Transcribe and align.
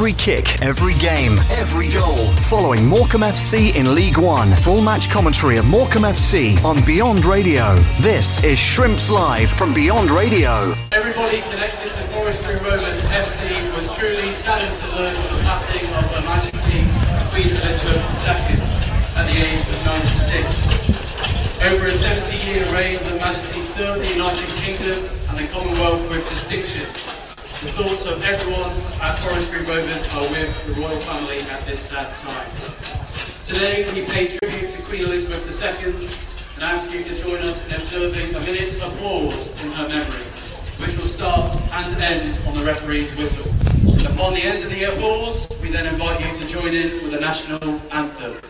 Every 0.00 0.14
kick, 0.14 0.62
every 0.62 0.94
game, 0.94 1.32
every 1.50 1.88
goal. 1.88 2.32
Following 2.48 2.86
Morecambe 2.86 3.20
FC 3.20 3.74
in 3.74 3.94
League 3.94 4.16
One. 4.16 4.50
Full 4.62 4.80
match 4.80 5.10
commentary 5.10 5.58
of 5.58 5.66
Morecambe 5.66 6.04
FC 6.04 6.56
on 6.64 6.82
Beyond 6.86 7.26
Radio. 7.26 7.74
This 8.00 8.42
is 8.42 8.58
Shrimps 8.58 9.10
Live 9.10 9.50
from 9.50 9.74
Beyond 9.74 10.10
Radio. 10.10 10.72
Everybody 10.92 11.42
connected 11.52 11.90
to 11.90 12.00
Forest 12.16 12.42
Green 12.46 12.62
Rovers 12.62 12.98
FC 13.12 13.76
was 13.76 13.94
truly 13.98 14.32
saddened 14.32 14.74
to 14.78 14.86
learn 14.96 15.14
of 15.14 15.36
the 15.36 15.42
passing 15.42 15.84
of 15.92 16.10
Her 16.14 16.22
Majesty 16.22 16.80
Queen 17.28 17.50
Elizabeth 17.60 18.00
II 18.24 18.56
at 19.20 19.26
the 19.28 19.36
age 19.36 19.68
of 19.68 19.84
96. 19.84 21.60
Over 21.74 21.84
a 21.84 21.90
70-year 21.90 22.64
reign, 22.72 22.98
Her 23.00 23.16
Majesty 23.16 23.60
served 23.60 24.00
the 24.00 24.08
United 24.08 24.48
Kingdom 24.64 25.04
and 25.28 25.38
the 25.38 25.46
Commonwealth 25.48 26.08
with 26.08 26.26
distinction. 26.26 26.88
The 27.60 27.72
thoughts 27.72 28.06
of 28.06 28.24
everyone 28.24 28.70
at 29.02 29.18
Forest 29.18 29.50
Green 29.50 29.66
Rovers 29.66 30.08
are 30.14 30.22
with 30.30 30.66
the 30.66 30.80
royal 30.80 30.98
family 31.00 31.40
at 31.40 31.66
this 31.66 31.78
sad 31.78 32.14
time. 32.14 32.50
Today 33.44 33.84
we 33.92 34.06
pay 34.06 34.28
tribute 34.28 34.70
to 34.70 34.80
Queen 34.84 35.02
Elizabeth 35.02 35.44
II 35.62 35.92
and 36.54 36.62
ask 36.62 36.90
you 36.90 37.04
to 37.04 37.14
join 37.14 37.36
us 37.42 37.68
in 37.68 37.74
observing 37.74 38.34
a 38.34 38.40
minute's 38.40 38.80
applause 38.80 39.52
in 39.62 39.72
her 39.72 39.86
memory, 39.88 40.24
which 40.78 40.96
will 40.96 41.04
start 41.04 41.54
and 41.72 41.94
end 42.00 42.38
on 42.46 42.56
the 42.56 42.64
referee's 42.64 43.14
whistle. 43.14 43.50
Upon 44.10 44.32
the 44.32 44.42
end 44.42 44.64
of 44.64 44.70
the 44.70 44.84
applause, 44.84 45.46
we 45.60 45.68
then 45.70 45.84
invite 45.84 46.18
you 46.26 46.34
to 46.40 46.46
join 46.46 46.72
in 46.72 46.92
with 47.02 47.12
the 47.12 47.20
national 47.20 47.78
anthem. 47.92 48.40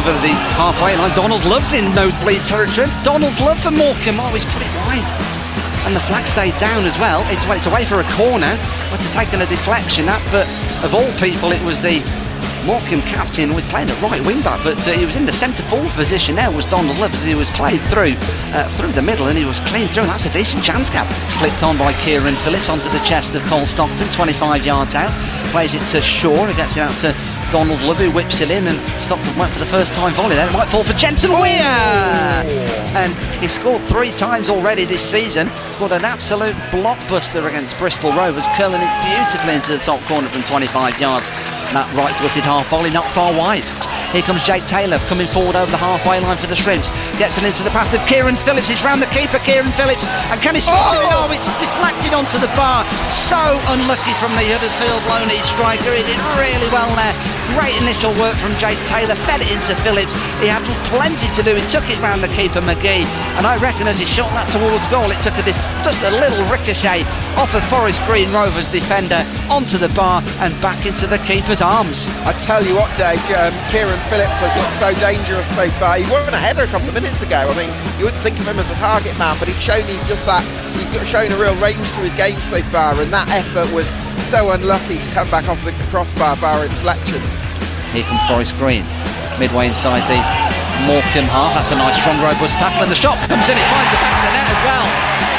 Over 0.00 0.12
the 0.24 0.32
halfway 0.56 0.96
line. 0.96 1.12
Donald 1.14 1.44
Love's 1.44 1.74
in 1.74 1.84
nosebleed 1.94 2.40
territory. 2.44 2.88
Donald 3.04 3.36
Love 3.40 3.60
for 3.60 3.70
Morecambe. 3.70 4.16
Oh, 4.16 4.32
he's 4.32 4.48
put 4.48 4.64
it 4.64 4.72
wide. 4.80 5.04
And 5.84 5.94
the 5.94 6.00
flag 6.00 6.26
stayed 6.26 6.56
down 6.56 6.84
as 6.84 6.96
well. 6.96 7.20
It's, 7.28 7.44
it's 7.44 7.66
away 7.66 7.84
for 7.84 8.00
a 8.00 8.08
corner. 8.16 8.48
Must 8.88 9.04
have 9.04 9.12
taken 9.12 9.42
a 9.42 9.46
deflection 9.46 10.06
that, 10.06 10.24
but 10.32 10.48
of 10.84 10.96
all 10.96 11.08
people, 11.20 11.52
it 11.52 11.60
was 11.68 11.80
the 11.84 12.00
Morecambe 12.64 13.02
captain 13.02 13.52
was 13.52 13.66
playing 13.66 13.88
at 13.88 14.00
right 14.00 14.24
wing 14.24 14.40
back, 14.40 14.64
but 14.64 14.76
uh, 14.88 14.92
he 14.92 15.04
was 15.04 15.16
in 15.16 15.24
the 15.24 15.32
centre 15.32 15.62
forward 15.64 15.92
position. 15.92 16.36
There 16.36 16.50
was 16.50 16.64
Donald 16.64 16.96
Love 16.96 17.12
as 17.12 17.24
he 17.24 17.34
was 17.34 17.50
played 17.50 17.80
through 17.92 18.16
uh, 18.56 18.68
through 18.76 18.92
the 18.92 19.02
middle, 19.02 19.28
and 19.28 19.36
he 19.36 19.44
was 19.44 19.60
clean 19.60 19.88
through. 19.88 20.04
And 20.04 20.12
that's 20.12 20.26
a 20.26 20.32
decent 20.32 20.64
chance 20.64 20.88
gap. 20.88 21.08
Slipped 21.28 21.62
on 21.62 21.76
by 21.76 21.92
Kieran 22.04 22.36
Phillips 22.40 22.68
onto 22.68 22.88
the 22.88 23.00
chest 23.04 23.34
of 23.34 23.44
Cole 23.44 23.66
Stockton, 23.66 24.08
25 24.08 24.64
yards 24.64 24.94
out. 24.94 25.12
Plays 25.52 25.74
it 25.74 25.84
to 25.92 26.00
Shaw, 26.00 26.46
who 26.46 26.54
gets 26.54 26.76
it 26.76 26.80
out 26.80 26.96
to 26.98 27.12
Donald 27.52 27.80
Love, 27.82 27.98
who 27.98 28.10
whips 28.10 28.40
it 28.40 28.50
in, 28.50 28.68
and 28.68 28.78
Stockton 29.02 29.36
went 29.36 29.52
for 29.52 29.58
the 29.58 29.66
first 29.66 29.92
time 29.92 30.14
volley 30.14 30.36
Then 30.36 30.48
It 30.48 30.52
might 30.52 30.68
fall 30.68 30.84
for 30.84 30.92
Jensen 30.92 31.32
Weir! 31.32 31.60
Oh. 31.60 32.92
And 32.94 33.12
he 33.40 33.48
scored 33.48 33.82
three 33.84 34.12
times 34.12 34.48
already 34.48 34.84
this 34.84 35.08
season. 35.08 35.50
Scored 35.72 35.92
an 35.92 36.04
absolute 36.04 36.54
blockbuster 36.70 37.48
against 37.48 37.76
Bristol 37.78 38.12
Rovers, 38.12 38.46
curling 38.54 38.82
it 38.82 39.04
beautifully 39.04 39.54
into 39.54 39.72
the 39.72 39.78
top 39.78 40.00
corner 40.02 40.28
from 40.28 40.42
25 40.44 41.00
yards. 41.00 41.28
And 41.28 41.76
that 41.76 41.92
right 41.96 42.14
footed 42.16 42.44
half 42.44 42.68
volley, 42.68 42.90
not 42.90 43.06
far 43.12 43.32
wide. 43.32 43.64
Here 44.10 44.22
comes 44.26 44.42
Jake 44.42 44.66
Taylor 44.66 44.98
coming 45.06 45.26
forward 45.30 45.54
over 45.54 45.70
the 45.70 45.78
halfway 45.78 46.18
line 46.18 46.36
for 46.36 46.50
the 46.50 46.58
Shrimps. 46.58 46.90
Gets 47.22 47.38
it 47.38 47.46
into 47.46 47.62
the 47.62 47.70
path 47.70 47.94
of 47.94 48.02
Kieran 48.10 48.34
Phillips. 48.34 48.66
He's 48.66 48.82
round 48.82 48.98
the 48.98 49.10
keeper, 49.14 49.38
Kieran 49.38 49.70
Phillips. 49.78 50.02
And 50.34 50.40
can 50.42 50.58
he 50.58 50.60
slot 50.60 50.98
it 50.98 51.06
in? 51.06 51.14
Oh, 51.14 51.30
it's 51.30 51.46
deflected 51.62 52.10
onto 52.10 52.42
the 52.42 52.50
bar. 52.58 52.82
So 53.06 53.38
unlucky 53.70 54.10
from 54.18 54.34
the 54.34 54.42
Huddersfield 54.50 55.06
Loney 55.06 55.38
striker. 55.54 55.94
He 55.94 56.02
did 56.02 56.18
really 56.34 56.66
well 56.74 56.90
there. 56.98 57.14
Great 57.54 57.74
initial 57.78 58.10
work 58.18 58.34
from 58.42 58.50
Jake 58.58 58.78
Taylor. 58.90 59.14
Fed 59.30 59.46
it 59.46 59.50
into 59.54 59.78
Phillips. 59.86 60.18
He 60.42 60.50
had 60.50 60.62
plenty 60.90 61.30
to 61.38 61.42
do. 61.46 61.54
He 61.54 61.62
took 61.70 61.86
it 61.86 61.98
round 62.02 62.26
the 62.26 62.32
keeper, 62.34 62.58
McGee. 62.58 63.06
And 63.38 63.46
I 63.46 63.62
reckon 63.62 63.86
as 63.86 64.02
he 64.02 64.06
shot 64.10 64.34
that 64.34 64.50
towards 64.50 64.90
goal, 64.90 65.10
it 65.14 65.22
took 65.22 65.38
a 65.38 65.46
just 65.86 66.02
a 66.02 66.10
little 66.10 66.42
ricochet 66.50 67.06
off 67.36 67.54
of 67.54 67.62
Forest 67.68 68.00
Green 68.06 68.30
Rovers 68.32 68.68
defender 68.68 69.22
onto 69.50 69.78
the 69.78 69.88
bar 69.90 70.22
and 70.40 70.54
back 70.62 70.86
into 70.86 71.06
the 71.06 71.18
keeper's 71.28 71.60
arms. 71.60 72.06
I 72.24 72.32
tell 72.44 72.64
you 72.64 72.74
what, 72.74 72.90
Dave, 72.96 73.20
um, 73.36 73.52
Kieran 73.70 73.98
Phillips 74.08 74.40
has 74.40 74.52
looked 74.56 74.76
so 74.78 74.90
dangerous 74.98 75.46
so 75.54 75.68
far. 75.78 75.96
He 75.96 76.04
won 76.10 76.32
a 76.32 76.40
header 76.40 76.62
a 76.62 76.70
couple 76.70 76.88
of 76.88 76.94
minutes 76.94 77.22
ago. 77.22 77.44
I 77.46 77.54
mean, 77.56 77.70
you 77.98 78.06
wouldn't 78.06 78.22
think 78.22 78.38
of 78.38 78.46
him 78.46 78.58
as 78.58 78.70
a 78.70 78.78
target 78.78 79.16
man, 79.18 79.36
but 79.38 79.46
he's 79.48 79.60
shown 79.60 79.82
he's 79.84 80.02
just 80.08 80.24
that. 80.26 80.42
He's 80.78 80.90
got 80.90 81.06
shown 81.06 81.30
a 81.32 81.38
real 81.38 81.54
range 81.58 81.84
to 81.98 82.00
his 82.02 82.14
game 82.14 82.40
so 82.46 82.62
far, 82.72 82.98
and 83.00 83.12
that 83.12 83.28
effort 83.30 83.68
was 83.74 83.90
so 84.30 84.50
unlucky 84.52 84.98
to 84.98 85.08
come 85.10 85.28
back 85.30 85.48
off 85.48 85.60
the 85.64 85.72
crossbar 85.90 86.36
via 86.36 86.68
deflection. 86.68 87.22
Here 87.92 88.06
comes 88.06 88.22
Forest 88.30 88.54
Green, 88.58 88.86
midway 89.38 89.68
inside 89.68 90.06
the 90.06 90.20
Morecambe 90.86 91.28
half. 91.28 91.54
That's 91.58 91.70
a 91.70 91.78
nice 91.78 91.98
strong 91.98 92.18
robust 92.22 92.56
tackle, 92.56 92.86
and 92.86 92.92
the 92.92 92.98
shot 92.98 93.18
comes 93.28 93.46
in. 93.50 93.58
It 93.58 93.68
finds 93.68 93.90
the 93.92 94.00
back 94.00 94.14
of 94.14 94.22
the 94.24 94.32
net 94.32 94.48
as 94.50 94.62
well. 94.64 95.29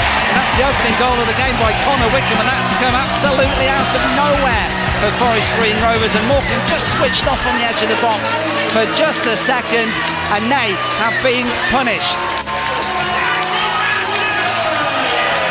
The 0.62 0.70
opening 0.70 0.94
goal 1.02 1.18
of 1.18 1.26
the 1.26 1.34
game 1.42 1.58
by 1.58 1.74
Connor 1.90 2.06
Wickham, 2.14 2.38
and 2.38 2.46
that's 2.46 2.70
come 2.78 2.94
absolutely 2.94 3.66
out 3.66 3.90
of 3.98 4.02
nowhere 4.14 4.70
for 5.02 5.10
Forest 5.18 5.50
Green 5.58 5.74
Rovers. 5.82 6.14
And 6.14 6.22
Morecambe 6.28 6.62
just 6.70 6.86
switched 7.02 7.26
off 7.26 7.42
on 7.48 7.58
the 7.58 7.66
edge 7.66 7.82
of 7.82 7.90
the 7.90 7.98
box 7.98 8.30
for 8.70 8.86
just 8.94 9.26
a 9.26 9.36
second, 9.36 9.90
and 10.30 10.46
they 10.54 10.78
have 11.02 11.18
been 11.26 11.50
punished. 11.74 12.41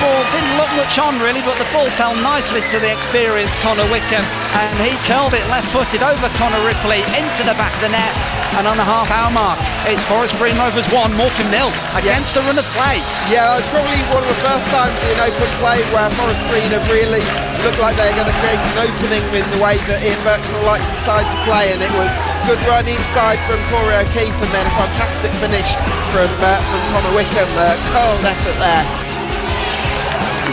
Ball 0.01 0.25
didn't 0.33 0.57
look 0.57 0.73
much 0.81 0.97
on 0.97 1.21
really, 1.21 1.45
but 1.45 1.61
the 1.61 1.69
ball 1.77 1.85
fell 2.01 2.17
nicely 2.17 2.65
to 2.73 2.81
the 2.81 2.89
experienced 2.89 3.53
Connor 3.61 3.85
Wickham, 3.93 4.25
and 4.57 4.75
he 4.81 4.97
curled 5.05 5.37
it 5.37 5.45
left-footed 5.53 6.01
over 6.01 6.29
Connor 6.41 6.61
Ripley 6.65 7.05
into 7.21 7.45
the 7.45 7.53
back 7.61 7.77
of 7.77 7.85
the 7.85 7.93
net. 7.93 8.17
And 8.59 8.67
on 8.67 8.81
the 8.81 8.85
half-hour 8.85 9.31
mark, 9.31 9.61
it's 9.87 10.03
Forest 10.09 10.35
Green 10.41 10.57
Rovers 10.59 10.89
one, 10.91 11.15
Morecambe 11.15 11.53
nil 11.53 11.71
against 11.95 12.35
the 12.35 12.43
run 12.49 12.57
of 12.57 12.67
play. 12.75 12.99
Yeah, 13.31 13.61
it's 13.61 13.69
probably 13.69 14.01
one 14.11 14.25
of 14.25 14.31
the 14.33 14.41
first 14.43 14.67
times 14.75 14.97
in 15.07 15.21
open 15.21 15.51
play 15.63 15.79
where 15.95 16.09
Forest 16.19 16.43
Green 16.51 16.73
have 16.75 16.83
really 16.91 17.23
looked 17.63 17.79
like 17.79 17.95
they're 18.01 18.17
going 18.17 18.27
to 18.27 18.39
create 18.41 18.59
an 18.59 18.91
opening 18.91 19.25
in 19.37 19.47
the 19.53 19.61
way 19.61 19.77
that 19.85 20.01
Ian 20.01 20.19
Burchnall 20.27 20.65
likes 20.67 20.89
the 20.89 21.01
side 21.05 21.29
to 21.29 21.39
play, 21.45 21.77
and 21.77 21.81
it 21.85 21.93
was 21.95 22.11
good 22.49 22.59
run 22.67 22.89
inside 22.89 23.39
from 23.47 23.61
Corey 23.69 24.01
O'Keefe, 24.01 24.35
and 24.35 24.51
then 24.51 24.65
a 24.65 24.75
fantastic 24.75 25.33
finish 25.39 25.71
from 26.11 26.33
uh, 26.41 26.57
from 26.73 26.81
Connor 26.97 27.15
Wickham. 27.15 27.49
Uh, 27.55 27.77
curled 27.95 28.25
effort 28.27 28.59
there. 28.59 29.00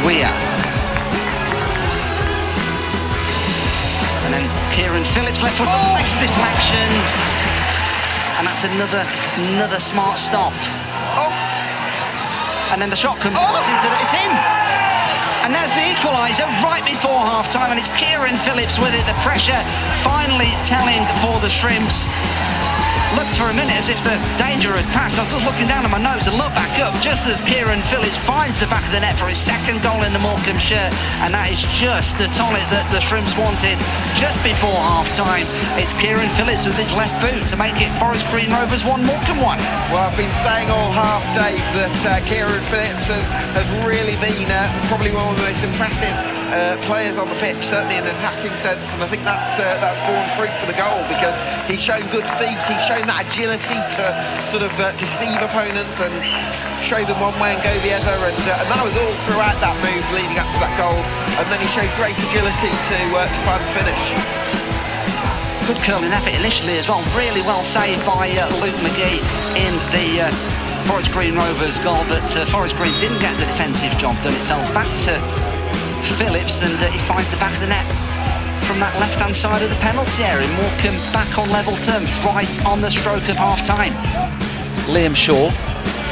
Weir. 0.06 0.30
And 4.26 4.34
then 4.36 4.46
Kieran 4.76 5.06
Phillips 5.16 5.42
left 5.42 5.58
foot 5.58 5.70
oh. 5.72 5.96
a 5.96 6.04
deflection. 6.20 6.90
And 8.38 8.46
that's 8.46 8.64
another 8.64 9.08
another 9.56 9.80
smart 9.80 10.20
stop. 10.20 10.54
Oh. 11.18 11.32
And 12.72 12.82
then 12.82 12.90
the 12.90 12.96
shot 12.96 13.18
comes 13.20 13.38
Oh. 13.40 13.58
into 13.58 13.88
the, 13.88 13.98
it's 14.04 14.14
in. 14.14 14.34
And 15.48 15.56
that's 15.56 15.72
the 15.72 15.88
equaliser 15.96 16.44
right 16.62 16.84
before 16.84 17.24
half 17.24 17.48
time, 17.48 17.72
and 17.72 17.80
it's 17.80 17.88
Kieran 17.96 18.36
Phillips 18.44 18.78
with 18.78 18.94
it. 18.94 19.06
The 19.08 19.16
pressure 19.24 19.64
finally 20.04 20.52
telling 20.68 21.00
for 21.24 21.40
the 21.40 21.48
Shrimps. 21.48 22.04
Looked 23.16 23.38
for 23.38 23.48
a 23.48 23.56
minute 23.56 23.78
as 23.78 23.88
if 23.88 24.00
the 24.04 24.16
danger 24.36 24.74
had 24.76 24.86
passed. 24.92 25.20
I 25.20 25.24
was 25.24 25.32
just 25.32 25.46
looking 25.46 25.68
down 25.68 25.86
at 25.86 25.92
my 25.92 26.02
nose 26.02 26.28
and 26.28 26.36
looked 26.36 26.58
back 26.58 26.76
up 26.84 26.92
just 27.00 27.28
as 27.30 27.40
Kieran 27.42 27.80
Phillips 27.88 28.18
finds 28.18 28.60
the 28.60 28.68
back 28.68 28.84
of 28.84 28.92
the 28.92 29.00
net 29.00 29.16
for 29.16 29.30
his 29.30 29.40
second 29.40 29.80
goal 29.82 30.04
in 30.04 30.12
the 30.12 30.20
Morecambe 30.20 30.60
shirt, 30.60 30.92
and 31.24 31.32
that 31.32 31.48
is 31.54 31.62
just 31.80 32.18
the 32.18 32.28
tonic 32.36 32.64
that 32.74 32.84
the 32.92 33.00
Shrimps 33.00 33.38
wanted 33.38 33.80
just 34.20 34.44
before 34.44 34.76
half 34.76 35.08
time. 35.16 35.48
It's 35.80 35.94
Kieran 35.96 36.28
Phillips 36.36 36.68
with 36.68 36.76
his 36.76 36.92
left 36.92 37.16
boot 37.24 37.48
to 37.54 37.56
make 37.56 37.78
it 37.80 37.92
Forest 38.02 38.28
Green 38.28 38.52
Rovers 38.52 38.84
1, 38.84 39.06
Morecambe 39.06 39.40
1. 39.40 39.58
Well, 39.94 40.04
I've 40.04 40.18
been 40.20 40.34
saying 40.44 40.68
all 40.68 40.92
half, 40.92 41.24
Dave, 41.32 41.64
that 41.80 41.96
uh, 42.04 42.20
Kieran 42.28 42.64
Phillips 42.68 43.08
has, 43.08 43.28
has 43.56 43.68
really 43.88 44.20
been 44.20 44.50
uh, 44.52 44.68
probably 44.92 45.14
one 45.16 45.32
of 45.32 45.38
the 45.40 45.46
most 45.48 45.64
impressive 45.64 46.37
uh, 46.52 46.80
players 46.88 47.18
on 47.18 47.28
the 47.28 47.36
pitch, 47.44 47.60
certainly 47.60 48.00
in 48.00 48.06
an 48.08 48.16
attacking 48.16 48.56
sense, 48.56 48.84
and 48.96 49.04
I 49.04 49.08
think 49.08 49.24
that's 49.28 49.60
uh, 49.60 49.68
that's 49.84 50.00
borne 50.08 50.28
fruit 50.40 50.54
for 50.60 50.68
the 50.68 50.78
goal 50.78 51.04
because 51.12 51.36
he's 51.68 51.84
shown 51.84 52.08
good 52.08 52.28
feet, 52.40 52.56
he's 52.72 52.84
shown 52.88 53.04
that 53.08 53.28
agility 53.28 53.76
to 53.76 54.04
sort 54.48 54.64
of 54.64 54.72
uh, 54.80 54.96
deceive 54.96 55.36
opponents 55.44 56.00
and 56.00 56.14
show 56.80 57.04
them 57.04 57.20
one 57.20 57.36
way 57.44 57.52
and 57.56 57.62
go 57.64 57.74
the 57.84 57.92
other, 57.92 58.16
and, 58.32 58.44
uh, 58.48 58.62
and 58.64 58.68
that 58.72 58.80
was 58.80 58.96
all 58.96 59.16
throughout 59.28 59.60
that 59.60 59.76
move 59.84 60.06
leading 60.16 60.40
up 60.40 60.48
to 60.48 60.60
that 60.64 60.74
goal, 60.80 60.96
and 61.36 61.46
then 61.52 61.60
he 61.60 61.68
showed 61.68 61.92
great 62.00 62.16
agility 62.32 62.72
to 62.72 62.98
uh, 63.16 63.28
to 63.28 63.40
find 63.44 63.60
the 63.60 63.72
finish. 63.76 64.04
Good 65.68 65.84
curling 65.84 66.16
effort 66.16 66.32
initially 66.32 66.80
as 66.80 66.88
well, 66.88 67.04
really 67.12 67.44
well 67.44 67.60
saved 67.60 68.08
by 68.08 68.32
uh, 68.40 68.48
Luke 68.64 68.80
McGee 68.80 69.20
in 69.60 69.74
the 69.92 70.32
Forest 70.88 71.12
Green 71.12 71.36
Rovers 71.36 71.76
goal, 71.84 72.08
but 72.08 72.24
Forest 72.48 72.80
Green 72.80 72.96
didn't 73.04 73.20
get 73.20 73.36
the 73.36 73.44
defensive 73.52 73.92
job 74.00 74.16
done. 74.24 74.32
It 74.32 74.48
fell 74.48 74.64
back 74.72 74.88
to 75.12 75.47
Phillips 76.16 76.62
and 76.62 76.74
uh, 76.76 76.88
he 76.88 77.00
finds 77.00 77.30
the 77.30 77.38
back 77.38 77.54
of 77.54 77.62
the 77.62 77.68
net 77.68 77.86
from 78.66 78.80
that 78.80 78.94
left-hand 79.00 79.36
side 79.36 79.62
of 79.62 79.70
the 79.70 79.76
penalty 79.78 80.24
area. 80.24 80.48
Morecambe 80.60 81.00
back 81.12 81.38
on 81.38 81.50
level 81.50 81.76
terms, 81.78 82.12
right 82.28 82.52
on 82.66 82.82
the 82.82 82.92
stroke 82.92 83.28
of 83.30 83.36
half-time. 83.36 83.94
Liam 84.92 85.16
Shaw, 85.16 85.50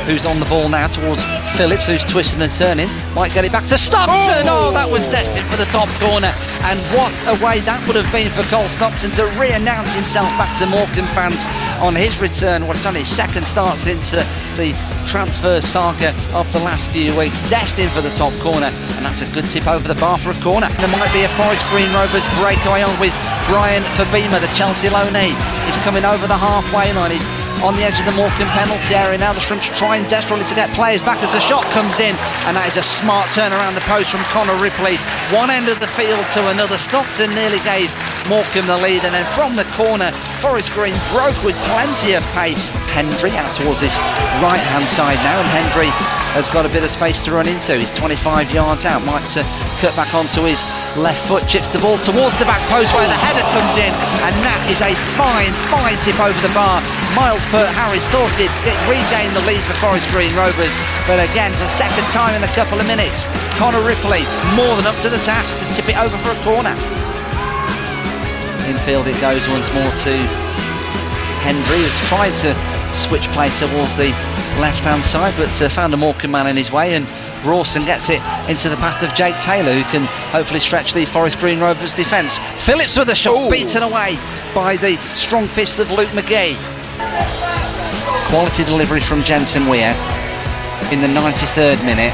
who's 0.07 0.25
on 0.25 0.39
the 0.39 0.45
ball 0.45 0.69
now 0.69 0.87
towards 0.87 1.23
Phillips, 1.57 1.87
who's 1.87 2.03
twisting 2.05 2.41
and 2.41 2.51
turning, 2.51 2.89
might 3.13 3.33
get 3.33 3.43
it 3.45 3.51
back 3.51 3.65
to 3.65 3.77
Stockton. 3.77 4.47
Oh, 4.47 4.69
oh 4.69 4.71
that 4.73 4.89
was 4.89 5.05
destined 5.07 5.45
for 5.47 5.57
the 5.57 5.65
top 5.65 5.89
corner. 5.99 6.31
And 6.63 6.79
what 6.95 7.15
a 7.27 7.35
way 7.43 7.59
that 7.61 7.83
would 7.87 7.95
have 7.95 8.09
been 8.11 8.31
for 8.31 8.43
Cole 8.47 8.69
Stockton 8.69 9.11
to 9.19 9.25
re-announce 9.39 9.93
himself 9.93 10.29
back 10.39 10.57
to 10.59 10.65
Morecambe 10.65 11.11
fans 11.13 11.43
on 11.81 11.95
his 11.95 12.19
return. 12.19 12.67
What 12.67 12.75
is 12.75 12.85
on 12.85 12.95
his 12.95 13.07
second 13.07 13.45
start 13.45 13.77
since 13.77 14.13
uh, 14.13 14.23
the 14.55 14.73
transfer 15.07 15.61
saga 15.61 16.09
of 16.33 16.51
the 16.53 16.59
last 16.59 16.89
few 16.89 17.15
weeks. 17.17 17.37
Destined 17.49 17.91
for 17.91 18.01
the 18.01 18.09
top 18.11 18.33
corner, 18.39 18.67
and 18.97 19.05
that's 19.05 19.21
a 19.21 19.29
good 19.33 19.49
tip 19.49 19.67
over 19.67 19.87
the 19.87 19.95
bar 19.95 20.17
for 20.17 20.31
a 20.31 20.39
corner. 20.41 20.69
There 20.69 20.91
might 20.91 21.11
be 21.13 21.23
a 21.23 21.29
Forest 21.35 21.63
Green 21.69 21.91
Rovers 21.93 22.25
breakaway 22.39 22.81
on 22.81 22.93
with 22.99 23.13
Brian 23.47 23.83
Fabima, 23.95 24.39
the 24.41 24.51
Chelsea 24.55 24.87
loanee. 24.87 25.35
He's 25.65 25.77
coming 25.83 26.05
over 26.05 26.27
the 26.27 26.37
halfway 26.37 26.91
line. 26.93 27.11
He's 27.11 27.25
on 27.65 27.73
the 27.75 27.81
edge 27.81 27.97
of 27.97 28.05
the 28.05 28.13
Morecambe 28.13 28.53
penalty 28.53 28.93
area. 28.93 29.17
Now 29.17 29.33
the 29.33 29.41
Shrimps 29.41 29.65
trying 29.73 30.05
desperately 30.05 30.45
to 30.45 30.53
get 30.53 30.69
players 30.77 31.01
back 31.01 31.17
as 31.25 31.33
the 31.33 31.41
shot 31.41 31.65
comes 31.73 31.97
in, 31.97 32.13
and 32.45 32.53
that 32.53 32.69
is 32.69 32.77
a 32.77 32.85
smart 32.85 33.33
turn 33.33 33.49
around 33.49 33.73
the 33.73 33.81
post 33.89 34.13
from 34.13 34.21
Connor 34.29 34.53
Ripley. 34.61 35.01
One 35.33 35.49
end 35.49 35.65
of 35.65 35.81
the 35.81 35.89
field 35.97 36.21
to 36.37 36.53
another. 36.53 36.77
Stockton 36.77 37.33
nearly 37.33 37.57
gave 37.65 37.89
Morecambe 38.29 38.69
the 38.69 38.77
lead, 38.77 39.01
and 39.01 39.17
then 39.17 39.25
from 39.33 39.57
the 39.57 39.65
corner, 39.73 40.13
Forest 40.45 40.77
Green 40.77 40.93
broke 41.09 41.37
with 41.41 41.57
plenty 41.73 42.13
of 42.13 42.21
pace. 42.37 42.69
Hendry 42.93 43.33
out 43.33 43.49
towards 43.57 43.81
his 43.81 43.97
right 44.45 44.61
hand 44.61 44.85
side 44.85 45.17
now, 45.25 45.41
and 45.41 45.49
Hendry 45.49 45.89
has 46.37 46.45
got 46.53 46.69
a 46.69 46.69
bit 46.69 46.85
of 46.85 46.93
space 46.93 47.25
to 47.25 47.33
run 47.33 47.49
into. 47.49 47.81
He's 47.81 47.89
25 47.97 48.53
yards 48.53 48.85
out, 48.85 49.01
might 49.09 49.25
cut 49.81 49.97
back 49.97 50.13
onto 50.13 50.45
his 50.45 50.61
left 50.97 51.19
foot, 51.27 51.43
chips 51.47 51.67
the 51.67 51.79
ball 51.79 51.99
towards 51.99 52.37
the 52.39 52.47
back 52.47 52.61
post 52.71 52.95
where 52.95 53.07
the 53.07 53.19
header 53.19 53.43
comes 53.51 53.75
in, 53.75 53.91
and 54.23 54.33
that 54.47 54.63
is 54.71 54.79
a 54.79 54.95
fine, 55.19 55.51
fine 55.67 55.99
tip 55.99 56.15
over 56.19 56.37
the 56.39 56.51
bar. 56.55 56.79
Myles 57.15 57.43
Peart 57.51 57.67
Harris 57.75 58.07
thought 58.11 58.31
it, 58.39 58.51
it 58.63 58.77
regained 58.87 59.35
the 59.35 59.43
lead 59.43 59.59
for 59.67 59.75
Forest 59.83 60.07
Green 60.11 60.31
Rovers, 60.35 60.73
but 61.07 61.19
again, 61.19 61.51
for 61.59 61.67
the 61.67 61.75
second 61.75 62.07
time 62.15 62.31
in 62.35 62.43
a 62.47 62.51
couple 62.55 62.79
of 62.79 62.87
minutes, 62.87 63.27
Connor 63.59 63.83
Ripley 63.83 64.23
more 64.55 64.71
than 64.79 64.87
up 64.87 64.95
to 65.03 65.09
the 65.11 65.19
task 65.27 65.55
to 65.59 65.65
tip 65.75 65.91
it 65.91 65.97
over 65.99 66.15
for 66.23 66.31
a 66.31 66.39
corner. 66.47 66.73
Infield 68.65 69.07
it 69.07 69.19
goes 69.21 69.45
once 69.51 69.67
more 69.75 69.91
to 70.07 70.13
Hendry, 71.43 71.77
who's 71.77 71.99
tried 72.09 72.33
to 72.41 72.55
switch 72.95 73.27
play 73.35 73.51
towards 73.59 73.95
the 73.99 74.09
left 74.57 74.81
hand 74.81 75.03
side, 75.03 75.33
but 75.37 75.51
uh, 75.61 75.69
found 75.69 75.93
a 75.93 75.97
Morecambe 75.97 76.31
man 76.31 76.47
in 76.47 76.55
his 76.55 76.71
way, 76.71 76.95
and 76.95 77.05
Rawson 77.45 77.85
gets 77.85 78.09
it 78.09 78.21
into 78.49 78.69
the 78.69 78.77
path 78.77 79.03
of 79.03 79.13
Jake 79.13 79.35
Taylor, 79.41 79.73
who 79.73 79.83
can 79.91 80.05
hopefully 80.31 80.59
stretch 80.59 80.93
the 80.93 81.05
Forest 81.05 81.39
Green 81.39 81.59
Rovers 81.59 81.93
defence. 81.93 82.39
Phillips 82.65 82.97
with 82.97 83.09
a 83.09 83.15
shot, 83.15 83.35
Ooh. 83.35 83.49
beaten 83.49 83.83
away 83.83 84.17
by 84.53 84.77
the 84.77 84.97
strong 85.13 85.47
fists 85.47 85.79
of 85.79 85.91
Luke 85.91 86.09
McGee. 86.09 86.55
Quality 88.29 88.63
delivery 88.63 89.01
from 89.01 89.23
Jensen 89.23 89.67
Weir 89.67 89.91
in 90.91 91.01
the 91.01 91.07
93rd 91.07 91.83
minute, 91.85 92.13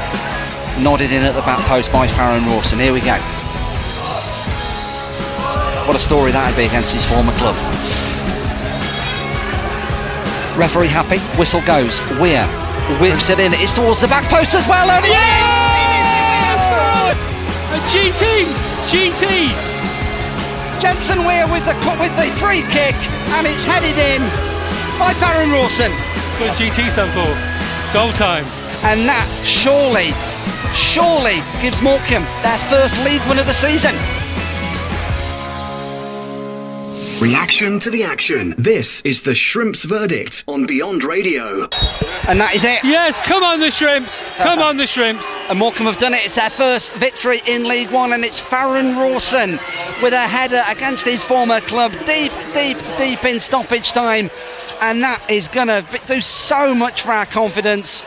nodded 0.82 1.10
in 1.10 1.22
at 1.22 1.34
the 1.34 1.42
back 1.42 1.60
post 1.66 1.90
by 1.90 2.06
Farrend 2.06 2.46
Rawson. 2.46 2.78
Here 2.78 2.92
we 2.92 3.00
go. 3.00 3.16
What 5.86 5.96
a 5.96 5.98
story 5.98 6.30
that 6.30 6.48
would 6.48 6.56
be 6.56 6.66
against 6.66 6.92
his 6.92 7.04
former 7.04 7.32
club. 7.32 7.56
Referee 10.56 10.88
happy, 10.88 11.18
whistle 11.38 11.62
goes. 11.62 12.00
Weir 12.20 12.46
whips 13.00 13.28
it 13.30 13.38
in. 13.38 13.52
It's 13.54 13.72
towards 13.72 14.00
the 14.00 14.08
back 14.08 14.28
post 14.28 14.54
as 14.54 14.66
well. 14.66 14.90
And 14.90 15.04
yes! 15.04 16.60
A 17.72 17.78
GT! 17.90 18.46
GT! 18.90 19.52
Jensen 20.80 21.24
Weir 21.24 21.46
with 21.46 21.64
the 21.64 21.74
with 22.00 22.14
the 22.18 22.26
free 22.42 22.62
kick, 22.74 22.96
and 23.38 23.46
it's 23.46 23.64
headed 23.64 23.96
in 23.96 24.22
by 24.98 25.14
Farrend 25.14 25.52
Rawson. 25.52 25.92
What 26.42 26.56
GT 26.58 26.90
stand 26.90 27.12
for? 27.14 27.30
Goal 27.94 28.12
time. 28.12 28.44
And 28.82 29.06
that 29.06 29.28
surely, 29.46 30.10
surely 30.74 31.38
gives 31.62 31.80
Morecambe 31.80 32.26
their 32.42 32.58
first 32.66 32.98
league 33.04 33.22
win 33.28 33.38
of 33.38 33.46
the 33.46 33.54
season. 33.54 33.94
Reaction 37.22 37.78
to 37.78 37.88
the 37.88 38.02
action. 38.02 38.52
This 38.58 39.00
is 39.02 39.22
the 39.22 39.32
Shrimps 39.32 39.84
verdict 39.84 40.42
on 40.48 40.66
Beyond 40.66 41.04
Radio. 41.04 41.68
And 42.26 42.40
that 42.40 42.52
is 42.52 42.64
it. 42.64 42.82
Yes, 42.82 43.20
come 43.20 43.44
on 43.44 43.60
the 43.60 43.70
Shrimps. 43.70 44.24
Come 44.38 44.58
on 44.58 44.76
the 44.76 44.88
Shrimps. 44.88 45.22
And 45.48 45.56
Morecambe 45.56 45.86
have 45.86 46.00
done 46.00 46.14
it. 46.14 46.24
It's 46.24 46.34
their 46.34 46.50
first 46.50 46.90
victory 46.94 47.40
in 47.46 47.68
League 47.68 47.92
One, 47.92 48.12
and 48.12 48.24
it's 48.24 48.40
Farrend 48.40 48.96
Rawson 48.96 49.60
with 50.02 50.14
a 50.14 50.26
header 50.26 50.64
against 50.66 51.04
his 51.04 51.22
former 51.22 51.60
club, 51.60 51.92
deep, 52.06 52.32
deep, 52.54 52.78
deep 52.98 53.24
in 53.24 53.38
stoppage 53.38 53.92
time. 53.92 54.28
And 54.80 55.04
that 55.04 55.30
is 55.30 55.46
going 55.46 55.68
to 55.68 55.86
do 56.08 56.20
so 56.20 56.74
much 56.74 57.02
for 57.02 57.12
our 57.12 57.26
confidence 57.26 58.04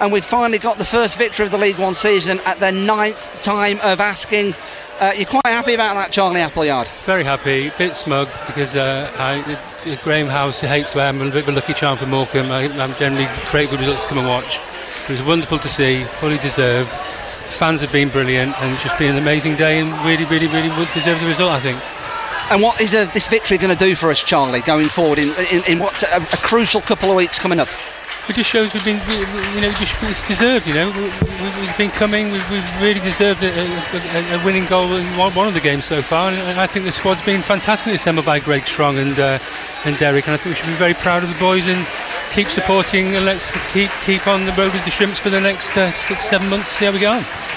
and 0.00 0.12
we've 0.12 0.24
finally 0.24 0.58
got 0.58 0.78
the 0.78 0.84
first 0.84 1.16
victory 1.16 1.46
of 1.46 1.52
the 1.52 1.58
League 1.58 1.78
One 1.78 1.94
season 1.94 2.40
at 2.40 2.58
the 2.58 2.72
ninth 2.72 3.40
time 3.40 3.78
of 3.82 4.00
asking. 4.00 4.54
Uh, 5.02 5.12
you're 5.16 5.26
quite 5.26 5.48
happy 5.48 5.74
about 5.74 5.94
that, 5.94 6.12
Charlie 6.12 6.40
Appleyard? 6.40 6.86
Very 7.06 7.24
happy, 7.24 7.66
a 7.66 7.72
bit 7.72 7.96
smug 7.96 8.28
because 8.46 8.76
uh, 8.76 9.10
I, 9.18 9.42
Graham 10.04 10.28
Howse 10.28 10.60
hates 10.60 10.94
where 10.94 11.08
I'm 11.08 11.20
a 11.20 11.24
bit 11.28 11.42
of 11.42 11.48
a 11.48 11.52
lucky 11.52 11.74
charm 11.74 11.98
for 11.98 12.06
Morecambe. 12.06 12.52
I, 12.52 12.66
am 12.66 12.94
generally 12.94 13.26
create 13.50 13.68
good 13.70 13.80
results 13.80 14.02
to 14.02 14.06
come 14.06 14.18
and 14.18 14.28
watch. 14.28 14.60
It 15.08 15.10
was 15.10 15.22
wonderful 15.22 15.58
to 15.58 15.66
see, 15.66 16.04
fully 16.04 16.38
deserved. 16.38 16.88
Fans 16.88 17.80
have 17.80 17.90
been 17.90 18.10
brilliant 18.10 18.56
and 18.62 18.74
it's 18.74 18.84
just 18.84 18.96
been 18.96 19.10
an 19.10 19.18
amazing 19.20 19.56
day 19.56 19.80
and 19.80 19.90
really, 20.06 20.24
really, 20.26 20.46
really 20.46 20.68
deserve 20.94 21.20
the 21.20 21.26
result, 21.26 21.50
I 21.50 21.58
think. 21.58 21.80
And 22.52 22.62
what 22.62 22.80
is 22.80 22.94
uh, 22.94 23.06
this 23.06 23.26
victory 23.26 23.58
going 23.58 23.76
to 23.76 23.84
do 23.84 23.96
for 23.96 24.08
us, 24.08 24.22
Charlie, 24.22 24.60
going 24.60 24.88
forward 24.88 25.18
in, 25.18 25.30
in, 25.50 25.64
in 25.66 25.78
what's 25.80 26.04
a, 26.04 26.18
a 26.18 26.36
crucial 26.36 26.80
couple 26.80 27.10
of 27.10 27.16
weeks 27.16 27.40
coming 27.40 27.58
up? 27.58 27.68
It 28.32 28.36
just 28.36 28.50
shows 28.50 28.72
we've 28.72 28.84
been, 28.84 28.96
you 29.08 29.60
know, 29.60 29.74
it's 29.78 30.26
deserved. 30.26 30.66
You 30.66 30.72
know, 30.72 30.90
we've 30.90 31.76
been 31.76 31.90
coming. 31.90 32.32
We've, 32.32 32.80
really 32.80 33.00
deserved 33.00 33.42
a, 33.42 33.52
a, 33.52 34.40
a, 34.40 34.44
winning 34.44 34.64
goal 34.66 34.94
in 34.96 35.04
one, 35.16 35.46
of 35.46 35.54
the 35.54 35.60
games 35.60 35.84
so 35.84 36.00
far, 36.00 36.32
and 36.32 36.58
I 36.58 36.66
think 36.66 36.86
the 36.86 36.92
squad's 36.92 37.24
been 37.24 37.42
fantastic 37.42 37.94
assembled 37.94 38.24
by 38.24 38.40
Greg 38.40 38.66
Strong 38.66 38.96
and 38.96 39.18
uh, 39.18 39.38
and 39.84 39.98
Derek, 39.98 40.26
and 40.26 40.34
I 40.34 40.36
think 40.38 40.56
we 40.56 40.60
should 40.60 40.70
be 40.70 40.78
very 40.78 40.94
proud 40.94 41.22
of 41.22 41.32
the 41.32 41.38
boys 41.38 41.68
and 41.68 41.86
keep 42.32 42.48
supporting 42.48 43.14
and 43.14 43.26
let's 43.26 43.50
keep 43.72 43.90
keep 44.02 44.26
on 44.26 44.46
the 44.46 44.52
road 44.52 44.72
with 44.72 44.84
the 44.84 44.90
Shrimps 44.90 45.18
for 45.18 45.30
the 45.30 45.40
next 45.40 45.76
uh, 45.76 45.90
six, 45.90 46.24
seven 46.30 46.48
months. 46.48 46.68
See 46.70 46.86
how 46.86 46.92
we 46.92 47.00
go 47.00 47.12
on 47.12 47.51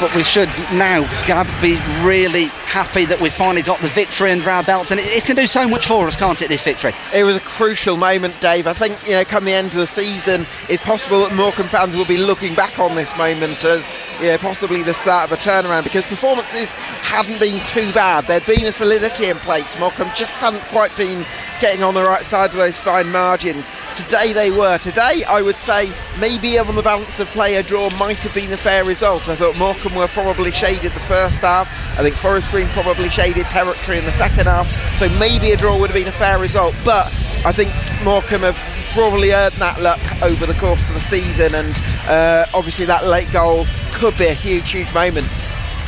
but 0.00 0.14
we 0.14 0.22
should 0.22 0.48
now, 0.72 1.02
Gab, 1.26 1.46
be 1.60 1.76
really 2.02 2.46
happy 2.66 3.04
that 3.06 3.20
we've 3.20 3.32
finally 3.32 3.62
got 3.62 3.78
the 3.80 3.88
victory 3.88 4.30
under 4.30 4.50
our 4.50 4.62
belts, 4.62 4.90
and 4.90 5.00
it, 5.00 5.06
it, 5.16 5.24
can 5.24 5.36
do 5.36 5.46
so 5.46 5.66
much 5.66 5.86
for 5.86 6.06
us, 6.06 6.16
can't 6.16 6.40
it? 6.42 6.48
This 6.48 6.62
victory. 6.62 6.92
It 7.14 7.24
was 7.24 7.36
a 7.36 7.40
crucial 7.40 7.96
moment, 7.96 8.38
Dave. 8.40 8.66
I 8.66 8.72
think 8.72 9.06
you 9.06 9.14
know, 9.14 9.24
come 9.24 9.44
the 9.44 9.52
end 9.52 9.68
of 9.68 9.76
the 9.76 9.86
season, 9.86 10.46
it's 10.68 10.82
possible 10.82 11.20
that 11.20 11.34
Morecambe 11.34 11.68
fans 11.68 11.96
will 11.96 12.04
be 12.04 12.18
looking 12.18 12.54
back 12.54 12.78
on 12.78 12.94
this 12.94 13.16
moment 13.16 13.64
as 13.64 13.90
you 14.20 14.28
know, 14.28 14.38
possibly 14.38 14.82
the 14.82 14.94
start 14.94 15.30
of 15.30 15.38
a 15.38 15.40
turnaround 15.40 15.84
because 15.84 16.04
performances 16.06 16.70
hadn't 17.02 17.38
been 17.38 17.60
too 17.66 17.92
bad. 17.92 18.24
There'd 18.24 18.46
been 18.46 18.64
a 18.64 18.72
solidity 18.72 19.28
in 19.28 19.36
place. 19.38 19.78
Morecambe 19.78 20.10
just 20.14 20.32
hadn't 20.34 20.62
quite 20.70 20.94
been 20.96 21.24
getting 21.60 21.82
on 21.82 21.94
the 21.94 22.02
right 22.02 22.22
side 22.22 22.50
of 22.50 22.56
those 22.56 22.76
fine 22.76 23.10
margins. 23.10 23.64
Today 23.96 24.34
they 24.34 24.50
were. 24.50 24.76
Today, 24.76 25.24
I 25.26 25.40
would 25.40 25.56
say 25.56 25.90
maybe 26.20 26.58
on 26.58 26.74
the 26.74 26.82
balance 26.82 27.18
of 27.18 27.28
play, 27.28 27.56
a 27.56 27.62
draw 27.62 27.88
might 27.96 28.18
have 28.18 28.34
been 28.34 28.52
a 28.52 28.56
fair 28.56 28.84
result. 28.84 29.26
I 29.26 29.36
thought 29.36 29.58
Morecambe 29.58 29.94
were 29.94 30.06
probably 30.08 30.50
shaded 30.50 30.92
the 30.92 31.00
first 31.00 31.40
half. 31.40 31.66
I 31.98 32.02
think 32.02 32.14
Forest 32.16 32.50
Green 32.50 32.68
probably 32.68 33.08
shaded 33.08 33.46
territory 33.46 33.98
in 33.98 34.04
the 34.04 34.12
second 34.12 34.46
half. 34.46 34.66
So 34.98 35.08
maybe 35.18 35.52
a 35.52 35.56
draw 35.56 35.78
would 35.78 35.88
have 35.88 35.94
been 35.94 36.08
a 36.08 36.12
fair 36.12 36.38
result. 36.38 36.76
But 36.84 37.06
I 37.46 37.52
think 37.52 37.72
Morecambe 38.04 38.42
have 38.42 38.90
probably 38.92 39.32
earned 39.32 39.54
that 39.54 39.80
luck 39.80 40.00
over 40.22 40.44
the 40.44 40.54
course 40.54 40.88
of 40.88 40.94
the 40.94 41.00
season, 41.00 41.54
and 41.54 41.74
uh, 42.06 42.44
obviously 42.52 42.84
that 42.84 43.06
late 43.06 43.32
goal 43.32 43.66
could 43.92 44.16
be 44.18 44.26
a 44.26 44.34
huge, 44.34 44.70
huge 44.70 44.92
moment. 44.92 45.26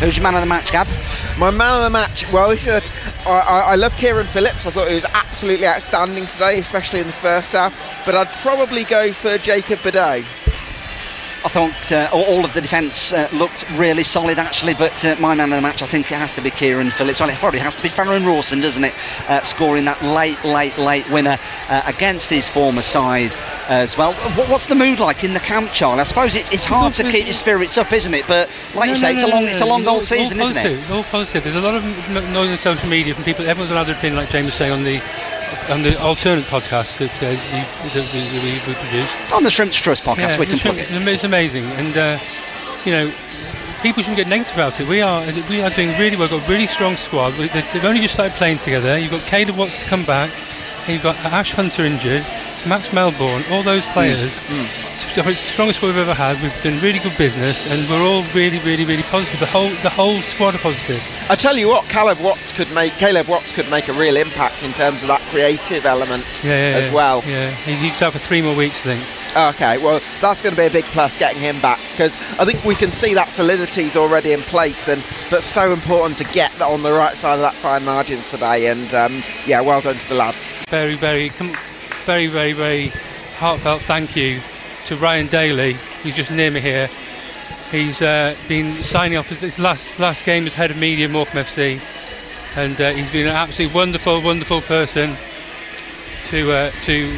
Who's 0.01 0.17
your 0.17 0.23
man 0.23 0.37
of 0.37 0.43
the 0.43 0.47
match, 0.47 0.71
Gab? 0.71 0.87
My 1.39 1.51
man 1.51 1.75
of 1.75 1.83
the 1.83 1.91
match, 1.91 2.31
well, 2.33 2.51
this 2.51 2.69
is 2.69 2.75
a, 2.75 3.29
I, 3.29 3.41
I, 3.41 3.61
I 3.73 3.75
love 3.75 3.97
Kieran 3.97 4.27
Phillips. 4.27 4.65
I 4.65 4.71
thought 4.71 4.89
he 4.89 4.95
was 4.95 5.05
absolutely 5.13 5.67
outstanding 5.67 6.25
today, 6.29 6.61
especially 6.61 7.01
in 7.01 7.09
the 7.09 7.13
first 7.13 7.51
half. 7.51 7.75
But 8.07 8.15
I'd 8.15 8.29
probably 8.43 8.85
go 8.85 9.13
for 9.13 9.39
Jacob 9.39 9.83
Bedeau. 9.83 10.23
I 11.49 11.51
thought 11.51 11.93
uh, 11.93 12.11
all 12.13 12.45
of 12.45 12.53
the 12.53 12.61
defence 12.61 13.11
uh, 13.11 13.27
looked 13.33 13.65
really 13.71 14.05
solid 14.05 14.39
actually, 14.39 14.75
but 14.75 15.03
uh, 15.03 15.17
my 15.19 15.35
man 15.35 15.51
of 15.51 15.57
the 15.57 15.63
match 15.63 15.81
I 15.81 15.87
think 15.87 16.13
it 16.13 16.17
has 16.17 16.35
to 16.35 16.43
be 16.43 16.51
Kieran 16.51 16.91
Phillips. 16.91 17.21
Well, 17.21 17.31
it 17.31 17.37
probably 17.37 17.61
has 17.61 17.75
to 17.77 17.83
be 17.83 17.89
Farrend 17.89 18.27
Rawson, 18.27 18.61
doesn't 18.61 18.85
it? 18.85 18.93
Uh, 19.31 19.43
scoring 19.45 19.87
that 19.87 20.03
late, 20.03 20.45
late, 20.45 20.77
late 20.77 21.09
winner 21.09 21.39
uh, 21.71 21.83
against 21.87 22.29
his 22.29 22.47
former 22.47 22.83
side 22.83 23.35
as 23.67 23.97
well. 23.97 24.13
What's 24.13 24.67
the 24.67 24.75
mood 24.75 24.99
like 24.99 25.25
in 25.25 25.33
the 25.33 25.41
camp, 25.41 25.71
Charlie? 25.71 26.01
I 26.01 26.05
suppose 26.05 26.35
it, 26.35 26.53
it's 26.53 26.67
hard 26.67 26.93
to 26.95 27.11
keep 27.11 27.25
your 27.25 27.33
spirits 27.33 27.79
up, 27.79 27.95
isn't 27.95 28.13
it? 28.13 28.27
But 28.29 28.51
like 28.75 28.89
No, 28.89 28.93
you 28.93 28.97
say, 28.97 29.13
no, 29.13 29.17
it's 29.17 29.25
a 29.25 29.29
long, 29.29 29.45
it's 29.45 29.61
a 29.63 29.67
long 29.67 29.89
old 29.89 30.05
season, 30.05 30.43
all 30.43 30.51
isn't 30.51 30.67
it? 30.67 30.91
All 30.91 31.03
positive. 31.03 31.45
There's 31.45 31.57
a 31.57 31.63
lot 31.63 31.75
of 31.75 31.83
noise 32.31 32.51
on 32.51 32.59
social 32.59 32.91
media 32.91 33.15
from 33.15 33.25
people. 33.25 33.49
Everyone's 33.49 33.73
got 33.73 33.87
another 33.87 33.95
opinion, 33.95 34.17
like 34.17 34.29
James 34.29 34.49
was 34.49 34.55
saying 34.55 34.73
on 34.73 34.85
the 34.85 35.01
on 35.69 35.83
the 35.83 35.99
alternate 36.01 36.47
podcast 36.47 36.97
that, 36.99 37.23
uh, 37.23 37.37
we, 37.51 37.65
that 37.91 38.11
we, 38.13 38.39
we, 38.39 38.61
we 38.61 38.75
produce. 38.75 39.17
On 39.33 39.43
the 39.43 39.51
Shrimps 39.51 39.77
Trust 39.77 40.05
podcast, 40.05 40.17
Yeah, 40.33 40.39
we 40.39 40.47
can 40.47 40.59
plug 40.59 40.79
it. 40.79 40.91
it's 40.91 41.25
amazing, 41.25 41.73
and 41.75 41.97
uh, 41.97 42.19
you 42.85 42.93
know, 42.93 43.15
people 43.83 44.03
shouldn't 44.03 44.17
get 44.17 44.27
negative 44.27 44.55
about 44.57 44.81
it. 44.81 44.87
We 44.87 45.01
are 45.01 45.25
we 45.49 45.61
are 45.63 45.71
doing 45.71 45.97
really 45.97 46.17
well. 46.17 46.29
We've 46.29 46.41
got 46.41 46.49
a 46.49 46.53
really 46.53 46.67
strong 46.67 46.97
squad. 46.97 47.37
We, 47.37 47.49
they- 47.49 47.63
they've 47.63 47.85
only 47.85 48.01
just 48.01 48.15
started 48.15 48.35
playing 48.35 48.59
together. 48.59 48.99
You've 48.99 49.11
got 49.11 49.25
Caleb 49.27 49.57
Watts 49.57 49.79
to 49.79 49.85
come 49.85 50.05
back. 50.05 50.31
and 50.87 50.89
You've 50.89 51.03
got 51.03 51.17
Ash 51.19 51.53
Hunter 51.53 51.85
injured, 51.85 52.27
Max 52.67 52.93
Melbourne, 52.93 53.43
all 53.51 53.63
those 53.63 53.83
Mm, 53.83 53.93
players. 53.93 54.49
It's 54.51 55.15
the 55.15 55.35
strongest 55.35 55.79
squad 55.79 55.89
we've 55.89 55.99
ever 55.99 56.15
had. 56.15 56.41
We've 56.43 56.63
done 56.63 56.79
really 56.81 56.99
good 56.99 57.17
business, 57.17 57.67
and 57.71 57.89
we're 57.89 58.03
all 58.03 58.23
really, 58.35 58.59
really, 58.61 58.85
really 58.85 59.03
positive. 59.05 59.41
The 59.41 59.47
whole 59.47 59.71
the 59.83 59.91
whole 59.91 60.21
squad 60.21 60.55
are 60.55 60.59
positive. 60.59 61.03
I 61.31 61.35
tell 61.35 61.57
you 61.57 61.69
what, 61.69 61.89
Caleb 61.89 62.19
Watts 62.21 62.53
could 62.53 62.71
make 62.73 62.93
Caleb 62.99 63.27
Watts 63.29 63.53
could 63.53 63.69
make 63.71 63.89
a 63.89 63.93
real 63.93 64.17
impact 64.17 64.63
in 64.63 64.73
terms 64.75 65.03
of 65.03 65.09
that 65.09 65.21
creative 65.31 65.87
element 65.87 66.25
Yeah, 66.43 66.51
yeah, 66.71 66.77
as 66.77 66.85
yeah. 66.89 66.93
well. 66.95 67.23
Yeah, 67.27 67.51
he- 67.51 67.75
he's 67.75 68.03
out 68.03 68.13
for 68.13 68.19
three 68.19 68.43
more 68.43 68.55
weeks, 68.55 68.75
I 68.87 68.97
think. 68.97 69.05
Okay, 69.55 69.79
well 69.79 70.01
that's 70.21 70.43
going 70.43 70.55
to 70.55 70.61
be 70.61 70.67
a 70.67 70.71
big 70.71 70.85
plus 70.87 71.17
getting 71.19 71.41
him 71.41 71.61
back 71.61 71.79
because 71.93 72.17
I 72.41 72.45
think 72.45 72.65
we 72.65 72.75
can 72.75 72.91
see 72.93 73.15
that 73.15 73.29
solidity's 73.31 73.95
already 73.97 74.33
in 74.33 74.41
place, 74.41 74.89
and 74.89 75.03
but 75.31 75.43
so 75.45 75.73
important 75.73 76.19
to 76.19 76.25
get 76.25 76.51
that 76.55 76.67
on 76.69 76.83
the 76.83 76.93
right 76.93 77.17
side 77.17 77.35
of 77.35 77.41
that 77.41 77.55
fine 77.55 77.85
margins 77.85 78.29
today. 78.31 78.67
And 78.69 78.93
um, 78.95 79.23
yeah, 79.47 79.61
well 79.61 79.81
done 79.81 79.97
to 79.97 80.09
the 80.09 80.15
lads. 80.17 80.53
very, 80.71 80.97
very, 80.97 81.29
com- 81.31 81.57
very, 82.09 82.27
very, 82.29 82.55
very 82.55 82.89
heartfelt 83.37 83.83
thank 83.83 84.17
you 84.17 84.41
to 84.87 84.97
Ryan 84.97 85.27
Daly, 85.27 85.75
who's 86.03 86.15
just 86.15 86.31
near 86.31 86.51
me 86.51 86.59
here. 86.59 86.89
He's 87.71 88.01
uh, 88.01 88.35
been 88.49 88.73
signing 88.73 89.19
off 89.19 89.29
his, 89.29 89.59
last 89.59 89.99
last 90.01 90.25
game 90.25 90.47
as 90.47 90.55
head 90.55 90.71
of 90.71 90.79
media 90.79 91.05
at 91.05 91.11
Morecambe 91.11 91.45
FC, 91.45 91.79
and 92.57 92.81
uh, 92.81 92.93
he's 92.93 93.13
been 93.13 93.27
an 93.27 93.37
absolutely 93.37 93.75
wonderful, 93.75 94.23
wonderful 94.23 94.63
person 94.63 95.19
to 96.31 96.51
uh, 96.51 96.71
to 96.85 97.15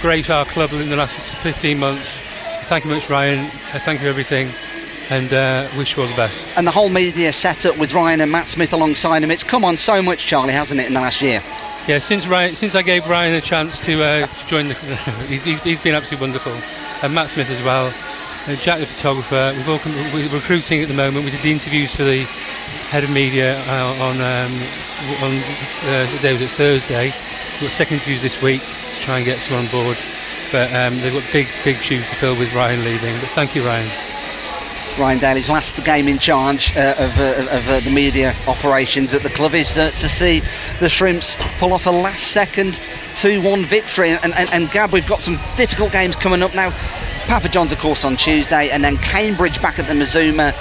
grace 0.00 0.30
our 0.30 0.46
club 0.46 0.72
in 0.72 0.88
the 0.88 0.96
last 0.96 1.12
15 1.42 1.78
months. 1.78 2.18
Thank 2.64 2.86
you 2.86 2.92
much, 2.92 3.10
Ryan. 3.10 3.46
Thank 3.84 4.00
you 4.00 4.06
for 4.06 4.08
everything, 4.08 4.48
and 5.10 5.30
uh, 5.34 5.68
wish 5.76 5.98
you 5.98 6.02
all 6.02 6.08
the 6.08 6.16
best. 6.16 6.56
And 6.56 6.66
the 6.66 6.72
whole 6.72 6.88
media 6.88 7.34
setup 7.34 7.76
with 7.76 7.92
Ryan 7.92 8.22
and 8.22 8.32
Matt 8.32 8.48
Smith 8.48 8.72
alongside 8.72 9.22
him, 9.22 9.30
it's 9.30 9.44
come 9.44 9.66
on 9.66 9.76
so 9.76 10.00
much, 10.00 10.24
Charlie, 10.24 10.54
hasn't 10.54 10.80
it, 10.80 10.86
in 10.86 10.94
the 10.94 11.00
last 11.00 11.20
yeyear? 11.20 11.42
Yeah, 11.86 11.98
since 11.98 12.26
Ryan, 12.26 12.54
since 12.56 12.74
I 12.74 12.82
gave 12.82 13.08
Ryan 13.08 13.34
a 13.34 13.40
chance 13.40 13.78
to, 13.80 14.02
uh, 14.02 14.26
join 14.46 14.68
the, 14.68 14.74
he's, 15.26 15.62
he's, 15.64 15.80
been 15.80 15.94
absolutely 15.94 16.18
wonderful, 16.20 16.62
and 17.02 17.14
Matt 17.14 17.30
Smith 17.30 17.48
as 17.50 17.62
well, 17.62 17.94
and 18.46 18.58
Jack 18.58 18.80
the 18.80 18.86
photographer. 18.86 19.52
We've 19.56 19.68
all 19.68 19.78
com- 19.78 20.12
we're 20.12 20.28
recruiting 20.28 20.82
at 20.82 20.88
the 20.88 20.94
moment. 20.94 21.24
We 21.24 21.30
did 21.30 21.40
the 21.40 21.50
interviews 21.50 21.94
for 21.96 22.04
the 22.04 22.26
head 22.90 23.04
of 23.04 23.10
media 23.10 23.60
uh, 23.66 23.94
on 23.94 24.20
um, 24.20 24.68
on 25.22 25.42
uh, 25.82 26.06
the 26.06 26.18
day 26.20 26.32
was 26.32 26.42
it 26.42 26.50
Thursday. 26.50 27.14
We've 27.60 27.68
got 27.70 27.72
second 27.72 27.94
interviews 27.94 28.20
this 28.20 28.40
week 28.40 28.62
to 28.62 29.00
try 29.00 29.16
and 29.16 29.24
get 29.24 29.40
someone 29.40 29.64
on 29.64 29.70
board, 29.70 29.96
but 30.50 30.74
um, 30.74 31.00
they've 31.00 31.12
got 31.12 31.30
big 31.32 31.48
big 31.64 31.82
shoes 31.82 32.08
to 32.10 32.16
fill 32.16 32.36
with 32.36 32.52
Ryan 32.52 32.84
leaving. 32.84 33.20
But 33.20 33.30
thank 33.30 33.54
you, 33.54 33.64
Ryan. 33.64 34.09
Ryan 34.98 35.18
Daly's 35.18 35.48
last 35.48 35.82
game 35.84 36.08
in 36.08 36.18
charge 36.18 36.76
uh, 36.76 36.94
of, 36.98 37.18
uh, 37.18 37.56
of 37.56 37.68
uh, 37.68 37.80
the 37.80 37.90
media 37.90 38.34
operations 38.46 39.14
at 39.14 39.22
the 39.22 39.30
club 39.30 39.54
is 39.54 39.76
uh, 39.76 39.90
to 39.90 40.08
see 40.08 40.42
the 40.78 40.88
Shrimps 40.88 41.36
pull 41.58 41.72
off 41.72 41.86
a 41.86 41.90
last 41.90 42.28
second 42.28 42.78
2 43.16 43.42
1 43.42 43.64
victory. 43.64 44.10
And, 44.10 44.34
and, 44.34 44.50
and 44.52 44.70
Gab, 44.70 44.92
we've 44.92 45.08
got 45.08 45.18
some 45.18 45.38
difficult 45.56 45.92
games 45.92 46.16
coming 46.16 46.42
up 46.42 46.54
now. 46.54 46.70
Papa 47.26 47.48
John's, 47.48 47.70
of 47.70 47.78
course, 47.78 48.04
on 48.04 48.16
Tuesday, 48.16 48.70
and 48.70 48.82
then 48.82 48.96
Cambridge 48.96 49.62
back 49.62 49.78
at 49.78 49.86
the 49.86 49.94
Mazuma 49.94 50.52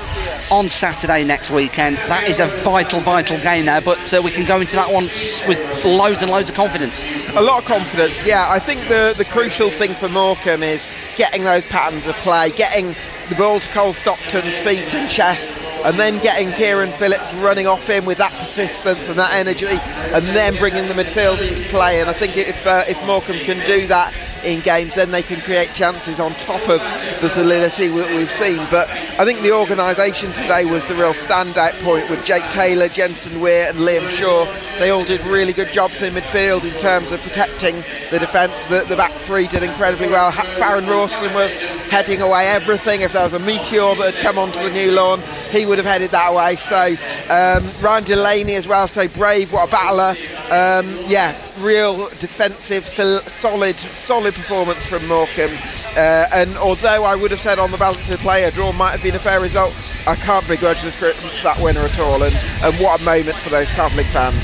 on 0.51 0.67
Saturday 0.67 1.23
next 1.23 1.49
weekend. 1.49 1.97
That 1.97 2.29
is 2.29 2.39
a 2.39 2.45
vital, 2.45 2.99
vital 2.99 3.39
game 3.39 3.65
there, 3.65 3.81
but 3.81 4.13
uh, 4.13 4.21
we 4.23 4.29
can 4.31 4.45
go 4.45 4.59
into 4.59 4.75
that 4.75 4.91
one 4.93 5.05
with 5.47 5.85
loads 5.85 6.21
and 6.21 6.31
loads 6.31 6.49
of 6.49 6.55
confidence. 6.55 7.03
A 7.35 7.41
lot 7.41 7.59
of 7.59 7.65
confidence, 7.65 8.25
yeah. 8.25 8.45
I 8.47 8.59
think 8.59 8.81
the, 8.81 9.13
the 9.17 9.25
crucial 9.25 9.69
thing 9.69 9.91
for 9.93 10.09
Morecambe 10.09 10.63
is 10.63 10.87
getting 11.15 11.43
those 11.43 11.65
patterns 11.65 12.05
of 12.05 12.15
play, 12.17 12.51
getting 12.51 12.95
the 13.29 13.35
ball 13.35 13.59
to 13.59 13.69
Cole 13.69 13.93
Stockton's 13.93 14.57
feet 14.59 14.93
and 14.93 15.09
chest, 15.09 15.55
and 15.85 15.97
then 15.97 16.19
getting 16.21 16.51
Kieran 16.51 16.91
Phillips 16.91 17.33
running 17.35 17.67
off 17.67 17.87
him 17.87 18.05
with 18.05 18.17
that 18.17 18.31
persistence 18.33 19.07
and 19.07 19.17
that 19.17 19.33
energy, 19.33 19.67
and 19.67 20.25
then 20.35 20.55
bringing 20.55 20.87
the 20.87 20.93
midfield 20.95 21.39
into 21.47 21.63
play. 21.69 22.01
And 22.01 22.09
I 22.09 22.13
think 22.13 22.37
if 22.37 22.65
uh, 22.65 22.83
if 22.87 22.97
Morecambe 23.05 23.39
can 23.39 23.65
do 23.67 23.87
that 23.87 24.13
in 24.43 24.61
games, 24.61 24.95
then 24.95 25.11
they 25.11 25.23
can 25.23 25.39
create 25.41 25.73
chances 25.73 26.19
on 26.19 26.31
top 26.33 26.61
of 26.69 26.79
the 27.21 27.29
solidity 27.29 27.89
we, 27.89 28.01
we've 28.15 28.31
seen. 28.31 28.57
But 28.71 28.89
I 28.89 29.25
think 29.25 29.41
the 29.41 29.51
organisation 29.51 30.29
today 30.31 30.65
was 30.65 30.87
the 30.87 30.95
real 30.95 31.13
standout 31.13 31.79
point 31.83 32.09
with 32.09 32.25
Jake 32.25 32.43
Taylor, 32.51 32.87
Jensen 32.87 33.41
Weir, 33.41 33.69
and 33.69 33.79
Liam 33.79 34.07
Shaw. 34.09 34.45
They 34.79 34.89
all 34.89 35.03
did 35.03 35.21
really 35.25 35.53
good 35.53 35.71
jobs 35.73 36.01
in 36.01 36.13
midfield 36.13 36.63
in 36.63 36.79
terms 36.79 37.11
of 37.11 37.21
protecting 37.21 37.75
the 38.11 38.19
defence. 38.19 38.67
The, 38.67 38.85
the 38.87 38.95
back 38.95 39.11
three 39.13 39.47
did 39.47 39.63
incredibly 39.63 40.07
well. 40.07 40.31
Farrend 40.31 40.87
Rawson 40.87 41.33
was 41.33 41.55
heading 41.89 42.21
away 42.21 42.47
everything. 42.47 43.01
If 43.01 43.13
there 43.13 43.23
was 43.23 43.33
a 43.33 43.39
meteor 43.39 43.95
that 43.95 44.13
had 44.13 44.23
come 44.23 44.37
onto 44.37 44.59
the 44.59 44.71
new 44.71 44.91
lawn, 44.91 45.21
he 45.51 45.65
would 45.65 45.77
have 45.77 45.87
headed 45.87 46.11
that 46.11 46.33
way. 46.33 46.55
So 46.55 46.95
um, 47.29 47.63
Ryan 47.83 48.03
Delaney 48.03 48.55
as 48.55 48.67
well, 48.67 48.87
so 48.87 49.07
brave, 49.07 49.51
what 49.51 49.67
a 49.67 49.71
battler. 49.71 50.15
Um, 50.49 50.89
yeah, 51.07 51.37
real 51.59 52.09
defensive, 52.19 52.87
sol- 52.87 53.21
solid, 53.21 53.77
solid 53.77 54.33
performance 54.33 54.85
from 54.85 55.07
Morecambe. 55.07 55.57
Uh, 55.95 56.25
and 56.33 56.57
although 56.57 57.03
I 57.03 57.15
would 57.15 57.31
have 57.31 57.39
said 57.39 57.59
on 57.59 57.71
the 57.71 57.77
balance 57.77 58.09
of 58.09 58.19
play 58.19 58.43
a 58.43 58.51
draw 58.51 58.71
might 58.71 58.91
have 58.91 59.03
been 59.03 59.15
a 59.15 59.19
fair 59.19 59.39
result, 59.39 59.73
I 60.07 60.15
can't 60.15 60.47
begrudge 60.47 60.81
the 60.81 60.91
Shrimps 60.91 61.43
that 61.43 61.59
winner 61.59 61.81
at 61.81 61.99
all. 61.99 62.23
And, 62.23 62.35
and 62.63 62.75
what 62.79 63.01
a 63.01 63.03
moment 63.03 63.35
for 63.37 63.49
those 63.49 63.69
travelling 63.71 64.05
fans. 64.07 64.35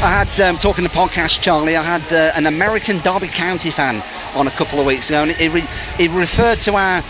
I 0.00 0.24
had, 0.24 0.40
um, 0.40 0.56
talking 0.58 0.84
the 0.84 0.90
podcast, 0.90 1.40
Charlie, 1.40 1.76
I 1.76 1.82
had 1.82 2.12
uh, 2.12 2.32
an 2.36 2.46
American 2.46 2.98
Derby 2.98 3.28
County 3.28 3.70
fan 3.70 4.02
on 4.36 4.46
a 4.46 4.50
couple 4.52 4.78
of 4.78 4.86
weeks 4.86 5.10
ago, 5.10 5.22
and 5.22 5.32
he, 5.32 5.48
re- 5.48 5.66
he 5.96 6.08
referred 6.08 6.58
to 6.60 6.74
our 6.76 7.02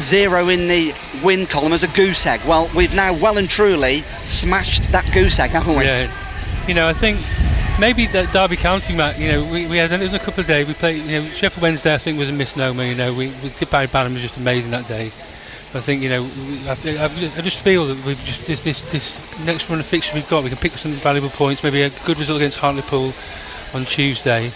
zero 0.00 0.48
in 0.48 0.66
the 0.66 0.92
win 1.22 1.46
column 1.46 1.72
as 1.72 1.84
a 1.84 1.88
goose 1.88 2.26
egg. 2.26 2.40
Well, 2.44 2.68
we've 2.74 2.94
now 2.94 3.14
well 3.14 3.38
and 3.38 3.48
truly 3.48 4.00
smashed 4.00 4.90
that 4.90 5.08
goose 5.12 5.38
egg, 5.38 5.50
haven't 5.50 5.76
we? 5.76 5.84
Yeah, 5.84 6.10
you 6.66 6.74
know, 6.74 6.88
I 6.88 6.92
think 6.92 7.18
maybe 7.78 8.06
that 8.06 8.32
Derby 8.32 8.56
County 8.56 8.94
match. 8.94 9.18
You 9.18 9.32
know, 9.32 9.44
we, 9.44 9.66
we 9.66 9.76
had 9.76 9.92
it 9.92 10.00
was 10.00 10.14
a 10.14 10.18
couple 10.18 10.40
of 10.40 10.46
days. 10.46 10.66
We 10.66 10.74
played. 10.74 11.04
You 11.04 11.22
know, 11.22 11.28
Sheffield 11.30 11.62
Wednesday. 11.62 11.94
I 11.94 11.98
think 11.98 12.18
was 12.18 12.28
a 12.28 12.32
misnomer. 12.32 12.84
You 12.84 12.94
know, 12.94 13.14
we, 13.14 13.28
we 13.42 13.50
Barry 13.66 13.86
Bannan 13.86 14.12
was 14.12 14.22
just 14.22 14.36
amazing 14.36 14.70
that 14.72 14.88
day. 14.88 15.12
I 15.74 15.80
think 15.80 16.02
you 16.02 16.08
know, 16.08 16.24
I, 16.66 16.76
I, 16.86 17.04
I 17.36 17.40
just 17.40 17.58
feel 17.58 17.86
that 17.86 18.04
we've 18.04 18.18
just 18.24 18.46
this, 18.46 18.62
this 18.62 18.80
this 18.92 19.38
next 19.40 19.68
run 19.68 19.80
of 19.80 19.86
fixture 19.86 20.14
we've 20.14 20.28
got. 20.28 20.44
We 20.44 20.50
can 20.50 20.58
pick 20.58 20.72
some 20.72 20.92
valuable 20.92 21.30
points. 21.30 21.64
Maybe 21.64 21.82
a 21.82 21.90
good 21.90 22.18
result 22.18 22.36
against 22.36 22.58
Hartlepool 22.58 23.12
on 23.72 23.84
Tuesday, 23.84 24.52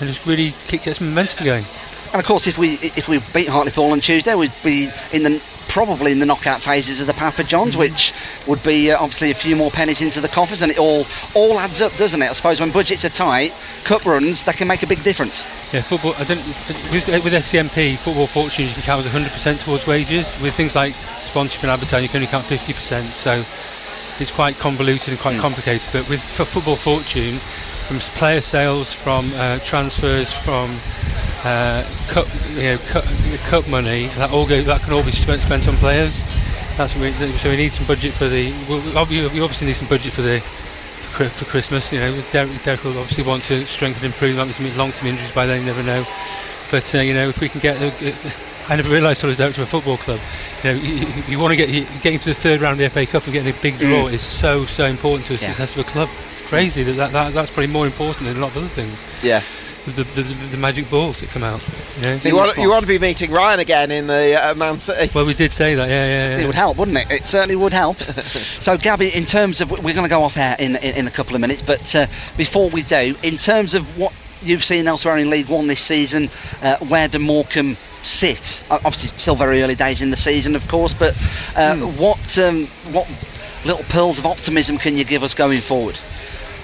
and 0.00 0.08
just 0.08 0.26
really 0.26 0.52
kick, 0.66 0.82
get 0.82 0.96
some 0.96 1.10
momentum 1.10 1.44
going. 1.44 1.64
And 2.12 2.20
of 2.20 2.26
course, 2.26 2.48
if 2.48 2.58
we 2.58 2.74
if 2.74 3.08
we 3.08 3.20
beat 3.32 3.46
Hartlepool 3.46 3.92
on 3.92 4.00
Tuesday, 4.00 4.34
we'd 4.34 4.52
be 4.64 4.88
in 5.12 5.22
the 5.22 5.40
probably 5.68 6.12
in 6.12 6.18
the 6.18 6.26
knockout 6.26 6.62
phases 6.62 7.00
of 7.00 7.06
the 7.06 7.14
Papa 7.14 7.44
Johns, 7.44 7.76
which 7.76 8.12
would 8.46 8.62
be 8.62 8.90
uh, 8.90 8.98
obviously 8.98 9.30
a 9.30 9.34
few 9.34 9.54
more 9.54 9.70
pennies 9.70 10.00
into 10.00 10.20
the 10.20 10.28
coffers, 10.28 10.62
and 10.62 10.72
it 10.72 10.78
all 10.78 11.06
all 11.34 11.60
adds 11.60 11.80
up, 11.80 11.96
doesn't 11.96 12.20
it? 12.20 12.28
I 12.28 12.32
suppose 12.32 12.60
when 12.60 12.70
budgets 12.72 13.04
are 13.04 13.10
tight, 13.10 13.52
cup 13.84 14.04
runs 14.04 14.44
that 14.44 14.56
can 14.56 14.66
make 14.66 14.82
a 14.82 14.86
big 14.86 15.02
difference. 15.02 15.46
Yeah, 15.72 15.82
football. 15.82 16.14
I 16.16 16.24
don't 16.24 16.44
with, 16.46 17.06
with 17.24 17.32
SCMP 17.32 17.98
football 17.98 18.26
fortune 18.26 18.66
you 18.66 18.74
can 18.74 18.82
count 18.82 19.06
100% 19.06 19.60
towards 19.60 19.86
wages. 19.86 20.26
With 20.40 20.54
things 20.54 20.74
like 20.74 20.94
sponsorship 21.22 21.62
and 21.64 21.72
advertising, 21.72 22.04
you 22.04 22.08
can 22.08 22.16
only 22.18 22.26
count 22.28 22.46
50%. 22.46 23.12
So 23.22 23.44
it's 24.20 24.32
quite 24.32 24.58
convoluted 24.58 25.10
and 25.10 25.18
quite 25.18 25.38
complicated. 25.38 25.88
But 25.92 26.08
with 26.08 26.22
for 26.22 26.44
football 26.44 26.76
fortune, 26.76 27.40
from 27.88 27.98
player 28.20 28.40
sales, 28.42 28.92
from 28.92 29.32
uh, 29.34 29.58
transfers, 29.60 30.30
from 30.32 30.70
uh, 31.42 31.82
cup, 32.08 32.26
you 32.50 32.62
know, 32.62 32.78
cup, 32.78 33.04
cup 33.48 33.66
money, 33.66 34.06
that 34.08 34.30
all 34.30 34.46
goes, 34.46 34.66
that 34.66 34.82
can 34.82 34.92
all 34.92 35.02
be 35.02 35.10
spent, 35.12 35.42
spent 35.42 35.66
on 35.66 35.76
players. 35.78 36.14
That's 36.76 36.94
what 36.94 37.02
we, 37.18 37.38
so 37.38 37.50
we 37.50 37.56
need 37.56 37.72
some 37.72 37.86
budget 37.86 38.12
for 38.14 38.28
the. 38.28 38.52
we- 38.68 39.28
we 39.28 39.40
obviously 39.40 39.66
need 39.66 39.76
some 39.76 39.88
budget 39.88 40.12
for 40.12 40.22
the 40.22 40.40
for 40.40 41.44
Christmas. 41.46 41.90
You 41.90 41.98
know, 42.00 42.20
Derek, 42.30 42.62
Derek 42.62 42.84
will 42.84 42.98
obviously 42.98 43.24
want 43.24 43.44
to 43.44 43.66
strengthen 43.66 44.04
and 44.04 44.14
improve. 44.14 44.36
That 44.36 44.46
was 44.46 44.60
long-term 44.76 45.08
injuries 45.08 45.32
by 45.32 45.46
then, 45.46 45.60
you 45.60 45.66
never 45.66 45.82
know. 45.82 46.04
But 46.70 46.94
uh, 46.94 46.98
you 46.98 47.14
know, 47.14 47.28
if 47.28 47.40
we 47.40 47.48
can 47.48 47.60
get, 47.60 47.80
uh, 47.82 47.90
I 48.68 48.76
never 48.76 48.90
realised 48.90 49.24
I 49.24 49.28
was 49.28 49.36
director 49.36 49.62
of 49.62 49.68
a 49.68 49.70
football 49.70 49.96
club. 49.96 50.20
You 50.62 50.70
know, 50.70 50.76
you, 50.78 51.22
you 51.26 51.38
want 51.38 51.52
to 51.52 51.56
get 51.56 51.70
you, 51.70 51.86
getting 52.02 52.18
to 52.20 52.28
the 52.28 52.34
third 52.34 52.60
round 52.60 52.74
of 52.74 52.78
the 52.78 52.90
FA 52.90 53.06
Cup 53.06 53.24
and 53.24 53.32
getting 53.32 53.48
a 53.54 53.58
big 53.60 53.78
draw 53.78 54.04
Mm. 54.08 54.12
is 54.12 54.22
so 54.22 54.66
so 54.66 54.84
important 54.84 55.26
to 55.28 55.34
a 55.34 55.36
Yeah. 55.38 55.48
success 55.48 55.72
of 55.76 55.78
a 55.88 55.90
club. 55.90 56.10
Crazy 56.48 56.82
that, 56.82 56.92
that, 56.94 57.12
that 57.12 57.34
that's 57.34 57.50
probably 57.50 57.66
more 57.66 57.86
important 57.86 58.26
than 58.26 58.36
a 58.36 58.40
lot 58.40 58.52
of 58.52 58.58
other 58.58 58.68
things. 58.68 58.96
Yeah. 59.22 59.42
The, 59.84 60.02
the, 60.02 60.22
the, 60.22 60.46
the 60.48 60.56
magic 60.56 60.90
balls 60.90 61.20
that 61.20 61.30
come 61.30 61.42
out. 61.42 61.62
You 61.96 62.02
know? 62.02 62.16
You 62.16 62.36
want, 62.36 62.58
you 62.58 62.68
want 62.68 62.82
to 62.82 62.88
be 62.88 62.98
meeting 62.98 63.30
Ryan 63.30 63.60
again 63.60 63.90
in 63.90 64.06
the 64.06 64.50
uh, 64.50 64.54
Man 64.54 64.80
City. 64.80 65.10
Well, 65.14 65.24
we 65.24 65.34
did 65.34 65.52
say 65.52 65.76
that, 65.76 65.88
yeah, 65.88 66.06
yeah, 66.06 66.36
yeah. 66.36 66.42
It 66.42 66.46
would 66.46 66.54
help, 66.54 66.76
wouldn't 66.76 66.98
it? 66.98 67.10
It 67.10 67.26
certainly 67.26 67.56
would 67.56 67.72
help. 67.72 67.96
so, 68.60 68.76
Gabby, 68.76 69.08
in 69.08 69.24
terms 69.24 69.60
of, 69.62 69.70
we're 69.70 69.94
going 69.94 70.04
to 70.04 70.08
go 70.08 70.22
off 70.24 70.36
air 70.36 70.56
in, 70.58 70.76
in, 70.76 70.96
in 70.96 71.06
a 71.06 71.10
couple 71.10 71.34
of 71.34 71.40
minutes, 71.40 71.62
but 71.62 71.94
uh, 71.94 72.06
before 72.36 72.68
we 72.68 72.82
do, 72.82 73.14
in 73.22 73.36
terms 73.36 73.74
of 73.74 73.96
what 73.96 74.12
you've 74.42 74.64
seen 74.64 74.86
elsewhere 74.86 75.16
in 75.16 75.30
League 75.30 75.48
One 75.48 75.66
this 75.66 75.80
season, 75.80 76.30
uh, 76.62 76.76
where 76.78 77.08
do 77.08 77.18
Morecambe 77.18 77.76
sit? 78.02 78.62
Obviously, 78.70 79.10
still 79.18 79.36
very 79.36 79.62
early 79.62 79.74
days 79.74 80.02
in 80.02 80.10
the 80.10 80.16
season, 80.16 80.56
of 80.56 80.66
course, 80.68 80.94
but 80.94 81.14
uh, 81.56 81.76
what 81.76 82.38
um, 82.38 82.66
what 82.92 83.08
little 83.64 83.84
pearls 83.84 84.18
of 84.18 84.26
optimism 84.26 84.78
can 84.78 84.96
you 84.96 85.04
give 85.04 85.22
us 85.22 85.34
going 85.34 85.60
forward? 85.60 85.98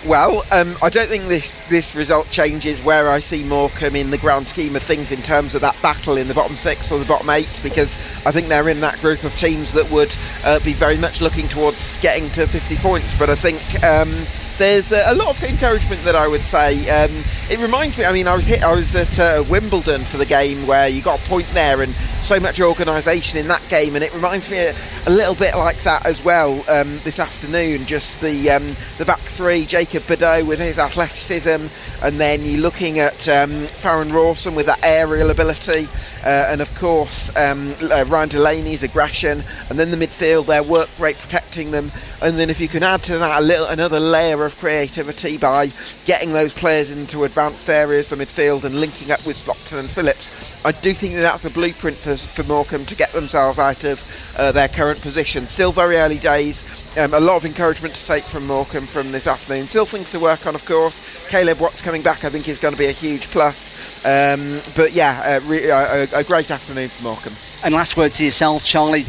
Well, 0.06 0.44
um, 0.52 0.76
I 0.82 0.90
don't 0.90 1.08
think 1.08 1.28
this, 1.28 1.54
this 1.70 1.94
result 1.94 2.28
changes 2.28 2.78
where 2.82 3.08
I 3.08 3.20
see 3.20 3.42
Morecambe 3.42 3.96
in 3.96 4.10
the 4.10 4.18
grand 4.18 4.46
scheme 4.46 4.76
of 4.76 4.82
things 4.82 5.10
in 5.10 5.22
terms 5.22 5.54
of 5.54 5.62
that 5.62 5.80
battle 5.80 6.18
in 6.18 6.28
the 6.28 6.34
bottom 6.34 6.58
six 6.58 6.92
or 6.92 6.98
the 6.98 7.06
bottom 7.06 7.30
eight, 7.30 7.48
because 7.62 7.96
I 8.26 8.30
think 8.30 8.48
they're 8.48 8.68
in 8.68 8.80
that 8.80 9.00
group 9.00 9.24
of 9.24 9.34
teams 9.34 9.72
that 9.72 9.90
would 9.90 10.14
uh, 10.44 10.60
be 10.60 10.74
very 10.74 10.98
much 10.98 11.22
looking 11.22 11.48
towards 11.48 11.96
getting 12.02 12.28
to 12.32 12.46
50 12.46 12.76
points. 12.76 13.18
But 13.18 13.30
I 13.30 13.34
think 13.34 13.82
um, 13.82 14.14
there's 14.58 14.92
a, 14.92 15.12
a 15.12 15.14
lot 15.14 15.28
of 15.28 15.42
encouragement 15.42 16.04
that 16.04 16.14
I 16.14 16.28
would 16.28 16.42
say. 16.42 16.88
Um, 16.88 17.10
it 17.50 17.58
reminds 17.58 17.98
me. 17.98 18.04
I 18.04 18.12
mean, 18.12 18.28
I 18.28 18.36
was 18.36 18.46
hit. 18.46 18.62
I 18.62 18.74
was 18.74 18.94
at 18.94 19.18
uh, 19.18 19.44
Wimbledon 19.48 20.04
for 20.04 20.16
the 20.16 20.26
game 20.26 20.66
where 20.66 20.88
you 20.88 21.02
got 21.02 21.20
a 21.20 21.28
point 21.28 21.46
there, 21.52 21.82
and 21.82 21.94
so 22.22 22.40
much 22.40 22.60
organisation 22.60 23.38
in 23.38 23.48
that 23.48 23.62
game, 23.68 23.94
and 23.94 24.04
it 24.04 24.14
reminds 24.14 24.48
me 24.48 24.58
a, 24.58 24.74
a 25.06 25.10
little 25.10 25.34
bit 25.34 25.54
like 25.54 25.82
that 25.82 26.06
as 26.06 26.24
well 26.24 26.52
um, 26.70 26.98
this 27.04 27.18
afternoon. 27.18 27.86
Just 27.86 28.20
the 28.20 28.50
um, 28.50 28.74
the 28.98 29.04
back 29.04 29.20
three, 29.20 29.66
Jacob 29.66 30.06
Bedeau 30.06 30.44
with 30.44 30.58
his 30.58 30.78
athleticism, 30.78 31.66
and 32.02 32.20
then 32.20 32.44
you're 32.44 32.60
looking 32.60 32.98
at 32.98 33.28
um, 33.28 33.66
Farrend 33.66 34.12
Rawson 34.12 34.54
with 34.54 34.66
that 34.66 34.80
aerial 34.82 35.30
ability, 35.30 35.86
uh, 36.24 36.48
and 36.48 36.60
of 36.60 36.74
course 36.76 37.34
um, 37.36 37.74
uh, 37.82 38.04
Ryan 38.08 38.30
Delaney's 38.30 38.82
aggression, 38.82 39.42
and 39.68 39.78
then 39.78 39.90
the 39.90 39.96
midfield, 39.96 40.46
their 40.46 40.62
work 40.62 40.88
rate 40.98 41.18
protecting 41.18 41.72
them, 41.72 41.92
and 42.22 42.38
then 42.38 42.48
if 42.48 42.60
you 42.60 42.68
can 42.68 42.82
add 42.82 43.02
to 43.02 43.18
that 43.18 43.42
a 43.42 43.44
little 43.44 43.66
another 43.66 44.00
layer 44.00 44.43
of 44.44 44.58
creativity 44.58 45.36
by 45.36 45.70
getting 46.04 46.32
those 46.32 46.52
players 46.54 46.90
into 46.90 47.24
advanced 47.24 47.68
areas, 47.68 48.08
the 48.08 48.16
midfield, 48.16 48.64
and 48.64 48.80
linking 48.80 49.10
up 49.10 49.24
with 49.26 49.36
Stockton 49.36 49.78
and 49.78 49.90
Phillips, 49.90 50.30
I 50.64 50.72
do 50.72 50.94
think 50.94 51.14
that 51.14 51.22
that's 51.22 51.44
a 51.44 51.50
blueprint 51.50 51.96
for, 51.96 52.16
for 52.16 52.44
Morecambe 52.44 52.86
to 52.86 52.94
get 52.94 53.12
themselves 53.12 53.58
out 53.58 53.84
of 53.84 54.04
uh, 54.36 54.52
their 54.52 54.68
current 54.68 55.00
position. 55.00 55.46
Still 55.46 55.72
very 55.72 55.96
early 55.96 56.18
days, 56.18 56.64
um, 56.96 57.14
a 57.14 57.20
lot 57.20 57.36
of 57.36 57.44
encouragement 57.44 57.94
to 57.94 58.06
take 58.06 58.24
from 58.24 58.46
Morecambe 58.46 58.86
from 58.86 59.12
this 59.12 59.26
afternoon. 59.26 59.68
Still 59.68 59.86
things 59.86 60.10
to 60.12 60.20
work 60.20 60.46
on, 60.46 60.54
of 60.54 60.64
course. 60.64 61.00
Caleb 61.28 61.60
Watts 61.60 61.82
coming 61.82 62.02
back, 62.02 62.24
I 62.24 62.30
think, 62.30 62.48
is 62.48 62.58
going 62.58 62.74
to 62.74 62.78
be 62.78 62.86
a 62.86 62.92
huge 62.92 63.30
plus. 63.30 63.72
Um, 64.04 64.60
but 64.76 64.92
yeah, 64.92 65.40
uh, 65.42 65.46
re- 65.48 65.70
uh, 65.70 66.06
a, 66.12 66.18
a 66.20 66.24
great 66.24 66.50
afternoon 66.50 66.88
for 66.88 67.02
Morecambe. 67.02 67.36
And 67.62 67.74
last 67.74 67.96
word 67.96 68.12
to 68.14 68.24
yourself, 68.24 68.64
Charlie. 68.64 69.06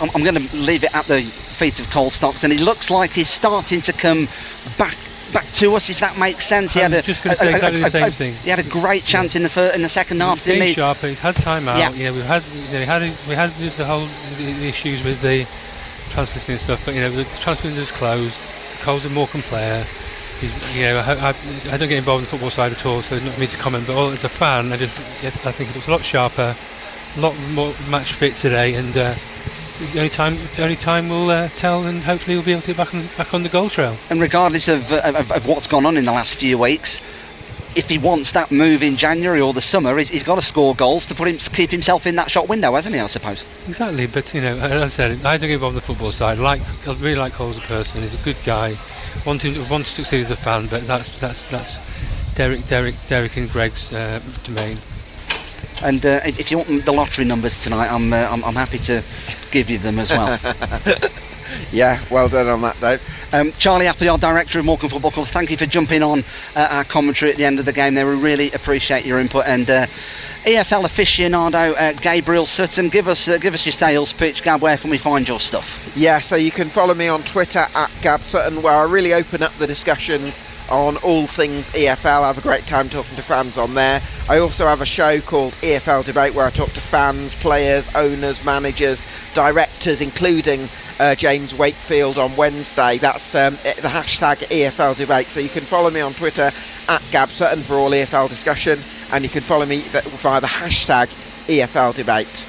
I'm, 0.00 0.10
I'm 0.14 0.22
going 0.22 0.34
to 0.34 0.56
leave 0.56 0.84
it 0.84 0.94
at 0.94 1.06
the 1.06 1.22
feet 1.22 1.80
of 1.80 1.90
Cole 1.90 2.10
Stockton. 2.10 2.50
He 2.50 2.58
looks 2.58 2.90
like 2.90 3.12
he's 3.12 3.28
starting 3.28 3.80
to 3.82 3.92
come 3.92 4.28
back 4.76 4.96
back 5.32 5.50
to 5.52 5.74
us, 5.74 5.90
if 5.90 6.00
that 6.00 6.16
makes 6.16 6.46
sense. 6.46 6.74
He 6.74 6.82
I'm 6.82 6.92
had 6.92 7.06
a, 7.06 7.10
exactly. 7.10 8.32
He 8.32 8.50
had 8.50 8.58
a 8.58 8.68
great 8.68 9.04
chance 9.04 9.36
in 9.36 9.42
the 9.42 9.50
fir- 9.50 9.72
in 9.74 9.82
the 9.82 9.88
second 9.88 10.20
half, 10.20 10.42
didn't 10.42 10.66
he? 10.66 10.72
sharp, 10.72 10.98
he's 10.98 11.20
had 11.20 11.36
time 11.36 11.68
out. 11.68 11.78
Yeah. 11.78 11.90
Yeah, 11.92 12.10
we've 12.12 12.24
had 12.24 12.42
you 12.44 12.72
know, 12.72 12.78
we 12.80 12.86
had 12.86 13.02
we 13.28 13.34
had 13.34 13.72
the 13.76 13.84
whole 13.84 14.08
the, 14.36 14.68
issues 14.68 15.02
with 15.04 15.20
the 15.20 15.46
transfer 16.10 16.52
and 16.52 16.60
stuff, 16.60 16.84
but 16.84 16.94
you 16.94 17.00
know 17.00 17.10
the 17.10 17.24
transfer 17.40 17.68
window 17.68 17.82
is 17.82 17.90
closed. 17.92 18.36
Cole's 18.80 19.04
a 19.04 19.10
Morecambe 19.10 19.42
player. 19.42 19.84
He's, 20.40 20.76
you 20.76 20.84
know, 20.84 20.98
I, 20.98 21.30
I, 21.30 21.34
I 21.72 21.76
don't 21.76 21.88
get 21.88 21.98
involved 21.98 22.20
in 22.20 22.24
the 22.24 22.30
football 22.30 22.50
side 22.50 22.70
at 22.70 22.86
all, 22.86 23.02
so 23.02 23.16
it's 23.16 23.24
not 23.24 23.36
me 23.38 23.48
to 23.48 23.56
comment. 23.56 23.88
But 23.88 23.96
all, 23.96 24.10
as 24.10 24.22
a 24.22 24.28
fan, 24.28 24.72
I 24.72 24.76
just 24.76 24.96
I 25.44 25.52
think 25.52 25.70
it 25.70 25.74
looks 25.74 25.88
a 25.88 25.90
lot 25.90 26.04
sharper, 26.04 26.54
a 27.16 27.20
lot 27.20 27.36
more 27.50 27.74
match 27.90 28.12
fit 28.14 28.36
today, 28.36 28.74
and 28.74 28.96
uh, 28.96 29.14
the 29.78 29.98
only 29.98 30.10
time 30.10 30.36
the 30.56 30.62
only 30.62 30.76
time 30.76 31.08
will 31.08 31.30
uh, 31.30 31.48
tell, 31.56 31.84
and 31.84 32.02
hopefully 32.02 32.36
we'll 32.36 32.44
be 32.44 32.52
able 32.52 32.62
to 32.62 32.68
get 32.68 32.76
back 32.76 32.94
on 32.94 33.06
back 33.16 33.34
on 33.34 33.42
the 33.42 33.48
goal 33.48 33.70
trail. 33.70 33.96
And 34.10 34.20
regardless 34.20 34.68
of, 34.68 34.90
uh, 34.92 35.00
of, 35.04 35.30
of 35.30 35.46
what's 35.46 35.66
gone 35.66 35.86
on 35.86 35.96
in 35.96 36.04
the 36.04 36.12
last 36.12 36.36
few 36.36 36.58
weeks, 36.58 37.00
if 37.74 37.88
he 37.88 37.98
wants 37.98 38.32
that 38.32 38.50
move 38.50 38.82
in 38.82 38.96
January 38.96 39.40
or 39.40 39.52
the 39.52 39.62
summer, 39.62 39.96
he's, 39.96 40.08
he's 40.08 40.24
got 40.24 40.34
to 40.34 40.40
score 40.40 40.74
goals 40.74 41.06
to 41.06 41.14
put 41.14 41.28
him 41.28 41.38
keep 41.38 41.70
himself 41.70 42.06
in 42.06 42.16
that 42.16 42.30
shot 42.30 42.48
window, 42.48 42.74
hasn't 42.74 42.94
he? 42.94 43.00
I 43.00 43.06
suppose. 43.06 43.44
Exactly, 43.68 44.06
but 44.06 44.32
you 44.34 44.40
know, 44.40 44.56
as 44.58 44.82
I 44.82 44.88
said, 44.88 45.24
I 45.24 45.36
don't 45.36 45.48
get 45.48 45.54
involved 45.54 45.74
in 45.74 45.80
the 45.80 45.86
football 45.86 46.12
side. 46.12 46.38
Like, 46.38 46.60
I 46.86 46.92
really 46.94 47.14
like 47.14 47.34
Cole 47.34 47.50
as 47.50 47.58
a 47.58 47.60
person. 47.60 48.02
He's 48.02 48.14
a 48.14 48.24
good 48.24 48.38
guy. 48.44 48.76
Want 49.24 49.42
to 49.42 49.64
want 49.64 49.86
to 49.86 49.92
succeed 49.92 50.24
as 50.24 50.30
a 50.30 50.36
fan, 50.36 50.66
but 50.66 50.86
that's 50.86 51.18
that's 51.18 51.50
that's 51.50 51.78
Derek, 52.34 52.66
Derek, 52.68 52.94
Derek, 53.08 53.36
and 53.36 53.50
Greg's 53.50 53.92
uh, 53.92 54.20
domain. 54.44 54.78
And 55.82 56.04
uh, 56.04 56.20
if, 56.24 56.50
you 56.50 56.58
want 56.58 56.84
the 56.84 56.92
lottery 56.92 57.24
numbers 57.24 57.62
tonight, 57.62 57.90
I'm, 57.90 58.12
uh, 58.12 58.28
I'm 58.30 58.44
I'm 58.44 58.54
happy 58.54 58.78
to 58.78 59.02
give 59.50 59.70
you 59.70 59.78
them 59.78 59.98
as 59.98 60.10
well. 60.10 60.38
Yeah, 61.72 62.02
well 62.10 62.28
done 62.28 62.46
on 62.46 62.62
that, 62.62 62.80
Dave. 62.80 63.02
Um, 63.32 63.52
Charlie 63.52 63.86
Appleyard, 63.86 64.20
director 64.20 64.58
of 64.58 64.64
Morecambe 64.64 64.90
Football 64.90 65.10
Club, 65.10 65.26
thank 65.26 65.50
you 65.50 65.56
for 65.56 65.66
jumping 65.66 66.02
on 66.02 66.24
uh, 66.56 66.68
our 66.70 66.84
commentary 66.84 67.30
at 67.30 67.36
the 67.36 67.44
end 67.44 67.58
of 67.58 67.64
the 67.64 67.72
game. 67.72 67.94
There, 67.94 68.06
we 68.06 68.16
really 68.16 68.50
appreciate 68.52 69.04
your 69.04 69.18
input. 69.18 69.44
And 69.46 69.68
uh, 69.68 69.86
EFL 70.44 70.84
aficionado 70.84 71.74
uh, 71.76 71.92
Gabriel 71.94 72.46
Sutton, 72.46 72.88
give 72.88 73.08
us 73.08 73.28
uh, 73.28 73.38
give 73.38 73.54
us 73.54 73.66
your 73.66 73.72
sales 73.72 74.12
pitch, 74.12 74.42
Gab. 74.42 74.62
Where 74.62 74.76
can 74.76 74.90
we 74.90 74.98
find 74.98 75.28
your 75.28 75.40
stuff? 75.40 75.92
Yeah, 75.96 76.20
so 76.20 76.36
you 76.36 76.50
can 76.50 76.68
follow 76.68 76.94
me 76.94 77.08
on 77.08 77.22
Twitter 77.22 77.66
at 77.74 77.90
Gab 78.02 78.20
Sutton, 78.22 78.62
where 78.62 78.74
I 78.74 78.84
really 78.84 79.12
open 79.12 79.42
up 79.42 79.52
the 79.54 79.66
discussions 79.66 80.40
on 80.70 80.96
all 80.98 81.26
things 81.26 81.70
EFL. 81.70 82.22
I 82.22 82.26
have 82.28 82.38
a 82.38 82.42
great 82.42 82.66
time 82.66 82.88
talking 82.88 83.16
to 83.16 83.22
fans 83.22 83.56
on 83.58 83.74
there. 83.74 84.00
I 84.28 84.38
also 84.38 84.66
have 84.66 84.80
a 84.80 84.86
show 84.86 85.20
called 85.20 85.52
EFL 85.54 86.04
Debate 86.04 86.34
where 86.34 86.46
I 86.46 86.50
talk 86.50 86.70
to 86.72 86.80
fans, 86.80 87.34
players, 87.34 87.88
owners, 87.94 88.44
managers, 88.44 89.04
directors, 89.34 90.00
including 90.00 90.68
uh, 91.00 91.14
James 91.14 91.54
Wakefield 91.54 92.18
on 92.18 92.34
Wednesday. 92.36 92.98
That's 92.98 93.34
um, 93.34 93.56
eh, 93.64 93.74
the 93.74 93.88
hashtag 93.88 94.36
EFL 94.48 94.96
Debate. 94.96 95.28
So 95.28 95.40
you 95.40 95.48
can 95.48 95.64
follow 95.64 95.90
me 95.90 96.00
on 96.00 96.14
Twitter 96.14 96.50
at 96.88 97.02
Gab 97.10 97.30
Sutton 97.30 97.62
for 97.62 97.74
all 97.76 97.90
EFL 97.90 98.28
discussion, 98.28 98.78
and 99.12 99.24
you 99.24 99.30
can 99.30 99.42
follow 99.42 99.66
me 99.66 99.80
via 99.80 100.40
the 100.40 100.46
hashtag 100.46 101.08
EFL 101.46 101.94
Debate. 101.94 102.47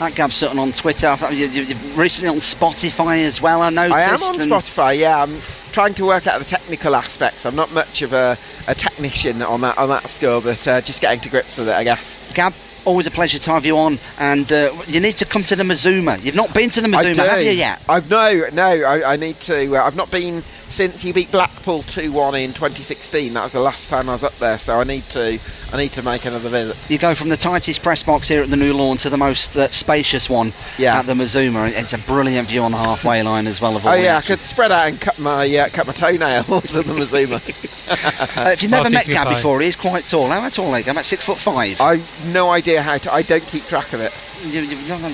At 0.00 0.14
Gab 0.16 0.32
Sutton 0.32 0.58
on 0.58 0.72
Twitter. 0.72 1.06
I 1.06 1.16
thought 1.16 1.34
you, 1.34 1.46
you, 1.46 1.62
you're 1.62 1.96
recently 1.96 2.28
on 2.28 2.36
Spotify 2.36 3.24
as 3.24 3.40
well. 3.40 3.62
I 3.62 3.70
noticed. 3.70 4.08
I 4.08 4.14
am 4.14 4.22
on 4.22 4.34
Spotify. 4.36 4.98
Yeah, 4.98 5.22
I'm 5.22 5.40
trying 5.72 5.94
to 5.94 6.04
work 6.04 6.26
out 6.26 6.40
the 6.40 6.44
technical 6.44 6.96
aspects. 6.96 7.46
I'm 7.46 7.54
not 7.54 7.72
much 7.72 8.02
of 8.02 8.12
a, 8.12 8.36
a 8.66 8.74
technician 8.74 9.40
on 9.42 9.60
that 9.60 9.78
on 9.78 9.88
that 9.90 10.08
score, 10.08 10.40
but 10.40 10.66
uh, 10.66 10.80
just 10.80 11.00
getting 11.00 11.20
to 11.20 11.28
grips 11.28 11.58
with 11.58 11.68
it, 11.68 11.74
I 11.74 11.84
guess. 11.84 12.16
Gab, 12.34 12.52
always 12.84 13.06
a 13.06 13.10
pleasure 13.10 13.38
to 13.38 13.50
have 13.50 13.66
you 13.66 13.78
on. 13.78 13.98
And 14.18 14.52
uh, 14.52 14.72
you 14.86 15.00
need 15.00 15.18
to 15.18 15.24
come 15.24 15.44
to 15.44 15.56
the 15.56 15.64
Mazuma. 15.64 16.18
You've 16.18 16.34
not 16.34 16.52
been 16.52 16.70
to 16.70 16.80
the 16.80 16.88
Mazuma, 16.88 17.28
have 17.28 17.42
you 17.42 17.52
yet? 17.52 17.80
I've 17.88 18.10
no, 18.10 18.48
no. 18.52 18.64
I, 18.64 19.14
I 19.14 19.16
need 19.16 19.38
to. 19.40 19.76
Uh, 19.76 19.84
I've 19.84 19.96
not 19.96 20.10
been 20.10 20.42
since 20.74 21.04
you 21.04 21.12
beat 21.14 21.30
Blackpool 21.30 21.82
two-one 21.84 22.34
in 22.34 22.52
2016. 22.52 23.32
That 23.34 23.44
was 23.44 23.52
the 23.52 23.60
last 23.60 23.88
time 23.88 24.08
I 24.08 24.12
was 24.12 24.24
up 24.24 24.36
there, 24.38 24.58
so 24.58 24.74
I 24.80 24.84
need 24.84 25.08
to. 25.10 25.38
I 25.72 25.76
need 25.76 25.92
to 25.92 26.02
make 26.02 26.24
another 26.24 26.48
visit. 26.48 26.76
You 26.88 26.98
go 26.98 27.14
from 27.14 27.28
the 27.30 27.36
tightest 27.36 27.82
press 27.82 28.02
box 28.02 28.28
here 28.28 28.42
at 28.42 28.50
the 28.50 28.56
new 28.56 28.74
lawn 28.74 28.96
to 28.98 29.10
the 29.10 29.16
most 29.16 29.56
uh, 29.56 29.70
spacious 29.70 30.28
one 30.30 30.52
Yeah. 30.78 30.98
at 30.98 31.06
the 31.06 31.14
Mazuma. 31.14 31.66
It's 31.66 31.92
a 31.94 31.98
brilliant 31.98 32.48
view 32.48 32.62
on 32.62 32.70
the 32.72 32.76
halfway 32.78 33.22
line 33.22 33.46
as 33.46 33.60
well. 33.60 33.76
Of 33.76 33.86
all 33.86 33.92
Oh 33.92 33.96
the 33.96 34.02
yeah, 34.02 34.18
I 34.18 34.20
could 34.20 34.40
spread 34.40 34.70
out 34.70 34.88
and 34.88 35.00
cut 35.00 35.18
my 35.18 35.48
uh, 35.56 35.68
cut 35.70 35.86
my 35.86 35.92
toenails 35.92 36.48
at 36.76 36.84
the 36.86 36.94
Mazuma. 36.94 37.40
Uh, 37.86 38.48
if 38.52 38.62
you've 38.62 38.70
never 38.70 38.84
Half 38.84 38.92
met 38.92 39.02
eating 39.02 39.14
Gab 39.14 39.26
pie. 39.26 39.34
before, 39.34 39.60
he's 39.60 39.76
quite 39.76 40.06
tall. 40.06 40.28
How 40.28 40.48
tall 40.48 40.72
are 40.74 40.78
you? 40.78 40.84
I'm 40.88 40.96
at 40.96 41.04
six 41.04 41.22
foot 41.24 41.36
five. 41.38 41.80
I've 41.82 42.32
no 42.32 42.50
idea 42.50 42.80
how 42.80 42.96
to. 42.96 43.12
I 43.12 43.20
don't 43.20 43.46
keep 43.46 43.66
track 43.66 43.92
of 43.92 44.00
it. 44.00 44.10
you, 44.46 44.62
you, 44.62 44.76
you 44.78 44.88
know, 44.98 45.12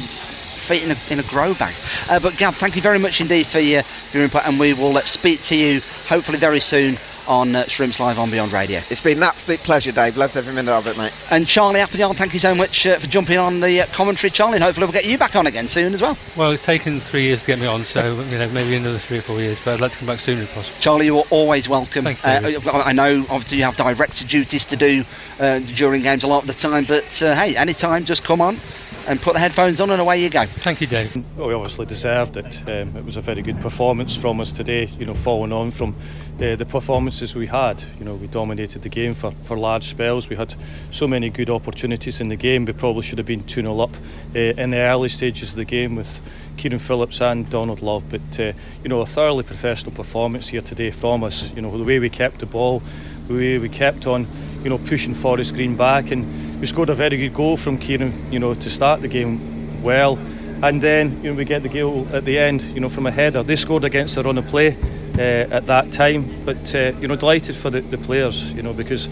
feet 0.60 0.82
in 0.82 0.90
a, 0.92 0.96
in 1.10 1.18
a 1.20 1.22
grow 1.24 1.54
bag. 1.54 1.74
Uh, 2.08 2.18
but 2.20 2.36
Gab, 2.36 2.54
thank 2.54 2.76
you 2.76 2.82
very 2.82 2.98
much 2.98 3.20
indeed 3.20 3.46
for 3.46 3.60
your, 3.60 3.82
for 3.82 4.18
your 4.18 4.24
input, 4.24 4.46
and 4.46 4.58
we 4.60 4.72
will 4.74 4.96
uh, 4.96 5.02
speak 5.02 5.40
to 5.42 5.56
you 5.56 5.80
hopefully 6.08 6.38
very 6.38 6.60
soon 6.60 6.98
on 7.28 7.54
uh, 7.54 7.64
Shrimps 7.66 8.00
Live 8.00 8.18
on 8.18 8.30
Beyond 8.30 8.52
Radio. 8.52 8.80
It's 8.90 9.00
been 9.00 9.18
an 9.18 9.22
absolute 9.22 9.60
pleasure, 9.60 9.92
Dave. 9.92 10.16
Loved 10.16 10.36
every 10.36 10.52
minute 10.52 10.72
of 10.72 10.86
it, 10.88 10.96
mate. 10.98 11.12
And 11.30 11.46
Charlie 11.46 11.78
Appleyard, 11.78 12.16
thank 12.16 12.32
you 12.32 12.40
so 12.40 12.54
much 12.56 12.86
uh, 12.86 12.98
for 12.98 13.06
jumping 13.06 13.38
on 13.38 13.60
the 13.60 13.82
uh, 13.82 13.86
commentary, 13.92 14.30
Charlie, 14.30 14.56
and 14.56 14.64
hopefully 14.64 14.86
we'll 14.86 14.92
get 14.92 15.04
you 15.04 15.16
back 15.16 15.36
on 15.36 15.46
again 15.46 15.68
soon 15.68 15.94
as 15.94 16.02
well. 16.02 16.16
Well, 16.36 16.50
it's 16.50 16.64
taken 16.64 16.98
three 16.98 17.22
years 17.24 17.42
to 17.42 17.46
get 17.46 17.60
me 17.60 17.66
on, 17.66 17.84
so 17.84 18.20
you 18.30 18.38
know 18.38 18.48
maybe 18.50 18.74
another 18.74 18.98
three 18.98 19.18
or 19.18 19.22
four 19.22 19.38
years. 19.38 19.58
But 19.64 19.74
I'd 19.74 19.80
like 19.80 19.92
to 19.92 19.98
come 19.98 20.06
back 20.08 20.18
sooner 20.18 20.42
if 20.42 20.52
possible. 20.54 20.76
Charlie, 20.80 21.06
you 21.06 21.18
are 21.18 21.24
always 21.30 21.68
welcome. 21.68 22.04
Thank 22.04 22.24
you, 22.24 22.58
Uh, 22.58 22.72
I 22.72 22.90
I 22.90 22.92
know 22.92 23.20
obviously 23.28 23.58
you 23.58 23.64
have 23.64 23.76
director 23.76 24.26
duties 24.26 24.66
to 24.66 24.76
do 24.76 25.04
uh, 25.38 25.60
during 25.60 26.02
games 26.02 26.24
a 26.24 26.26
lot 26.26 26.42
of 26.42 26.46
the 26.48 26.54
time, 26.54 26.84
but 26.84 27.22
uh, 27.22 27.34
hey, 27.34 27.54
anytime, 27.56 28.06
just 28.06 28.24
come 28.24 28.40
on. 28.40 28.58
And 29.06 29.20
put 29.20 29.34
the 29.34 29.38
headphones 29.38 29.80
on 29.80 29.90
and 29.90 30.00
away 30.00 30.22
you 30.22 30.30
go. 30.30 30.46
Thank 30.46 30.80
you, 30.80 30.86
Dave. 30.86 31.14
Well, 31.36 31.48
we 31.48 31.54
obviously 31.54 31.86
deserved 31.86 32.36
it. 32.36 32.68
Um, 32.68 32.96
it 32.96 33.04
was 33.04 33.16
a 33.16 33.20
very 33.20 33.42
good 33.42 33.60
performance 33.60 34.14
from 34.16 34.40
us 34.40 34.52
today. 34.52 34.86
You 34.86 35.06
know, 35.06 35.14
following 35.14 35.52
on 35.52 35.70
from 35.70 35.94
the, 36.38 36.56
the 36.56 36.66
performances 36.66 37.34
we 37.34 37.46
had. 37.46 37.82
You 37.98 38.04
know, 38.04 38.14
we 38.14 38.26
dominated 38.26 38.82
the 38.82 38.88
game 38.88 39.14
for, 39.14 39.32
for 39.42 39.56
large 39.56 39.84
spells. 39.84 40.28
We 40.28 40.36
had 40.36 40.54
so 40.90 41.06
many 41.06 41.30
good 41.30 41.50
opportunities 41.50 42.20
in 42.20 42.28
the 42.28 42.36
game. 42.36 42.64
We 42.64 42.72
probably 42.72 43.02
should 43.02 43.18
have 43.18 43.26
been 43.26 43.44
2 43.44 43.62
0 43.62 43.80
up 43.80 43.94
uh, 44.34 44.38
in 44.38 44.70
the 44.70 44.78
early 44.78 45.08
stages 45.08 45.50
of 45.50 45.56
the 45.56 45.64
game 45.64 45.96
with 45.96 46.20
Kieran 46.60 46.78
Phillips 46.78 47.22
and 47.22 47.48
Donald 47.48 47.80
Love. 47.80 48.04
But, 48.10 48.38
uh, 48.38 48.52
you 48.82 48.90
know, 48.90 49.00
a 49.00 49.06
thoroughly 49.06 49.42
professional 49.42 49.92
performance 49.92 50.48
here 50.48 50.60
today 50.60 50.90
from 50.90 51.24
us. 51.24 51.50
You 51.54 51.62
know, 51.62 51.76
the 51.76 51.84
way 51.84 51.98
we 51.98 52.10
kept 52.10 52.40
the 52.40 52.46
ball, 52.46 52.82
the 53.28 53.34
way 53.34 53.58
we 53.58 53.70
kept 53.70 54.06
on, 54.06 54.26
you 54.62 54.68
know, 54.68 54.76
pushing 54.76 55.14
Forest 55.14 55.54
Green 55.54 55.74
back 55.74 56.10
and 56.10 56.60
we 56.60 56.66
scored 56.66 56.90
a 56.90 56.94
very 56.94 57.16
good 57.16 57.32
goal 57.32 57.56
from 57.56 57.78
Kieran, 57.78 58.12
you 58.30 58.38
know, 58.38 58.52
to 58.52 58.68
start 58.68 59.00
the 59.00 59.08
game 59.08 59.82
well. 59.82 60.18
And 60.62 60.82
then, 60.82 61.22
you 61.22 61.30
know, 61.30 61.36
we 61.36 61.46
get 61.46 61.62
the 61.62 61.70
goal 61.70 62.06
at 62.12 62.26
the 62.26 62.38
end, 62.38 62.60
you 62.62 62.80
know, 62.80 62.90
from 62.90 63.06
a 63.06 63.10
header. 63.10 63.42
They 63.42 63.56
scored 63.56 63.84
against 63.84 64.18
a 64.18 64.22
run 64.22 64.36
of 64.36 64.46
play 64.46 64.76
uh, 65.16 65.56
at 65.56 65.64
that 65.64 65.92
time, 65.92 66.44
but 66.44 66.74
uh, 66.74 66.92
you 67.00 67.08
know, 67.08 67.16
delighted 67.16 67.56
for 67.56 67.70
the, 67.70 67.80
the 67.80 67.96
players, 67.96 68.52
you 68.52 68.60
know, 68.60 68.74
because 68.74 69.08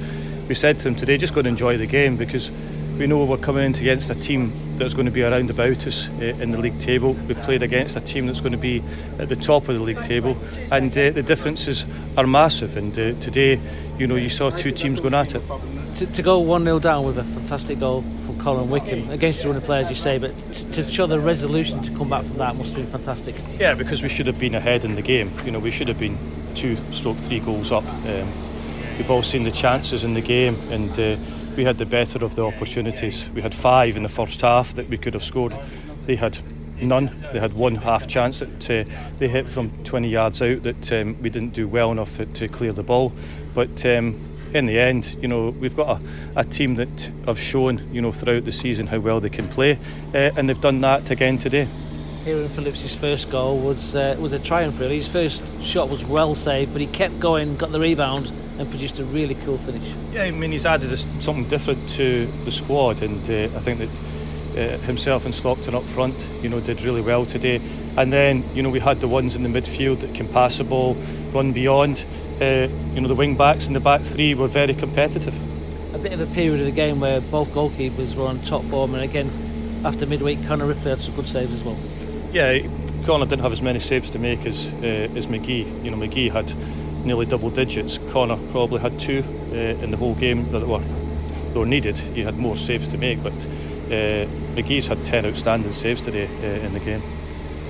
we 0.48 0.54
said 0.54 0.76
to 0.78 0.84
them 0.84 0.94
today, 0.96 1.16
just 1.16 1.32
go 1.32 1.40
and 1.40 1.48
enjoy 1.48 1.78
the 1.78 1.86
game 1.86 2.18
because 2.18 2.50
we 2.98 3.06
know 3.06 3.24
we're 3.24 3.36
coming 3.38 3.74
against 3.76 4.10
a 4.10 4.14
team 4.14 4.52
that's 4.76 4.94
going 4.94 5.06
to 5.06 5.12
be 5.12 5.22
around 5.22 5.50
about 5.50 5.86
us 5.86 6.08
uh, 6.20 6.24
in 6.40 6.50
the 6.50 6.58
league 6.58 6.78
table. 6.80 7.12
We 7.12 7.34
played 7.34 7.62
against 7.62 7.96
a 7.96 8.00
team 8.00 8.26
that's 8.26 8.40
going 8.40 8.52
to 8.52 8.58
be 8.58 8.82
at 9.18 9.28
the 9.28 9.36
top 9.36 9.68
of 9.68 9.76
the 9.76 9.82
league 9.82 10.02
table, 10.02 10.36
and 10.70 10.90
uh, 10.92 11.10
the 11.10 11.22
differences 11.22 11.86
are 12.16 12.26
massive. 12.26 12.76
And 12.76 12.92
uh, 12.92 13.12
today, 13.20 13.60
you 13.98 14.06
know, 14.06 14.16
you 14.16 14.28
saw 14.28 14.50
two 14.50 14.72
teams 14.72 15.00
going 15.00 15.14
at 15.14 15.34
it 15.34 15.42
to, 15.98 16.06
to 16.06 16.22
go 16.22 16.38
1 16.38 16.64
0 16.64 16.78
down 16.78 17.04
with 17.04 17.18
a 17.18 17.24
fantastic 17.24 17.80
goal 17.80 18.02
from 18.24 18.38
Colin 18.40 18.70
Wickham 18.70 19.10
against 19.10 19.42
the 19.42 19.48
running 19.48 19.62
players, 19.62 19.88
you 19.90 19.96
say, 19.96 20.18
but 20.18 20.30
to, 20.52 20.70
to 20.72 20.88
show 20.88 21.06
the 21.06 21.18
resolution 21.18 21.82
to 21.82 21.90
come 21.92 22.10
back 22.10 22.24
from 22.24 22.38
that 22.38 22.54
must 22.54 22.76
have 22.76 22.84
been 22.84 22.92
fantastic. 22.92 23.34
Yeah, 23.58 23.74
because 23.74 24.02
we 24.02 24.08
should 24.08 24.28
have 24.28 24.38
been 24.38 24.54
ahead 24.54 24.84
in 24.84 24.94
the 24.94 25.02
game. 25.02 25.32
You 25.44 25.50
know, 25.50 25.58
we 25.58 25.72
should 25.72 25.88
have 25.88 25.98
been 25.98 26.16
two 26.54 26.76
stroke 26.92 27.16
three 27.16 27.40
goals 27.40 27.72
up. 27.72 27.84
Um, 27.84 28.32
we've 28.96 29.10
all 29.10 29.24
seen 29.24 29.42
the 29.42 29.50
chances 29.50 30.04
in 30.04 30.14
the 30.14 30.20
game, 30.20 30.54
and 30.70 30.90
uh, 30.92 31.16
we 31.58 31.64
had 31.64 31.76
the 31.76 31.84
better 31.84 32.24
of 32.24 32.36
the 32.36 32.44
opportunities. 32.44 33.28
We 33.30 33.42
had 33.42 33.52
five 33.52 33.96
in 33.96 34.04
the 34.04 34.08
first 34.08 34.40
half 34.42 34.76
that 34.76 34.88
we 34.88 34.96
could 34.96 35.12
have 35.14 35.24
scored. 35.24 35.56
They 36.06 36.14
had 36.14 36.38
none. 36.80 37.26
They 37.32 37.40
had 37.40 37.52
one 37.52 37.74
half 37.74 38.06
chance 38.06 38.38
that 38.38 38.70
uh, 38.70 38.84
they 39.18 39.26
hit 39.26 39.50
from 39.50 39.72
20 39.82 40.08
yards 40.08 40.40
out 40.40 40.62
that 40.62 40.92
um, 40.92 41.20
we 41.20 41.30
didn't 41.30 41.54
do 41.54 41.66
well 41.66 41.90
enough 41.90 42.16
to, 42.16 42.46
clear 42.46 42.72
the 42.72 42.84
ball. 42.84 43.12
But 43.54 43.84
um, 43.84 44.24
in 44.54 44.66
the 44.66 44.78
end, 44.78 45.16
you 45.20 45.26
know, 45.26 45.48
we've 45.48 45.74
got 45.74 46.00
a, 46.00 46.04
a 46.36 46.44
team 46.44 46.76
that 46.76 47.10
have 47.26 47.40
shown, 47.40 47.92
you 47.92 48.02
know, 48.02 48.12
throughout 48.12 48.44
the 48.44 48.52
season 48.52 48.86
how 48.86 49.00
well 49.00 49.18
they 49.18 49.28
can 49.28 49.48
play, 49.48 49.80
uh, 50.14 50.30
and 50.36 50.48
they've 50.48 50.60
done 50.60 50.80
that 50.82 51.10
again 51.10 51.38
today. 51.38 51.66
Kieran 52.28 52.50
Phillips' 52.50 52.94
first 52.94 53.30
goal 53.30 53.56
was 53.58 53.96
uh, 53.96 54.14
was 54.20 54.34
a 54.34 54.38
triumph. 54.38 54.78
Really, 54.78 54.96
his 54.96 55.08
first 55.08 55.42
shot 55.62 55.88
was 55.88 56.04
well 56.04 56.34
saved, 56.34 56.74
but 56.74 56.82
he 56.82 56.86
kept 56.86 57.18
going, 57.18 57.56
got 57.56 57.72
the 57.72 57.80
rebound, 57.80 58.30
and 58.58 58.68
produced 58.68 58.98
a 58.98 59.04
really 59.06 59.34
cool 59.34 59.56
finish. 59.56 59.90
Yeah, 60.12 60.24
I 60.24 60.30
mean, 60.30 60.52
he's 60.52 60.66
added 60.66 60.94
something 61.22 61.48
different 61.48 61.88
to 61.96 62.26
the 62.44 62.52
squad, 62.52 63.02
and 63.02 63.24
uh, 63.30 63.56
I 63.56 63.60
think 63.60 63.78
that. 63.78 63.88
Uh, 64.48 64.76
himself 64.78 65.24
and 65.24 65.32
Stockton 65.32 65.72
up 65.74 65.84
front, 65.84 66.16
you 66.42 66.48
know, 66.48 66.58
did 66.58 66.82
really 66.82 67.02
well 67.02 67.24
today. 67.24 67.60
And 67.96 68.12
then, 68.12 68.42
you 68.54 68.62
know, 68.62 68.70
we 68.70 68.80
had 68.80 69.00
the 69.00 69.06
ones 69.06 69.36
in 69.36 69.44
the 69.44 69.48
midfield 69.48 70.00
that 70.00 70.14
can 70.16 70.26
pass 70.26 70.58
the 70.58 70.64
ball, 70.64 70.94
run 71.32 71.52
beyond 71.52 72.04
uh, 72.40 72.66
you 72.94 73.00
know 73.00 73.06
the 73.06 73.14
wing 73.14 73.36
backs 73.36 73.66
and 73.66 73.76
the 73.76 73.80
back 73.80 74.00
three 74.00 74.34
were 74.34 74.48
very 74.48 74.74
competitive. 74.74 75.34
A 75.94 75.98
bit 75.98 76.12
of 76.12 76.20
a 76.20 76.26
period 76.34 76.58
of 76.58 76.66
the 76.66 76.72
game 76.72 76.98
where 76.98 77.20
both 77.20 77.50
goalkeepers 77.50 78.16
were 78.16 78.26
on 78.26 78.40
top 78.40 78.64
form, 78.64 78.94
and 78.94 79.04
again 79.04 79.30
after 79.84 80.06
midweek, 80.06 80.44
Connor 80.46 80.66
Ripley 80.66 80.90
had 80.90 80.98
some 80.98 81.14
good 81.14 81.28
saves 81.28 81.52
as 81.52 81.62
well. 81.62 81.76
Yeah, 82.32 82.58
Connor 83.04 83.26
didn't 83.26 83.42
have 83.42 83.52
as 83.52 83.62
many 83.62 83.78
saves 83.78 84.10
to 84.10 84.18
make 84.18 84.44
as 84.44 84.70
uh, 84.82 85.08
as 85.16 85.26
McGee. 85.26 85.84
You 85.84 85.90
know, 85.90 85.96
McGee 85.96 86.30
had 86.30 86.52
nearly 87.04 87.26
double 87.26 87.50
digits. 87.50 87.98
Connor 88.10 88.36
probably 88.50 88.80
had 88.80 88.98
two 89.00 89.24
uh, 89.52 89.82
in 89.82 89.90
the 89.90 89.96
whole 89.96 90.14
game 90.14 90.50
that 90.52 90.66
were 90.66 90.80
that 90.80 91.58
were 91.58 91.66
needed. 91.66 91.98
He 91.98 92.22
had 92.22 92.36
more 92.36 92.56
saves 92.56 92.88
to 92.88 92.98
make, 92.98 93.22
but 93.22 93.32
uh, 93.32 94.26
McGee's 94.54 94.86
had 94.86 95.04
ten 95.04 95.24
outstanding 95.24 95.72
saves 95.72 96.02
today 96.02 96.26
uh, 96.42 96.66
in 96.66 96.72
the 96.72 96.80
game 96.80 97.02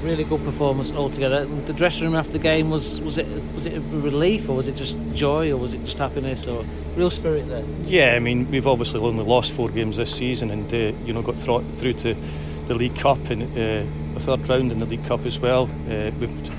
really 0.02 0.24
good 0.24 0.42
performance 0.44 0.92
altogether. 0.92 1.44
The 1.44 1.72
dressing 1.72 2.06
room 2.06 2.14
after 2.14 2.32
the 2.32 2.38
game 2.38 2.70
was 2.70 3.00
was 3.00 3.18
it 3.18 3.26
was 3.54 3.66
it 3.66 3.76
a 3.76 3.80
relief 3.80 4.48
or 4.48 4.56
was 4.56 4.68
it 4.68 4.76
just 4.76 4.96
joy 5.12 5.52
or 5.52 5.56
was 5.56 5.74
it 5.74 5.84
just 5.84 5.98
happiness 5.98 6.46
or 6.46 6.64
real 6.96 7.10
spirit 7.10 7.48
there? 7.48 7.64
Yeah, 7.84 8.14
I 8.14 8.18
mean 8.18 8.50
we've 8.50 8.66
obviously 8.66 9.00
only 9.00 9.24
lost 9.24 9.52
four 9.52 9.68
games 9.68 9.96
this 9.96 10.14
season 10.14 10.50
and 10.50 10.72
uh, 10.72 10.76
you 11.04 11.12
know 11.12 11.22
got 11.22 11.36
through, 11.36 11.64
through 11.76 11.94
to 11.94 12.16
the 12.66 12.74
League 12.74 12.96
Cup 12.96 13.18
and 13.30 13.42
uh, 13.58 13.90
the 14.18 14.36
third 14.36 14.48
round 14.48 14.72
in 14.72 14.80
the 14.80 14.86
League 14.86 15.04
Cup 15.04 15.24
as 15.26 15.38
well. 15.38 15.64
Uh, 15.88 16.10
we've 16.18 16.50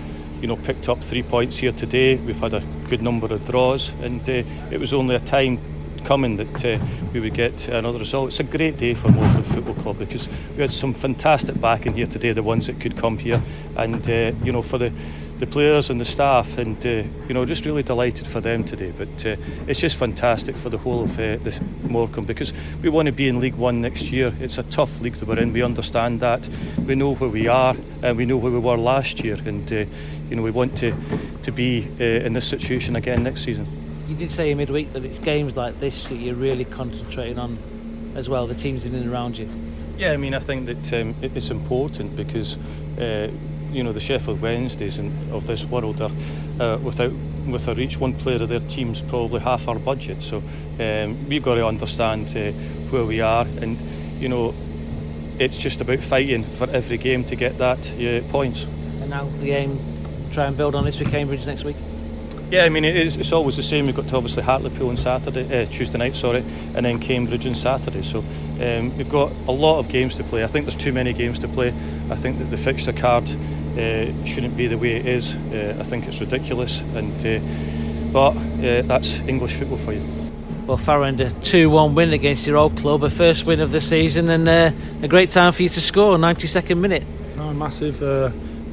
you 0.41 0.47
know 0.47 0.55
picked 0.55 0.87
up 0.87 0.99
three 1.01 1.23
points 1.23 1.57
here 1.57 1.71
today. 1.71 2.15
We've 2.15 2.39
had 2.39 2.53
a 2.53 2.63
good 2.89 3.01
number 3.01 3.33
of 3.33 3.45
draws 3.45 3.89
and 4.01 4.21
uh, 4.21 4.43
it 4.71 4.79
was 4.79 4.93
only 4.93 5.15
a 5.15 5.19
time 5.19 5.59
coming 6.05 6.37
that 6.37 6.65
uh, 6.65 6.79
we 7.13 7.19
would 7.19 7.33
get 7.33 7.67
another 7.67 7.99
result. 7.99 8.29
It's 8.29 8.39
a 8.39 8.43
great 8.43 8.77
day 8.77 8.93
for 8.93 9.09
Morecambe 9.09 9.43
Football 9.43 9.73
Club 9.75 9.99
because 9.99 10.29
we 10.55 10.61
had 10.61 10.71
some 10.71 10.93
fantastic 10.93 11.59
backing 11.59 11.93
here 11.93 12.07
today, 12.07 12.31
the 12.31 12.43
ones 12.43 12.67
that 12.67 12.79
could 12.79 12.95
come 12.95 13.17
here, 13.17 13.41
and 13.75 14.09
uh, 14.09 14.31
you 14.43 14.53
know 14.53 14.61
for 14.61 14.77
the 14.77 14.93
the 15.39 15.47
players 15.47 15.89
and 15.89 15.99
the 15.99 16.05
staff, 16.05 16.57
and 16.57 16.77
uh, 16.85 17.03
you 17.27 17.33
know 17.33 17.45
just 17.45 17.65
really 17.65 17.83
delighted 17.83 18.27
for 18.27 18.41
them 18.41 18.63
today. 18.63 18.91
But 18.95 19.25
uh, 19.25 19.35
it's 19.67 19.79
just 19.79 19.95
fantastic 19.95 20.55
for 20.55 20.69
the 20.69 20.77
whole 20.77 21.03
of 21.03 21.17
uh, 21.17 21.37
this 21.37 21.59
Morecambe 21.83 22.25
because 22.25 22.53
we 22.81 22.89
want 22.89 23.07
to 23.07 23.11
be 23.11 23.27
in 23.27 23.39
League 23.39 23.55
One 23.55 23.81
next 23.81 24.11
year. 24.11 24.33
It's 24.39 24.57
a 24.57 24.63
tough 24.63 24.99
league 25.01 25.15
that 25.15 25.27
we're 25.27 25.39
in. 25.39 25.53
We 25.53 25.63
understand 25.63 26.19
that. 26.19 26.47
We 26.85 26.95
know 26.95 27.15
where 27.15 27.29
we 27.29 27.47
are, 27.47 27.75
and 28.03 28.17
we 28.17 28.25
know 28.25 28.37
where 28.37 28.51
we 28.51 28.59
were 28.59 28.77
last 28.77 29.23
year, 29.23 29.37
and 29.45 29.71
uh, 29.71 29.85
you 30.29 30.35
know 30.35 30.41
we 30.41 30.51
want 30.51 30.77
to 30.79 30.93
to 31.43 31.51
be 31.51 31.87
uh, 31.99 32.25
in 32.25 32.33
this 32.33 32.47
situation 32.47 32.95
again 32.95 33.23
next 33.23 33.41
season 33.41 33.67
you 34.07 34.15
did 34.15 34.31
say 34.31 34.49
in 34.49 34.57
midweek 34.57 34.91
that 34.93 35.05
it's 35.05 35.19
games 35.19 35.55
like 35.55 35.79
this 35.79 36.07
that 36.07 36.15
you're 36.15 36.33
really 36.33 36.65
concentrating 36.65 37.37
on 37.37 37.59
as 38.15 38.27
well, 38.27 38.47
the 38.47 38.55
teams 38.55 38.85
in 38.85 38.95
and 38.95 39.11
around 39.11 39.37
you. 39.37 39.47
Yeah, 39.97 40.11
I 40.11 40.17
mean, 40.17 40.33
I 40.33 40.39
think 40.39 40.65
that 40.65 41.01
um, 41.01 41.15
it's 41.21 41.49
important 41.49 42.15
because 42.15 42.57
uh, 42.97 43.29
you 43.71 43.83
know 43.83 43.93
the 43.93 43.99
Sheffield 43.99 44.41
Wednesdays 44.41 44.97
and 44.97 45.31
of 45.31 45.45
this 45.45 45.65
world 45.65 46.01
are 46.01 46.11
uh, 46.59 46.77
without 46.77 47.11
without 47.47 47.79
each 47.79 47.97
one 47.97 48.13
player 48.13 48.41
of 48.41 48.49
their 48.49 48.59
teams 48.59 49.01
probably 49.01 49.39
half 49.39 49.67
our 49.67 49.79
budget. 49.79 50.21
So 50.21 50.43
um, 50.79 51.27
we've 51.27 51.43
got 51.43 51.55
to 51.55 51.65
understand 51.65 52.35
uh, 52.35 52.51
where 52.89 53.05
we 53.05 53.21
are, 53.21 53.45
and 53.61 53.77
you 54.19 54.29
know 54.29 54.53
it's 55.39 55.57
just 55.57 55.81
about 55.81 55.99
fighting 55.99 56.43
for 56.43 56.69
every 56.69 56.97
game 56.97 57.23
to 57.25 57.35
get 57.35 57.57
that 57.57 57.79
uh, 57.93 58.21
points. 58.29 58.65
And 59.01 59.09
now 59.09 59.25
the 59.39 59.51
aim, 59.51 59.79
try 60.31 60.45
and 60.45 60.57
build 60.57 60.75
on 60.75 60.85
this 60.85 60.97
for 60.97 61.05
Cambridge 61.05 61.45
next 61.45 61.63
week. 61.63 61.77
Yeah, 62.51 62.63
I 62.63 62.69
mean 62.69 62.83
it's, 62.83 63.15
it's 63.15 63.31
always 63.31 63.57
the 63.57 63.63
same. 63.63 63.85
We've 63.85 63.95
got 63.95 64.07
to 64.07 64.15
obviously 64.15 64.41
Hartlepool 64.41 64.89
on 64.89 64.97
Saturday, 64.97 65.63
uh, 65.63 65.65
Tuesday 65.67 65.99
night, 65.99 66.15
sorry, 66.15 66.43
and 66.73 66.83
then 66.83 66.99
Cambridge 66.99 67.45
on 67.45 67.53
Saturday. 67.53 68.01
So 68.01 68.19
um, 68.59 68.97
we've 68.97 69.09
got 69.09 69.31
a 69.47 69.51
lot 69.51 69.77
of 69.77 69.87
games 69.87 70.15
to 70.15 70.23
play. 70.23 70.43
I 70.43 70.47
think 70.47 70.65
there's 70.65 70.75
too 70.75 70.91
many 70.91 71.13
games 71.13 71.37
to 71.39 71.47
play. 71.47 71.67
I 72.09 72.15
think 72.15 72.39
that 72.39 72.45
the 72.45 72.57
fixture 72.57 72.91
card 72.91 73.29
uh, 73.79 74.25
shouldn't 74.25 74.57
be 74.57 74.67
the 74.67 74.77
way 74.77 74.97
it 74.97 75.05
is. 75.05 75.35
Uh, 75.35 75.77
I 75.79 75.83
think 75.83 76.07
it's 76.07 76.19
ridiculous, 76.19 76.81
and 76.93 77.25
uh, 77.25 78.11
but 78.11 78.35
uh, 78.35 78.81
that's 78.83 79.19
English 79.19 79.53
football 79.53 79.77
for 79.77 79.93
you. 79.93 80.03
Well, 80.67 80.77
Farrend, 80.77 81.19
a 81.21 81.31
2 81.31 81.69
1 81.69 81.95
win 81.95 82.13
against 82.13 82.45
your 82.45 82.57
old 82.57 82.77
club, 82.77 83.03
a 83.03 83.09
first 83.09 83.45
win 83.45 83.59
of 83.59 83.71
the 83.71 83.81
season, 83.81 84.29
and 84.29 84.47
uh, 84.47 84.71
a 85.01 85.07
great 85.07 85.31
time 85.31 85.53
for 85.53 85.63
you 85.63 85.69
to 85.69 85.81
score, 85.81 86.17
92nd 86.17 86.77
minute. 86.77 87.03
No, 87.37 87.53
massive, 87.53 88.01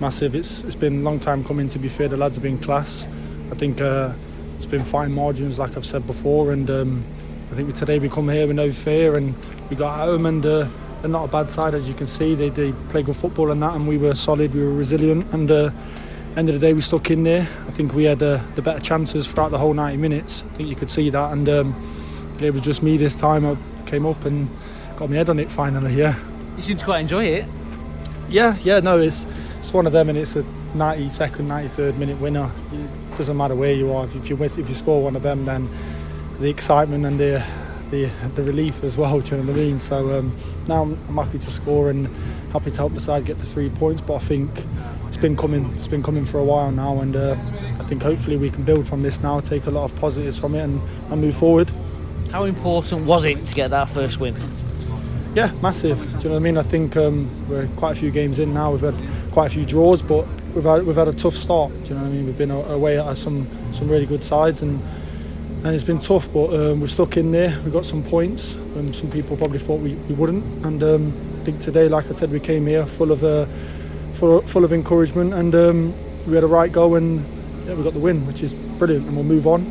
massive. 0.00 0.34
It's, 0.34 0.62
it's 0.64 0.76
been 0.76 1.00
a 1.00 1.02
long 1.02 1.20
time 1.20 1.44
coming, 1.44 1.68
to 1.68 1.78
be 1.78 1.88
fair. 1.88 2.08
The 2.08 2.16
lads 2.16 2.36
have 2.36 2.42
been 2.42 2.58
class. 2.58 3.06
I 3.50 3.54
think 3.54 3.80
uh, 3.80 4.12
it's 4.56 4.66
been 4.66 4.84
fine 4.84 5.12
margins, 5.12 5.58
like 5.58 5.76
I've 5.76 5.86
said 5.86 6.06
before, 6.06 6.52
and 6.52 6.68
um, 6.68 7.04
I 7.50 7.54
think 7.54 7.74
today 7.76 7.98
we 7.98 8.08
come 8.08 8.28
here 8.28 8.46
with 8.46 8.56
no 8.56 8.72
fear, 8.72 9.16
and 9.16 9.34
we 9.70 9.76
got 9.76 9.98
home, 9.98 10.26
and 10.26 10.44
uh, 10.44 10.68
they're 11.00 11.10
not 11.10 11.24
a 11.24 11.28
bad 11.28 11.50
side 11.50 11.74
as 11.74 11.88
you 11.88 11.94
can 11.94 12.06
see. 12.06 12.34
They, 12.34 12.48
they 12.48 12.72
play 12.90 13.02
good 13.02 13.16
football 13.16 13.50
and 13.50 13.62
that, 13.62 13.74
and 13.74 13.86
we 13.86 13.98
were 13.98 14.14
solid, 14.14 14.54
we 14.54 14.60
were 14.62 14.72
resilient, 14.72 15.32
and 15.32 15.50
uh, 15.50 15.70
end 16.36 16.48
of 16.48 16.54
the 16.54 16.66
day 16.66 16.72
we 16.72 16.80
stuck 16.80 17.10
in 17.10 17.22
there. 17.22 17.42
I 17.66 17.70
think 17.70 17.94
we 17.94 18.04
had 18.04 18.22
uh, 18.22 18.40
the 18.54 18.62
better 18.62 18.80
chances 18.80 19.26
throughout 19.26 19.50
the 19.50 19.58
whole 19.58 19.74
90 19.74 19.96
minutes. 19.96 20.44
I 20.52 20.56
think 20.56 20.68
you 20.68 20.76
could 20.76 20.90
see 20.90 21.10
that, 21.10 21.32
and 21.32 21.48
um, 21.48 22.36
it 22.40 22.52
was 22.52 22.62
just 22.62 22.82
me 22.82 22.96
this 22.96 23.16
time. 23.16 23.46
I 23.46 23.56
came 23.86 24.06
up 24.06 24.24
and 24.24 24.48
got 24.96 25.10
my 25.10 25.16
head 25.16 25.28
on 25.28 25.38
it 25.38 25.50
finally. 25.50 25.94
Yeah. 25.94 26.18
You 26.56 26.62
seem 26.62 26.76
to 26.76 26.84
quite 26.84 27.00
enjoy 27.00 27.24
it. 27.24 27.44
Yeah, 28.28 28.56
yeah. 28.62 28.80
No, 28.80 28.98
it's 28.98 29.26
it's 29.58 29.72
one 29.72 29.86
of 29.86 29.92
them, 29.92 30.08
and 30.08 30.18
it's 30.18 30.36
a 30.36 30.42
92nd, 30.74 31.46
93rd 31.46 31.96
minute 31.96 32.20
winner. 32.20 32.50
It 32.72 33.16
doesn't 33.16 33.36
matter 33.36 33.54
where 33.54 33.72
you 33.72 33.92
are. 33.92 34.04
If 34.04 34.28
you 34.28 34.42
if 34.42 34.56
you 34.56 34.74
score 34.74 35.02
one 35.02 35.16
of 35.16 35.22
them, 35.22 35.44
then 35.44 35.68
the 36.40 36.50
excitement 36.50 37.04
and 37.06 37.18
the 37.18 37.44
the, 37.90 38.06
the 38.34 38.42
relief 38.42 38.82
as 38.84 38.96
well. 38.96 39.20
Do 39.20 39.36
you 39.36 39.42
know 39.42 39.52
what 39.52 39.58
I 39.58 39.64
mean? 39.64 39.80
So 39.80 40.18
um, 40.18 40.36
now 40.66 40.82
I'm, 40.82 40.98
I'm, 41.08 41.16
happy 41.16 41.38
to 41.38 41.50
score 41.50 41.90
and 41.90 42.08
happy 42.52 42.70
to 42.70 42.76
help 42.76 42.94
the 42.94 43.00
side 43.00 43.24
get 43.24 43.38
the 43.38 43.46
three 43.46 43.68
points. 43.70 44.00
But 44.00 44.16
I 44.16 44.18
think 44.20 44.50
it's 45.08 45.18
been 45.18 45.36
coming. 45.36 45.72
It's 45.78 45.88
been 45.88 46.02
coming 46.02 46.24
for 46.24 46.38
a 46.38 46.44
while 46.44 46.70
now, 46.70 47.00
and 47.00 47.16
uh, 47.16 47.36
I 47.78 47.84
think 47.84 48.02
hopefully 48.02 48.36
we 48.36 48.50
can 48.50 48.64
build 48.64 48.86
from 48.86 49.02
this 49.02 49.20
now, 49.20 49.40
take 49.40 49.66
a 49.66 49.70
lot 49.70 49.84
of 49.84 49.96
positives 49.96 50.38
from 50.38 50.54
it, 50.54 50.62
and, 50.62 50.80
and 51.10 51.20
move 51.20 51.36
forward. 51.36 51.70
How 52.32 52.44
important 52.44 53.06
was 53.06 53.24
it 53.24 53.44
to 53.46 53.54
get 53.54 53.70
that 53.70 53.88
first 53.88 54.18
win? 54.18 54.34
Yeah, 55.34 55.52
massive. 55.60 56.00
Do 56.00 56.06
you 56.06 56.12
know 56.12 56.30
what 56.30 56.36
I 56.36 56.38
mean? 56.38 56.58
I 56.58 56.62
think 56.62 56.96
um, 56.96 57.48
we're 57.48 57.68
quite 57.76 57.92
a 57.92 57.94
few 58.00 58.10
games 58.10 58.38
in 58.38 58.54
now. 58.54 58.72
We've 58.72 58.80
had 58.80 58.96
quite 59.32 59.48
a 59.48 59.50
few 59.50 59.66
draws, 59.66 60.02
but 60.02 60.26
we've 60.54 60.64
had 60.64 60.84
we've 60.84 60.96
had 60.96 61.08
a 61.08 61.12
tough 61.12 61.34
start. 61.34 61.70
Do 61.84 61.90
you 61.90 61.94
know 61.94 62.04
what 62.04 62.08
I 62.08 62.12
mean? 62.12 62.26
We've 62.26 62.38
been 62.38 62.50
away 62.50 62.98
at 62.98 63.18
some 63.18 63.46
some 63.72 63.88
really 63.88 64.06
good 64.06 64.24
sides, 64.24 64.62
and 64.62 64.82
and 65.66 65.74
it's 65.74 65.84
been 65.84 65.98
tough. 65.98 66.32
But 66.32 66.54
um, 66.54 66.80
we're 66.80 66.86
stuck 66.86 67.16
in 67.16 67.32
there. 67.32 67.60
We've 67.64 67.72
got 67.72 67.84
some 67.84 68.02
points, 68.04 68.54
and 68.54 68.94
some 68.94 69.10
people 69.10 69.36
probably 69.36 69.58
thought 69.58 69.80
we, 69.80 69.94
we 69.94 70.14
wouldn't. 70.14 70.64
And 70.64 70.82
um, 70.82 71.38
I 71.40 71.44
think 71.44 71.60
today, 71.60 71.88
like 71.88 72.08
I 72.08 72.14
said, 72.14 72.30
we 72.30 72.38
came 72.38 72.66
here 72.66 72.86
full 72.86 73.10
of 73.10 73.24
uh, 73.24 73.46
full, 74.14 74.42
full 74.42 74.64
of 74.64 74.72
encouragement, 74.72 75.34
and 75.34 75.54
um, 75.54 75.94
we 76.26 76.34
had 76.36 76.44
a 76.44 76.46
right 76.46 76.70
go, 76.70 76.94
and 76.94 77.26
yeah, 77.66 77.74
we 77.74 77.82
got 77.82 77.94
the 77.94 77.98
win, 77.98 78.26
which 78.26 78.44
is 78.44 78.54
brilliant. 78.54 79.06
And 79.06 79.16
we'll 79.16 79.24
move 79.24 79.48
on, 79.48 79.62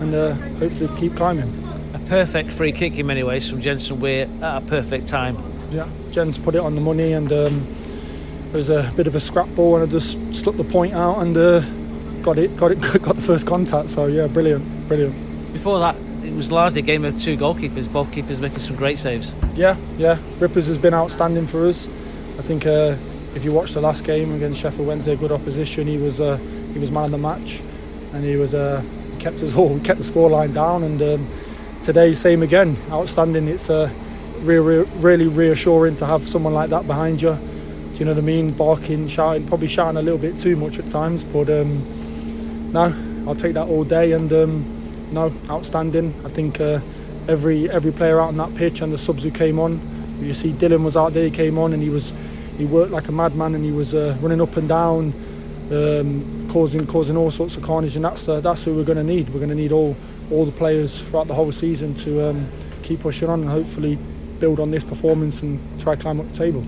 and 0.00 0.14
uh, 0.14 0.34
hopefully 0.58 0.88
keep 0.96 1.16
climbing 1.16 1.52
A 1.94 1.98
perfect 2.08 2.52
free 2.52 2.70
kick 2.70 2.96
in 2.98 3.06
many 3.06 3.24
ways 3.24 3.50
from 3.50 3.60
Jensen 3.60 3.98
Weir 3.98 4.28
at 4.42 4.62
a 4.62 4.66
perfect 4.66 5.08
time. 5.08 5.36
Yeah, 5.72 5.88
Jens 6.12 6.38
put 6.38 6.54
it 6.54 6.60
on 6.60 6.74
the 6.76 6.80
money 6.80 7.12
and 7.12 7.32
um, 7.32 7.66
it 8.52 8.56
was 8.56 8.70
a 8.70 8.92
bit 8.96 9.06
of 9.06 9.14
a 9.14 9.20
scrap 9.20 9.48
ball 9.54 9.76
and 9.76 9.88
I 9.88 9.92
just 9.92 10.18
stuck 10.34 10.56
the 10.56 10.64
point 10.64 10.94
out 10.94 11.18
and 11.18 11.36
uh, 11.36 11.60
got 12.22 12.38
it, 12.38 12.56
got 12.56 12.72
it, 12.72 12.80
got 13.02 13.14
the 13.14 13.22
first 13.22 13.46
contact. 13.46 13.90
So 13.90 14.06
yeah, 14.06 14.26
brilliant, 14.26 14.88
brilliant. 14.88 15.29
Before 15.52 15.78
that, 15.80 15.96
it 16.24 16.34
was 16.34 16.52
largely 16.52 16.80
a 16.80 16.84
game 16.84 17.04
of 17.04 17.18
two 17.18 17.36
goalkeepers, 17.36 17.90
both 17.90 18.12
keepers 18.12 18.40
making 18.40 18.60
some 18.60 18.76
great 18.76 18.98
saves. 18.98 19.34
Yeah, 19.54 19.76
yeah. 19.98 20.18
Rippers 20.38 20.66
has 20.66 20.78
been 20.78 20.94
outstanding 20.94 21.46
for 21.46 21.66
us. 21.66 21.88
I 22.38 22.42
think 22.42 22.66
uh, 22.66 22.96
if 23.34 23.44
you 23.44 23.52
watch 23.52 23.72
the 23.72 23.80
last 23.80 24.04
game 24.04 24.34
against 24.34 24.60
Sheffield 24.60 24.86
Wednesday, 24.86 25.16
good 25.16 25.32
opposition, 25.32 25.86
he 25.86 25.98
was 25.98 26.20
uh, 26.20 26.36
he 26.72 26.78
was 26.78 26.90
man 26.90 27.04
of 27.04 27.10
the 27.10 27.18
match, 27.18 27.60
and 28.12 28.24
he 28.24 28.36
was 28.36 28.54
uh, 28.54 28.82
kept 29.18 29.42
us 29.42 29.54
all 29.56 29.78
kept 29.80 30.00
the 30.00 30.06
scoreline 30.06 30.52
down 30.54 30.82
and. 30.82 31.02
Um, 31.02 31.28
today, 31.82 32.12
same 32.12 32.42
again, 32.42 32.76
outstanding. 32.90 33.48
It's 33.48 33.70
uh, 33.70 33.90
really, 34.40 34.84
really 34.98 35.26
reassuring 35.26 35.96
to 35.96 36.06
have 36.06 36.28
someone 36.28 36.54
like 36.54 36.70
that 36.70 36.86
behind 36.86 37.22
you. 37.22 37.34
Do 37.34 37.98
you 37.98 38.04
know 38.04 38.12
what 38.12 38.22
I 38.22 38.26
mean? 38.26 38.52
Barking, 38.52 39.08
shouting, 39.08 39.46
probably 39.46 39.66
shouting 39.66 39.96
a 39.96 40.02
little 40.02 40.18
bit 40.18 40.38
too 40.38 40.56
much 40.56 40.78
at 40.78 40.88
times, 40.88 41.24
but 41.24 41.48
um, 41.50 42.72
no, 42.72 42.94
I'll 43.26 43.34
take 43.34 43.54
that 43.54 43.68
all 43.68 43.84
day. 43.84 44.12
And 44.12 44.32
um, 44.32 44.79
no, 45.12 45.32
outstanding. 45.48 46.14
I 46.24 46.28
think 46.28 46.60
uh, 46.60 46.80
every 47.28 47.70
every 47.70 47.92
player 47.92 48.20
out 48.20 48.28
on 48.28 48.36
that 48.38 48.54
pitch 48.54 48.80
and 48.80 48.92
the 48.92 48.98
subs 48.98 49.22
who 49.22 49.30
came 49.30 49.58
on. 49.58 49.80
You 50.20 50.34
see, 50.34 50.52
Dylan 50.52 50.84
was 50.84 50.96
out 50.96 51.12
there. 51.12 51.24
He 51.24 51.30
came 51.30 51.58
on 51.58 51.72
and 51.72 51.82
he 51.82 51.88
was 51.88 52.12
he 52.58 52.64
worked 52.64 52.92
like 52.92 53.08
a 53.08 53.12
madman 53.12 53.54
and 53.54 53.64
he 53.64 53.72
was 53.72 53.94
uh, 53.94 54.16
running 54.20 54.40
up 54.40 54.56
and 54.56 54.68
down, 54.68 55.14
um, 55.70 56.48
causing 56.52 56.86
causing 56.86 57.16
all 57.16 57.30
sorts 57.30 57.56
of 57.56 57.62
carnage. 57.62 57.96
And 57.96 58.04
that's 58.04 58.28
uh, 58.28 58.40
that's 58.40 58.64
who 58.64 58.74
we're 58.74 58.84
going 58.84 58.98
to 58.98 59.04
need. 59.04 59.28
We're 59.30 59.40
going 59.40 59.50
to 59.50 59.54
need 59.54 59.72
all 59.72 59.96
all 60.30 60.44
the 60.44 60.52
players 60.52 61.00
throughout 61.00 61.26
the 61.26 61.34
whole 61.34 61.52
season 61.52 61.94
to 61.96 62.28
um, 62.28 62.50
keep 62.82 63.00
pushing 63.00 63.28
on 63.28 63.40
and 63.40 63.50
hopefully 63.50 63.98
build 64.38 64.60
on 64.60 64.70
this 64.70 64.84
performance 64.84 65.42
and 65.42 65.58
try 65.80 65.96
climb 65.96 66.20
up 66.20 66.30
the 66.30 66.36
table. 66.36 66.64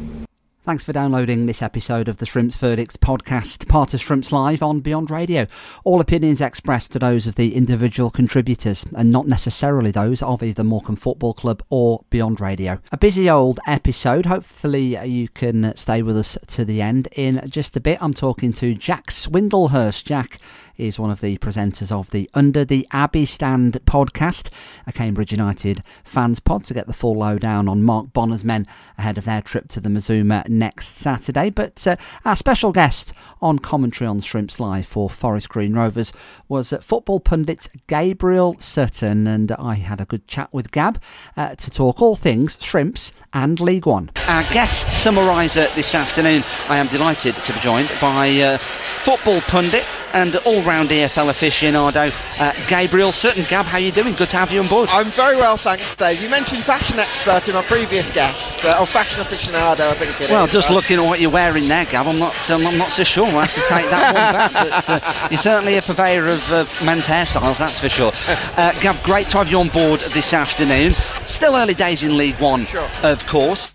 Thanks 0.64 0.84
for 0.84 0.92
downloading 0.92 1.46
this 1.46 1.60
episode 1.60 2.06
of 2.06 2.18
the 2.18 2.24
Shrimps 2.24 2.54
Verdicts 2.54 2.96
podcast, 2.96 3.66
part 3.66 3.94
of 3.94 4.00
Shrimps 4.00 4.30
Live 4.30 4.62
on 4.62 4.78
Beyond 4.78 5.10
Radio. 5.10 5.48
All 5.82 6.00
opinions 6.00 6.40
expressed 6.40 6.94
are 6.94 7.00
those 7.00 7.26
of 7.26 7.34
the 7.34 7.56
individual 7.56 8.12
contributors 8.12 8.86
and 8.94 9.10
not 9.10 9.26
necessarily 9.26 9.90
those 9.90 10.22
of 10.22 10.40
either 10.40 10.62
Morecambe 10.62 10.94
Football 10.94 11.34
Club 11.34 11.64
or 11.68 12.04
Beyond 12.10 12.40
Radio. 12.40 12.78
A 12.92 12.96
busy 12.96 13.28
old 13.28 13.58
episode. 13.66 14.26
Hopefully, 14.26 14.96
uh, 14.96 15.02
you 15.02 15.26
can 15.26 15.72
stay 15.74 16.00
with 16.00 16.16
us 16.16 16.38
to 16.46 16.64
the 16.64 16.80
end. 16.80 17.08
In 17.10 17.42
just 17.48 17.76
a 17.76 17.80
bit, 17.80 18.00
I'm 18.00 18.14
talking 18.14 18.52
to 18.52 18.72
Jack 18.72 19.08
Swindlehurst. 19.08 20.04
Jack 20.04 20.38
is 20.82 20.98
one 20.98 21.10
of 21.10 21.20
the 21.20 21.38
presenters 21.38 21.92
of 21.92 22.10
the 22.10 22.28
Under 22.34 22.64
the 22.64 22.86
Abbey 22.90 23.24
Stand 23.24 23.78
podcast, 23.84 24.50
a 24.84 24.92
Cambridge 24.92 25.30
United 25.30 25.84
fans 26.02 26.40
pod 26.40 26.64
to 26.64 26.74
get 26.74 26.88
the 26.88 26.92
full 26.92 27.14
lowdown 27.14 27.68
on 27.68 27.84
Mark 27.84 28.12
Bonner's 28.12 28.42
men 28.42 28.66
ahead 28.98 29.16
of 29.16 29.24
their 29.24 29.40
trip 29.40 29.68
to 29.68 29.80
the 29.80 29.88
Mazuma 29.88 30.44
next 30.48 30.88
Saturday. 30.88 31.50
But 31.50 31.86
uh, 31.86 31.96
our 32.24 32.34
special 32.34 32.72
guest 32.72 33.12
on 33.40 33.60
commentary 33.60 34.08
on 34.08 34.20
Shrimps 34.20 34.58
Live 34.58 34.86
for 34.86 35.08
Forest 35.08 35.48
Green 35.50 35.74
Rovers 35.74 36.12
was 36.48 36.72
uh, 36.72 36.78
football 36.78 37.20
pundit 37.20 37.68
Gabriel 37.86 38.56
Sutton, 38.58 39.28
and 39.28 39.52
I 39.52 39.76
had 39.76 40.00
a 40.00 40.04
good 40.04 40.26
chat 40.26 40.52
with 40.52 40.72
Gab 40.72 41.00
uh, 41.36 41.54
to 41.54 41.70
talk 41.70 42.02
all 42.02 42.16
things 42.16 42.58
Shrimps 42.60 43.12
and 43.32 43.60
League 43.60 43.86
One. 43.86 44.10
Our 44.26 44.42
guest 44.52 44.86
summariser 44.86 45.72
this 45.76 45.94
afternoon, 45.94 46.42
I 46.68 46.78
am 46.78 46.88
delighted 46.88 47.36
to 47.36 47.52
be 47.52 47.60
joined 47.60 47.92
by 48.00 48.30
uh, 48.40 48.58
football 48.58 49.40
pundit 49.42 49.86
and 50.12 50.36
all-round 50.46 50.90
EFL 50.90 51.30
aficionado 51.30 52.12
uh, 52.40 52.52
Gabriel 52.68 53.12
Sutton. 53.12 53.44
Gab, 53.48 53.66
how 53.66 53.78
are 53.78 53.80
you 53.80 53.92
doing? 53.92 54.14
Good 54.14 54.28
to 54.28 54.36
have 54.36 54.52
you 54.52 54.60
on 54.60 54.68
board. 54.68 54.88
I'm 54.92 55.10
very 55.10 55.36
well, 55.36 55.56
thanks, 55.56 55.94
Dave. 55.96 56.22
You 56.22 56.28
mentioned 56.28 56.60
fashion 56.60 56.98
expert 56.98 57.48
in 57.48 57.56
our 57.56 57.62
previous 57.62 58.12
guest, 58.12 58.64
uh, 58.64 58.76
or 58.78 58.86
fashion 58.86 59.22
aficionado, 59.22 59.90
I 59.90 59.94
think 59.94 60.20
it 60.20 60.30
well, 60.30 60.44
is. 60.44 60.52
just 60.52 60.70
looking 60.70 60.98
at 60.98 61.04
what 61.04 61.20
you're 61.20 61.30
wearing 61.30 61.66
there, 61.68 61.84
Gab, 61.86 62.06
I'm 62.06 62.18
not, 62.18 62.50
um, 62.50 62.66
I'm 62.66 62.78
not 62.78 62.92
so 62.92 63.02
sure. 63.02 63.26
I 63.26 63.46
have 63.46 63.54
to 63.54 63.60
take 63.60 63.90
that 63.90 64.14
one 64.14 64.32
back. 64.32 64.52
But 64.62 64.88
uh, 64.88 65.28
you're 65.30 65.38
certainly 65.38 65.76
a 65.76 65.82
purveyor 65.82 66.26
of, 66.26 66.52
of 66.52 66.84
men's 66.84 67.06
hairstyles, 67.06 67.58
that's 67.58 67.80
for 67.80 67.88
sure. 67.88 68.12
Uh, 68.56 68.72
Gab, 68.80 69.02
great 69.02 69.28
to 69.28 69.38
have 69.38 69.50
you 69.50 69.58
on 69.58 69.68
board 69.68 70.00
this 70.12 70.32
afternoon. 70.32 70.92
Still 71.26 71.56
early 71.56 71.74
days 71.74 72.02
in 72.02 72.16
League 72.16 72.38
One, 72.38 72.64
sure. 72.64 72.88
of 73.02 73.26
course 73.26 73.72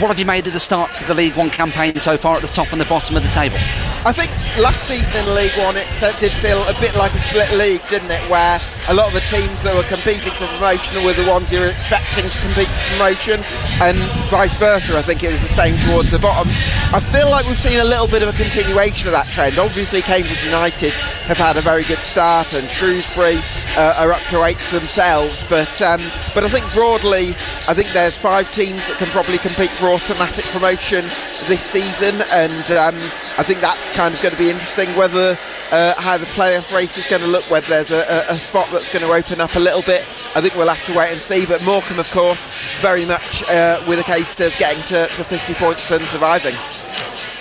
what 0.00 0.08
have 0.08 0.18
you 0.18 0.24
made 0.24 0.46
of 0.46 0.52
the 0.52 0.60
start 0.60 0.92
to 0.92 1.04
the 1.04 1.14
League 1.14 1.36
One 1.36 1.50
campaign 1.50 2.00
so 2.00 2.16
far 2.16 2.36
at 2.36 2.42
the 2.42 2.48
top 2.48 2.72
and 2.72 2.80
the 2.80 2.86
bottom 2.86 3.16
of 3.16 3.22
the 3.22 3.28
table? 3.28 3.56
I 4.04 4.12
think 4.12 4.30
last 4.58 4.84
season 4.88 5.26
in 5.26 5.34
League 5.34 5.56
One 5.56 5.63
it 5.72 5.88
that 6.04 6.12
did 6.20 6.28
feel 6.44 6.60
a 6.68 6.76
bit 6.76 6.92
like 7.00 7.16
a 7.16 7.22
split 7.24 7.48
league, 7.56 7.80
didn't 7.88 8.12
it? 8.12 8.20
Where 8.28 8.60
a 8.88 8.94
lot 8.94 9.08
of 9.08 9.16
the 9.16 9.24
teams 9.32 9.64
that 9.64 9.72
were 9.72 9.88
competing 9.88 10.28
for 10.36 10.44
promotion 10.60 11.00
were 11.00 11.16
the 11.16 11.24
ones 11.24 11.48
you 11.48 11.64
were 11.64 11.72
expecting 11.72 12.28
to 12.28 12.38
compete 12.44 12.68
for 12.68 12.84
promotion, 12.92 13.40
and 13.80 13.96
vice 14.28 14.52
versa. 14.60 15.00
I 15.00 15.02
think 15.02 15.24
it 15.24 15.32
was 15.32 15.40
the 15.40 15.56
same 15.56 15.80
towards 15.88 16.12
the 16.12 16.20
bottom. 16.20 16.52
I 16.92 17.00
feel 17.00 17.32
like 17.32 17.48
we've 17.48 17.58
seen 17.58 17.80
a 17.80 17.88
little 17.88 18.06
bit 18.06 18.20
of 18.20 18.28
a 18.28 18.36
continuation 18.36 19.08
of 19.08 19.16
that 19.16 19.32
trend. 19.32 19.56
Obviously, 19.56 20.04
Cambridge 20.04 20.44
United 20.44 20.92
have 21.24 21.38
had 21.38 21.56
a 21.56 21.60
very 21.60 21.84
good 21.84 21.98
start, 21.98 22.52
and 22.52 22.68
Shrewsbury 22.68 23.38
uh, 23.76 23.96
are 23.98 24.12
up 24.12 24.20
to 24.28 24.44
eighth 24.44 24.70
themselves. 24.70 25.44
But 25.48 25.80
um, 25.80 26.00
but 26.34 26.44
I 26.44 26.48
think 26.48 26.70
broadly, 26.74 27.30
I 27.64 27.72
think 27.72 27.88
there's 27.92 28.16
five 28.16 28.52
teams 28.52 28.86
that 28.88 28.98
can 28.98 29.08
probably 29.08 29.38
compete 29.38 29.70
for 29.70 29.88
automatic 29.88 30.44
promotion 30.46 31.04
this 31.48 31.62
season, 31.62 32.20
and 32.30 32.64
um, 32.72 32.96
I 33.40 33.42
think 33.42 33.60
that's 33.60 33.88
kind 33.96 34.12
of 34.12 34.20
going 34.20 34.34
to 34.34 34.38
be 34.38 34.50
interesting. 34.50 34.94
Whether 34.96 35.38
uh, 35.72 35.94
how 35.96 36.18
the 36.18 36.26
playoff 36.36 36.74
race 36.74 36.98
is 36.98 37.06
going 37.06 37.22
to 37.22 37.28
look, 37.28 37.50
whether 37.50 37.68
there's 37.68 37.90
a, 37.90 38.26
a, 38.28 38.34
spot 38.34 38.68
that's 38.70 38.92
going 38.92 39.04
to 39.04 39.10
open 39.10 39.40
up 39.40 39.56
a 39.56 39.60
little 39.60 39.82
bit, 39.82 40.02
I 40.36 40.40
think 40.40 40.54
we'll 40.54 40.68
have 40.68 40.84
to 40.86 40.96
wait 40.96 41.08
and 41.08 41.16
see. 41.16 41.46
But 41.46 41.64
Morecambe, 41.64 41.98
of 41.98 42.10
course, 42.12 42.62
very 42.80 43.06
much 43.06 43.48
uh, 43.50 43.82
with 43.88 43.98
a 43.98 44.04
case 44.04 44.38
of 44.40 44.54
getting 44.58 44.82
to, 44.84 45.06
to 45.06 45.24
50 45.24 45.54
points 45.54 45.90
and 45.90 46.04
surviving 46.04 46.54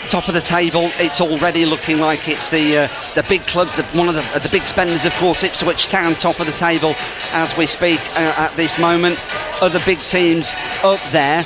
top 0.08 0.28
of 0.28 0.34
the 0.34 0.42
table. 0.42 0.92
It's 0.98 1.22
already 1.22 1.66
looking 1.66 2.00
like 2.00 2.28
it's 2.28 2.50
the 2.50 2.78
uh, 2.78 2.88
the 3.16 3.26
big 3.28 3.42
clubs, 3.48 3.76
the, 3.76 3.84
one 3.98 4.10
of 4.10 4.16
the, 4.16 4.22
the 4.40 4.50
big 4.52 4.68
spenders, 4.68 5.06
of 5.06 5.14
course, 5.16 5.44
Ipswich 5.44 5.88
Town, 5.88 6.16
top 6.16 6.40
of 6.40 6.48
the 6.48 6.54
table 6.54 6.96
as 7.34 7.56
we 7.58 7.68
speak 7.68 8.00
uh, 8.18 8.34
at 8.38 8.54
this 8.56 8.78
moment. 8.78 9.18
Other 9.62 9.80
big 9.86 10.00
teams 10.00 10.54
up 10.84 11.00
there. 11.12 11.42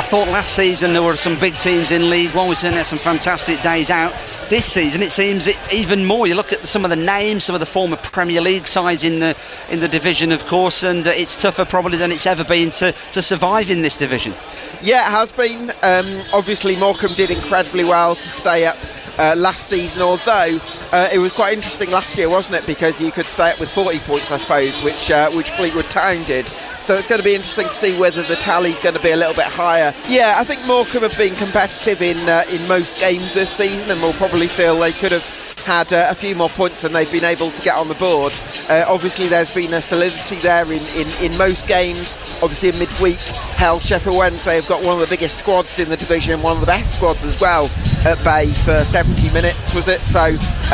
I 0.00 0.02
thought 0.04 0.28
last 0.28 0.56
season 0.56 0.94
there 0.94 1.02
were 1.02 1.14
some 1.14 1.38
big 1.38 1.52
teams 1.52 1.90
in 1.90 2.08
League 2.08 2.34
One. 2.34 2.48
We 2.48 2.54
certainly 2.54 2.78
had 2.78 2.86
some 2.86 2.98
fantastic 2.98 3.60
days 3.60 3.90
out. 3.90 4.12
This 4.48 4.64
season, 4.64 5.02
it 5.02 5.12
seems 5.12 5.46
it 5.46 5.58
even 5.70 6.06
more. 6.06 6.26
You 6.26 6.36
look 6.36 6.54
at 6.54 6.66
some 6.66 6.84
of 6.84 6.90
the 6.90 6.96
names, 6.96 7.44
some 7.44 7.54
of 7.54 7.60
the 7.60 7.66
former 7.66 7.96
Premier 7.96 8.40
League 8.40 8.66
sides 8.66 9.04
in 9.04 9.18
the 9.18 9.36
in 9.68 9.78
the 9.78 9.88
division, 9.88 10.32
of 10.32 10.42
course, 10.46 10.84
and 10.84 11.06
uh, 11.06 11.10
it's 11.10 11.40
tougher 11.40 11.66
probably 11.66 11.98
than 11.98 12.10
it's 12.12 12.24
ever 12.24 12.44
been 12.44 12.70
to, 12.70 12.94
to 13.12 13.20
survive 13.20 13.68
in 13.68 13.82
this 13.82 13.98
division. 13.98 14.32
Yeah, 14.80 15.06
it 15.06 15.10
has 15.10 15.32
been. 15.32 15.68
Um, 15.82 16.24
obviously, 16.32 16.78
Morecambe 16.78 17.12
did 17.12 17.30
incredibly 17.30 17.84
well 17.84 18.14
to 18.14 18.28
stay 18.30 18.64
up 18.64 18.78
uh, 19.18 19.34
last 19.36 19.68
season, 19.68 20.00
although 20.00 20.58
uh, 20.92 21.10
it 21.12 21.18
was 21.18 21.32
quite 21.32 21.52
interesting 21.52 21.90
last 21.90 22.16
year, 22.16 22.30
wasn't 22.30 22.56
it? 22.56 22.66
Because 22.66 22.98
you 23.02 23.12
could 23.12 23.26
stay 23.26 23.50
up 23.50 23.60
with 23.60 23.70
40 23.70 23.98
points, 23.98 24.32
I 24.32 24.38
suppose, 24.38 24.82
which 24.82 25.10
uh, 25.10 25.30
which 25.32 25.50
Fleetwood 25.50 25.84
Town 25.84 26.22
did. 26.24 26.50
So 26.90 26.96
it's 26.96 27.06
going 27.06 27.20
to 27.20 27.24
be 27.24 27.36
interesting 27.36 27.68
to 27.68 27.72
see 27.72 27.96
whether 28.00 28.24
the 28.24 28.34
tally's 28.34 28.80
going 28.80 28.96
to 28.96 29.00
be 29.00 29.12
a 29.12 29.16
little 29.16 29.32
bit 29.32 29.44
higher. 29.44 29.94
Yeah, 30.08 30.34
I 30.38 30.42
think 30.42 30.66
Morecambe 30.66 31.02
have 31.02 31.16
been 31.16 31.36
competitive 31.36 32.02
in 32.02 32.18
uh, 32.28 32.42
in 32.50 32.66
most 32.66 32.98
games 32.98 33.32
this 33.32 33.56
season, 33.56 33.88
and 33.88 34.02
will 34.02 34.12
probably 34.14 34.48
feel 34.48 34.76
they 34.76 34.90
could 34.90 35.12
have 35.12 35.39
had 35.64 35.92
uh, 35.92 36.08
a 36.10 36.14
few 36.14 36.34
more 36.34 36.48
points 36.48 36.82
than 36.82 36.92
they've 36.92 37.10
been 37.10 37.24
able 37.24 37.50
to 37.50 37.62
get 37.62 37.76
on 37.76 37.88
the 37.88 37.94
board. 37.94 38.32
Uh, 38.68 38.84
obviously, 38.88 39.26
there's 39.28 39.54
been 39.54 39.72
a 39.74 39.80
solidity 39.80 40.36
there 40.36 40.64
in, 40.64 40.82
in, 40.96 41.08
in 41.24 41.38
most 41.38 41.68
games. 41.68 42.14
Obviously, 42.42 42.70
in 42.70 42.78
midweek, 42.78 43.20
hell, 43.56 43.78
Sheffield 43.78 44.16
Wednesday 44.16 44.56
have 44.56 44.68
got 44.68 44.84
one 44.84 45.00
of 45.00 45.08
the 45.08 45.14
biggest 45.14 45.38
squads 45.38 45.78
in 45.78 45.88
the 45.88 45.96
division, 45.96 46.34
and 46.34 46.42
one 46.42 46.54
of 46.54 46.60
the 46.60 46.66
best 46.66 46.98
squads 46.98 47.24
as 47.24 47.40
well 47.40 47.66
at 48.06 48.18
bay 48.24 48.46
for 48.64 48.80
70 48.80 49.32
minutes, 49.34 49.74
was 49.74 49.88
it? 49.88 50.00
So 50.00 50.20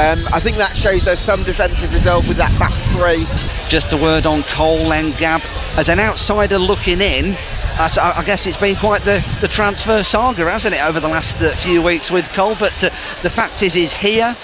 um, 0.00 0.20
I 0.32 0.38
think 0.38 0.56
that 0.56 0.76
shows 0.76 1.04
there's 1.04 1.18
some 1.18 1.42
defensive 1.42 1.92
resolve 1.92 2.28
with 2.28 2.38
that 2.38 2.52
back 2.58 2.72
three. 2.94 3.24
Just 3.68 3.92
a 3.92 3.96
word 3.96 4.26
on 4.26 4.42
Cole 4.44 4.92
and 4.92 5.16
Gab. 5.16 5.42
As 5.76 5.88
an 5.88 5.98
outsider 5.98 6.58
looking 6.58 7.00
in, 7.00 7.36
I 7.78 8.22
guess 8.24 8.46
it's 8.46 8.56
been 8.56 8.76
quite 8.76 9.02
the, 9.02 9.22
the 9.42 9.48
transfer 9.48 10.02
saga, 10.02 10.50
hasn't 10.50 10.74
it, 10.74 10.82
over 10.82 10.98
the 10.98 11.08
last 11.08 11.42
uh, 11.42 11.54
few 11.56 11.82
weeks 11.82 12.10
with 12.10 12.26
Cole? 12.32 12.56
But 12.58 12.82
uh, 12.82 12.88
the 13.20 13.28
fact 13.28 13.62
is, 13.62 13.74
he's 13.74 13.92
here. 13.92 14.34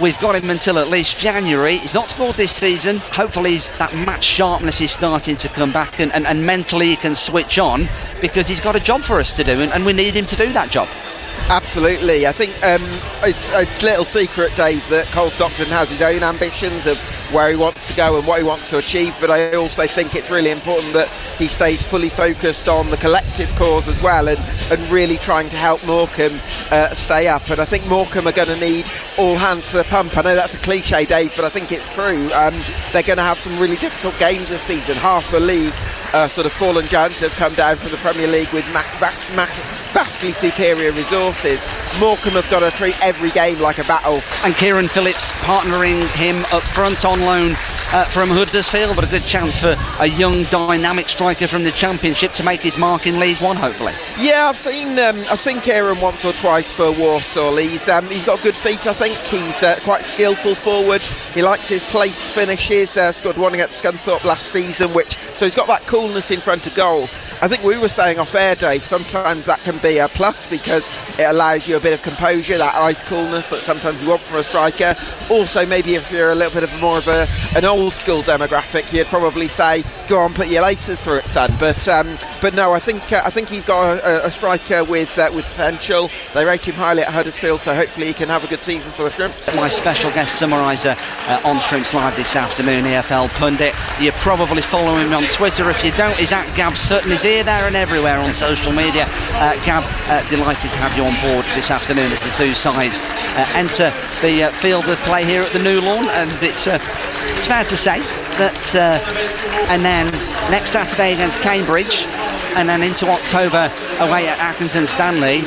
We've 0.00 0.18
got 0.20 0.34
him 0.34 0.48
until 0.48 0.78
at 0.78 0.88
least 0.88 1.18
January. 1.18 1.76
He's 1.76 1.92
not 1.92 2.08
scored 2.08 2.36
this 2.36 2.52
season. 2.52 2.98
Hopefully, 2.98 3.56
that 3.78 3.94
match 3.94 4.24
sharpness 4.24 4.80
is 4.80 4.90
starting 4.90 5.36
to 5.36 5.48
come 5.48 5.72
back 5.72 6.00
and, 6.00 6.10
and, 6.14 6.26
and 6.26 6.44
mentally 6.44 6.86
he 6.86 6.96
can 6.96 7.14
switch 7.14 7.58
on. 7.58 7.86
because 8.20 8.46
he's 8.46 8.60
got 8.60 8.76
a 8.76 8.80
job 8.80 9.02
for 9.02 9.18
us 9.18 9.32
to 9.34 9.44
do, 9.44 9.60
and, 9.60 9.72
and 9.72 9.84
we 9.84 9.92
need 9.92 10.14
him 10.14 10.26
to 10.26 10.36
do 10.36 10.52
that 10.52 10.70
job. 10.70 10.88
Absolutely. 11.70 12.26
I 12.26 12.32
think 12.32 12.50
um, 12.64 12.82
it's, 13.22 13.48
it's 13.54 13.80
little 13.80 14.04
secret, 14.04 14.50
Dave, 14.56 14.82
that 14.88 15.06
Cole 15.12 15.30
Stockton 15.30 15.66
has 15.66 15.88
his 15.88 16.02
own 16.02 16.20
ambitions 16.20 16.84
of 16.84 16.98
where 17.32 17.48
he 17.48 17.54
wants 17.54 17.86
to 17.86 17.96
go 17.96 18.18
and 18.18 18.26
what 18.26 18.40
he 18.40 18.44
wants 18.44 18.68
to 18.70 18.78
achieve. 18.78 19.14
But 19.20 19.30
I 19.30 19.54
also 19.54 19.86
think 19.86 20.16
it's 20.16 20.32
really 20.32 20.50
important 20.50 20.92
that 20.94 21.06
he 21.38 21.46
stays 21.46 21.80
fully 21.80 22.08
focused 22.08 22.66
on 22.66 22.90
the 22.90 22.96
collective 22.96 23.48
cause 23.54 23.86
as 23.86 24.02
well 24.02 24.28
and, 24.28 24.38
and 24.72 24.80
really 24.90 25.16
trying 25.16 25.48
to 25.50 25.56
help 25.56 25.86
Morecambe 25.86 26.40
uh, 26.72 26.88
stay 26.88 27.28
up. 27.28 27.48
And 27.50 27.60
I 27.60 27.64
think 27.66 27.86
Morecambe 27.86 28.26
are 28.26 28.32
going 28.32 28.48
to 28.48 28.58
need 28.58 28.90
all 29.16 29.36
hands 29.36 29.70
to 29.70 29.76
the 29.76 29.84
pump. 29.84 30.18
I 30.18 30.22
know 30.22 30.34
that's 30.34 30.54
a 30.54 30.64
cliche, 30.64 31.04
Dave, 31.04 31.36
but 31.36 31.44
I 31.44 31.50
think 31.50 31.70
it's 31.70 31.86
true. 31.94 32.26
Um, 32.34 32.54
they're 32.90 33.06
going 33.06 33.22
to 33.22 33.22
have 33.22 33.38
some 33.38 33.56
really 33.60 33.76
difficult 33.76 34.18
games 34.18 34.48
this 34.48 34.62
season. 34.62 34.96
Half 34.96 35.30
the 35.30 35.38
league, 35.38 35.74
uh, 36.14 36.26
sort 36.26 36.46
of 36.46 36.52
fallen 36.52 36.86
giants, 36.86 37.20
have 37.20 37.30
come 37.38 37.54
down 37.54 37.76
from 37.76 37.92
the 37.92 37.98
Premier 37.98 38.26
League 38.26 38.50
with 38.50 38.66
ma- 38.74 38.82
ma- 39.00 39.14
ma- 39.36 39.54
vastly 39.94 40.32
superior 40.32 40.90
resources. 40.90 41.59
Morecambe 41.98 42.34
have 42.34 42.48
got 42.50 42.60
to 42.60 42.70
treat 42.76 43.00
every 43.02 43.30
game 43.30 43.58
like 43.60 43.78
a 43.78 43.84
battle. 43.84 44.22
And 44.44 44.54
Kieran 44.54 44.88
Phillips 44.88 45.32
partnering 45.42 46.06
him 46.16 46.44
up 46.52 46.62
front 46.62 47.04
on 47.04 47.20
loan 47.20 47.56
uh, 47.92 48.04
from 48.04 48.28
Huddersfield, 48.28 48.96
but 48.96 49.04
a 49.04 49.10
good 49.10 49.22
chance 49.22 49.58
for 49.58 49.76
a 50.00 50.06
young, 50.06 50.42
dynamic 50.44 51.08
striker 51.08 51.46
from 51.46 51.64
the 51.64 51.72
Championship 51.72 52.32
to 52.32 52.44
make 52.44 52.60
his 52.60 52.78
mark 52.78 53.06
in 53.06 53.18
League 53.18 53.38
One, 53.38 53.56
hopefully. 53.56 53.92
Yeah, 54.18 54.46
I've 54.48 54.56
seen 54.56 54.98
um, 54.98 55.16
I've 55.30 55.40
seen 55.40 55.60
Kieran 55.60 56.00
once 56.00 56.24
or 56.24 56.32
twice 56.34 56.72
for 56.72 56.92
Walsall. 56.98 57.56
He's 57.56 57.88
um, 57.88 58.06
he's 58.06 58.24
got 58.24 58.42
good 58.42 58.54
feet. 58.54 58.86
I 58.86 58.92
think 58.92 59.16
he's 59.16 59.62
uh, 59.62 59.78
quite 59.82 60.04
skillful 60.04 60.54
forward. 60.54 61.02
He 61.02 61.42
likes 61.42 61.68
his 61.68 61.88
place 61.90 62.34
finishes. 62.34 62.96
Uh, 62.96 63.12
scored 63.12 63.36
one 63.36 63.54
against 63.54 63.82
Scunthorpe 63.82 64.24
last 64.24 64.46
season, 64.46 64.92
which 64.94 65.16
so 65.16 65.44
he's 65.44 65.54
got 65.54 65.66
that 65.68 65.86
coolness 65.86 66.30
in 66.30 66.40
front 66.40 66.66
of 66.66 66.74
goal. 66.74 67.08
I 67.42 67.48
think 67.48 67.64
we 67.64 67.78
were 67.78 67.88
saying 67.88 68.18
off 68.18 68.34
air, 68.34 68.54
Dave, 68.54 68.84
sometimes 68.84 69.46
that 69.46 69.60
can 69.60 69.78
be 69.78 69.96
a 69.96 70.08
plus 70.08 70.48
because 70.50 70.86
it 71.18 71.24
allows 71.24 71.66
you 71.66 71.78
a 71.78 71.80
bit 71.80 71.94
of 71.94 72.02
composure, 72.02 72.58
that 72.58 72.74
ice 72.74 73.02
coolness 73.08 73.48
that 73.48 73.60
sometimes 73.60 74.02
you 74.02 74.10
want 74.10 74.20
from 74.20 74.40
a 74.40 74.44
striker. 74.44 74.94
Also, 75.30 75.64
maybe 75.64 75.94
if 75.94 76.12
you're 76.12 76.32
a 76.32 76.34
little 76.34 76.52
bit 76.52 76.70
of 76.70 76.80
more 76.82 76.98
of 76.98 77.08
a, 77.08 77.26
an 77.56 77.64
old 77.64 77.79
school 77.88 78.20
demographic, 78.20 78.92
you'd 78.92 79.06
probably 79.06 79.48
say, 79.48 79.82
go 80.08 80.18
on, 80.18 80.34
put 80.34 80.48
your 80.48 80.62
laces 80.62 81.00
through 81.00 81.18
it, 81.18 81.26
son. 81.26 81.54
But 81.58 81.86
um, 81.88 82.18
but 82.42 82.52
no, 82.52 82.72
I 82.72 82.80
think 82.80 83.12
uh, 83.12 83.22
I 83.24 83.30
think 83.30 83.48
he's 83.48 83.64
got 83.64 83.98
a, 83.98 84.26
a 84.26 84.30
striker 84.30 84.84
with 84.84 85.16
uh, 85.18 85.30
with 85.32 85.46
potential. 85.46 86.10
They 86.34 86.44
rate 86.44 86.66
him 86.66 86.74
highly 86.74 87.02
at 87.02 87.08
Huddersfield, 87.08 87.60
so 87.62 87.74
hopefully 87.74 88.08
he 88.08 88.12
can 88.12 88.28
have 88.28 88.44
a 88.44 88.48
good 88.48 88.62
season 88.62 88.90
for 88.92 89.04
the 89.04 89.10
Shrimps. 89.10 89.54
My 89.54 89.68
special 89.68 90.10
guest 90.10 90.42
summariser 90.42 90.96
uh, 91.28 91.48
on 91.48 91.60
Shrimps 91.60 91.94
Live 91.94 92.16
this 92.16 92.34
afternoon, 92.34 92.84
EFL 92.84 93.28
pundit. 93.38 93.74
You're 94.00 94.12
probably 94.14 94.62
following 94.62 95.06
him 95.06 95.14
on 95.14 95.24
Twitter. 95.24 95.70
If 95.70 95.84
you 95.84 95.92
don't, 95.92 96.16
he's 96.16 96.32
at 96.32 96.44
Gab 96.56 96.76
Sutton. 96.76 97.10
He's 97.10 97.22
here, 97.22 97.44
there, 97.44 97.64
and 97.64 97.76
everywhere 97.76 98.18
on 98.18 98.32
social 98.32 98.72
media. 98.72 99.06
Uh, 99.34 99.54
Gab, 99.64 99.84
uh, 100.08 100.28
delighted 100.28 100.72
to 100.72 100.78
have 100.78 100.96
you 100.96 101.04
on 101.04 101.14
board 101.22 101.44
this 101.54 101.70
afternoon 101.70 102.10
as 102.10 102.20
the 102.20 102.30
two 102.30 102.52
sides 102.54 103.00
uh, 103.36 103.46
enter 103.54 103.90
the 104.20 104.50
field 104.54 104.84
of 104.86 104.98
play 105.00 105.24
here 105.24 105.42
at 105.42 105.52
the 105.52 105.62
New 105.62 105.80
Lawn, 105.80 106.08
and 106.10 106.30
it's 106.42 106.66
uh, 106.66 106.78
it's 107.40 107.48
fair 107.48 107.64
to 107.64 107.76
say 107.76 108.00
that. 108.36 108.60
and 109.72 109.80
then 109.82 110.12
next 110.50 110.76
Saturday 110.76 111.14
against 111.14 111.38
Cambridge, 111.40 112.04
and 112.52 112.68
then 112.68 112.82
into 112.82 113.08
October 113.08 113.72
away 114.00 114.28
at 114.28 114.36
Accrington 114.36 114.86
Stanley. 114.86 115.40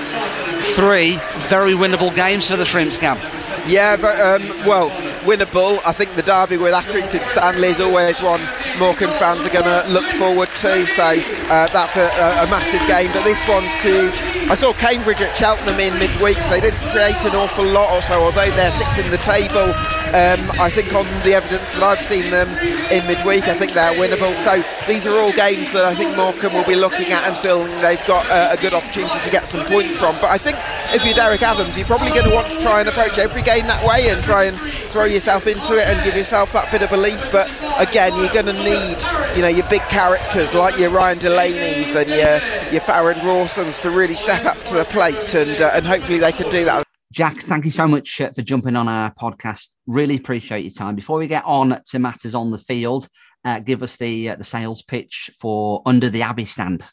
Three 0.73 1.21
very 1.53 1.73
winnable 1.73 2.09
games 2.15 2.49
for 2.49 2.57
the 2.57 2.65
Shrimps, 2.65 2.97
Gab. 2.97 3.19
Yeah, 3.67 3.95
but, 3.95 4.17
um, 4.19 4.41
well, 4.65 4.89
winnable. 5.21 5.79
I 5.85 5.91
think 5.91 6.15
the 6.15 6.23
derby 6.23 6.57
with 6.57 6.73
Accrington 6.73 7.21
Stanley 7.29 7.67
is 7.67 7.79
always 7.79 8.19
one 8.23 8.41
Morecambe 8.79 9.13
fans 9.21 9.45
are 9.45 9.53
going 9.53 9.69
to 9.69 9.87
look 9.93 10.05
forward 10.17 10.49
to. 10.65 10.87
So 10.97 11.05
uh, 11.53 11.67
that's 11.69 11.95
a, 11.95 12.09
a, 12.41 12.49
massive 12.49 12.81
game. 12.89 13.11
But 13.13 13.23
this 13.23 13.39
one's 13.47 13.71
huge. 13.85 14.17
I 14.49 14.55
saw 14.55 14.73
Cambridge 14.73 15.21
at 15.21 15.37
Cheltenham 15.37 15.79
in 15.79 15.93
midweek. 15.99 16.41
They 16.49 16.59
didn't 16.59 16.81
create 16.89 17.21
an 17.21 17.37
awful 17.37 17.65
lot 17.65 17.93
or 17.93 18.01
so, 18.01 18.23
although 18.23 18.49
they're 18.57 18.71
sixth 18.71 18.97
in 18.97 19.11
the 19.11 19.21
table. 19.21 19.69
Um, 20.13 20.39
I 20.61 20.69
think 20.69 20.93
on 20.93 21.05
the 21.23 21.33
evidence 21.33 21.71
that 21.73 21.81
I've 21.81 22.01
seen 22.01 22.29
them 22.29 22.47
in 22.91 23.01
midweek, 23.07 23.47
I 23.47 23.55
think 23.57 23.73
they're 23.73 23.97
winnable. 23.97 24.35
So 24.43 24.61
these 24.85 25.05
are 25.05 25.17
all 25.17 25.33
games 25.33 25.71
that 25.73 25.85
I 25.85 25.95
think 25.95 26.15
Morecambe 26.15 26.53
will 26.53 26.67
be 26.67 26.75
looking 26.75 27.11
at 27.11 27.25
and 27.25 27.35
feeling 27.37 27.71
they've 27.81 28.03
got 28.05 28.25
a, 28.29 28.53
a 28.53 28.57
good 28.61 28.73
opportunity 28.73 29.19
to 29.23 29.31
get 29.31 29.45
some 29.45 29.65
points 29.65 29.97
from. 29.97 30.15
But 30.21 30.29
I 30.29 30.37
think 30.37 30.57
if 30.93 31.03
you're 31.03 31.15
Derek 31.15 31.41
Adams, 31.41 31.77
you're 31.77 31.87
probably 31.87 32.09
going 32.09 32.29
to 32.29 32.35
want 32.35 32.47
to 32.51 32.61
try 32.61 32.79
and 32.79 32.89
approach 32.89 33.17
every 33.17 33.41
game 33.41 33.65
that 33.67 33.83
way 33.85 34.09
and 34.09 34.21
try 34.23 34.45
and 34.45 34.57
throw 34.93 35.05
yourself 35.05 35.47
into 35.47 35.73
it 35.73 35.87
and 35.87 36.03
give 36.05 36.15
yourself 36.15 36.53
that 36.53 36.71
bit 36.71 36.83
of 36.83 36.91
belief. 36.91 37.19
But 37.31 37.49
again, 37.79 38.13
you're 38.15 38.33
going 38.33 38.45
to 38.45 38.53
need, 38.53 39.01
you 39.35 39.41
know, 39.41 39.49
your 39.49 39.67
big 39.69 39.81
characters 39.89 40.53
like 40.53 40.77
your 40.77 40.91
Ryan 40.91 41.17
Delaney's 41.17 41.95
and 41.95 42.07
your 42.07 42.37
your 42.71 42.81
Farrend 42.81 43.23
Rawsons 43.23 43.81
to 43.81 43.89
really 43.89 44.15
step 44.15 44.45
up 44.45 44.61
to 44.65 44.75
the 44.75 44.85
plate, 44.85 45.33
and 45.33 45.59
uh, 45.59 45.71
and 45.73 45.87
hopefully 45.87 46.19
they 46.19 46.31
can 46.31 46.49
do 46.51 46.65
that. 46.65 46.82
Jack, 47.13 47.41
thank 47.41 47.63
you 47.63 47.69
so 47.69 47.87
much 47.87 48.19
uh, 48.21 48.31
for 48.31 48.41
jumping 48.41 48.75
on 48.75 48.87
our 48.87 49.13
podcast. 49.13 49.75
Really 49.85 50.17
appreciate 50.17 50.63
your 50.63 50.71
time. 50.71 50.95
Before 50.95 51.19
we 51.19 51.27
get 51.27 51.45
on 51.45 51.79
to 51.89 51.99
matters 51.99 52.33
on 52.33 52.49
the 52.49 52.57
field, 52.57 53.07
uh, 53.45 53.59
give 53.59 53.83
us 53.83 53.97
the 53.97 54.29
uh, 54.29 54.35
the 54.35 54.43
sales 54.43 54.81
pitch 54.81 55.29
for 55.39 55.83
Under 55.85 56.09
the 56.09 56.23
Abbey 56.23 56.45
Stand. 56.45 56.83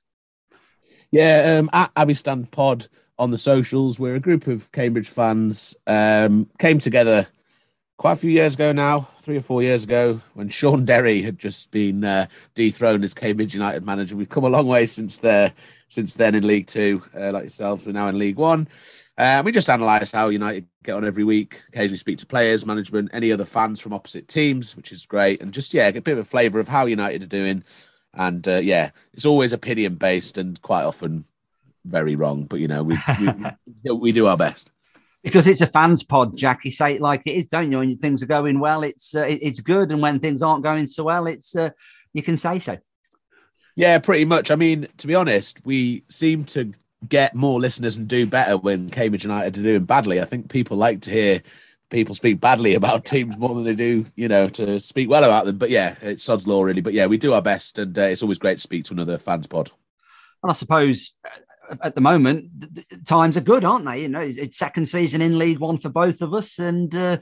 Yeah, 1.11 1.57
um, 1.59 1.71
at 1.73 1.91
Abbey 1.97 2.13
Stand 2.13 2.51
Pod 2.51 2.89
on 3.19 3.31
the 3.31 3.39
socials. 3.39 3.99
We're 3.99 4.17
a 4.17 4.21
group 4.21 4.47
of 4.47 4.71
Cambridge 4.73 5.09
fans. 5.09 5.75
Um, 5.87 6.51
came 6.59 6.81
together 6.81 7.27
quite 7.97 8.13
a 8.13 8.17
few 8.17 8.31
years 8.31 8.57
ago 8.57 8.73
now, 8.73 9.09
three 9.23 9.39
or 9.39 9.43
four 9.43 9.63
years 9.63 9.85
ago, 9.85 10.21
when 10.35 10.51
Shaun 10.51 10.85
Derry 10.85 11.23
had 11.23 11.39
just 11.39 11.71
been 11.71 12.05
uh, 12.05 12.27
dethroned 12.55 13.05
as 13.05 13.15
Cambridge 13.15 13.55
United 13.55 13.87
manager. 13.87 14.17
We've 14.17 14.29
come 14.29 14.45
a 14.45 14.51
long 14.51 14.67
way 14.67 14.85
since 14.85 15.17
there, 15.17 15.55
since 15.89 16.13
then 16.13 16.35
in 16.35 16.47
League 16.47 16.67
Two, 16.67 17.03
uh, 17.19 17.33
like 17.33 17.45
yourself. 17.45 17.87
We're 17.87 17.93
now 17.93 18.09
in 18.09 18.19
League 18.19 18.37
One. 18.37 18.69
Uh, 19.21 19.43
we 19.45 19.53
just 19.53 19.69
analyse 19.69 20.13
how 20.13 20.31
United 20.31 20.67
get 20.83 20.95
on 20.95 21.05
every 21.05 21.25
week. 21.25 21.61
Occasionally 21.69 21.99
speak 21.99 22.17
to 22.17 22.27
players, 22.27 22.65
management, 22.65 23.11
any 23.13 23.31
other 23.31 23.45
fans 23.45 23.79
from 23.79 23.93
opposite 23.93 24.29
teams, 24.29 24.75
which 24.75 24.91
is 24.93 25.05
great, 25.05 25.43
and 25.43 25.53
just 25.53 25.75
yeah, 25.75 25.91
get 25.91 25.99
a 25.99 26.03
bit 26.03 26.13
of 26.13 26.21
a 26.21 26.25
flavour 26.25 26.59
of 26.59 26.69
how 26.69 26.87
United 26.87 27.23
are 27.25 27.27
doing. 27.27 27.63
And 28.15 28.49
uh, 28.49 28.61
yeah, 28.63 28.93
it's 29.13 29.27
always 29.27 29.53
opinion 29.53 29.97
based 29.97 30.39
and 30.39 30.61
quite 30.63 30.85
often 30.85 31.27
very 31.85 32.17
wrong. 32.17 32.45
But 32.45 32.61
you 32.61 32.69
know, 32.69 32.83
we 32.83 32.99
we, 33.85 33.93
we 33.93 34.13
do 34.13 34.27
our 34.27 34.39
best 34.39 34.71
because 35.23 35.47
it's 35.47 35.61
a 35.61 35.67
fans 35.67 36.03
pod, 36.03 36.35
Jackie. 36.35 36.71
Say 36.71 36.95
it 36.95 37.03
like 37.03 37.21
it 37.27 37.33
is, 37.33 37.49
don't 37.49 37.71
you? 37.71 37.77
When 37.77 37.99
things 37.99 38.23
are 38.23 38.27
going 38.27 38.59
well, 38.59 38.83
it's 38.85 39.15
uh, 39.15 39.27
it's 39.29 39.61
good, 39.61 39.93
and 39.93 40.01
when 40.01 40.21
things 40.21 40.41
aren't 40.41 40.63
going 40.63 40.87
so 40.87 41.05
well, 41.05 41.27
it's 41.27 41.55
uh, 41.55 41.69
you 42.15 42.23
can 42.23 42.39
say 42.39 42.59
so. 42.59 42.79
Yeah, 43.77 43.99
pretty 43.99 44.25
much. 44.25 44.51
I 44.51 44.57
mean, 44.57 44.89
to 44.97 45.07
be 45.07 45.15
honest, 45.15 45.61
we 45.63 46.05
seem 46.09 46.45
to 46.47 46.73
get 47.09 47.35
more 47.35 47.61
listeners 47.61 47.97
and 47.97 48.09
do 48.09 48.27
better 48.27 48.57
when 48.57 48.91
Cambridge 48.91 49.25
United 49.25 49.57
are 49.57 49.63
doing 49.63 49.85
badly. 49.85 50.21
I 50.21 50.25
think 50.25 50.51
people 50.51 50.77
like 50.77 51.03
to 51.03 51.11
hear 51.11 51.43
people 51.91 52.15
speak 52.15 52.41
badly 52.41 52.75
about 52.75 53.05
teams 53.05 53.37
more 53.37 53.55
than 53.55 53.65
they 53.65 53.75
do, 53.75 54.07
you 54.17 54.29
know, 54.29 54.49
to 54.49 54.81
speak 54.81 55.11
well 55.11 55.25
about 55.25 55.45
them. 55.45 55.59
But 55.59 55.71
yeah, 55.71 55.97
it's 56.01 56.25
sod's 56.25 56.47
law, 56.47 56.63
really. 56.63 56.81
But 56.81 56.95
yeah, 56.95 57.07
we 57.07 57.19
do 57.19 57.33
our 57.33 57.43
best, 57.43 57.79
and 57.79 57.97
uh, 57.99 58.03
it's 58.03 58.23
always 58.23 58.39
great 58.39 58.57
to 58.57 58.61
speak 58.61 58.85
to 58.85 58.95
another 58.95 59.19
fans 59.19 59.47
pod. 59.47 59.71
And 60.43 60.51
I 60.51 60.55
suppose 60.55 61.13
uh, 61.25 61.77
at 61.83 61.95
the 61.95 62.01
moment 62.01 62.51
times 63.07 63.37
are 63.37 63.43
good, 63.43 63.65
aren't 63.65 63.85
they? 63.85 64.03
You 64.03 64.09
know, 64.09 64.21
it's 64.21 64.57
second 64.57 64.87
season 64.87 65.21
in 65.21 65.39
League 65.39 65.59
One 65.59 65.77
for 65.77 65.89
both 65.89 66.23
of 66.23 66.33
us, 66.33 66.59
and 66.59 66.95
uh, 66.95 67.19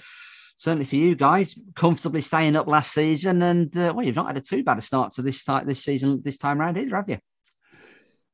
certainly 0.56 0.84
for 0.84 0.96
you 0.96 1.14
guys, 1.14 1.58
comfortably 1.74 2.20
staying 2.20 2.56
up 2.56 2.66
last 2.66 2.92
season. 2.92 3.42
And 3.42 3.76
uh, 3.76 3.92
well, 3.94 4.04
you've 4.04 4.16
not 4.16 4.28
had 4.28 4.36
a 4.36 4.40
too 4.40 4.62
bad 4.62 4.78
a 4.78 4.82
start 4.82 5.12
to 5.12 5.22
this 5.22 5.40
start 5.40 5.66
this 5.66 5.82
season 5.82 6.22
this 6.22 6.38
time 6.38 6.60
around 6.60 6.78
either, 6.78 6.96
have 6.96 7.08
you? 7.08 7.18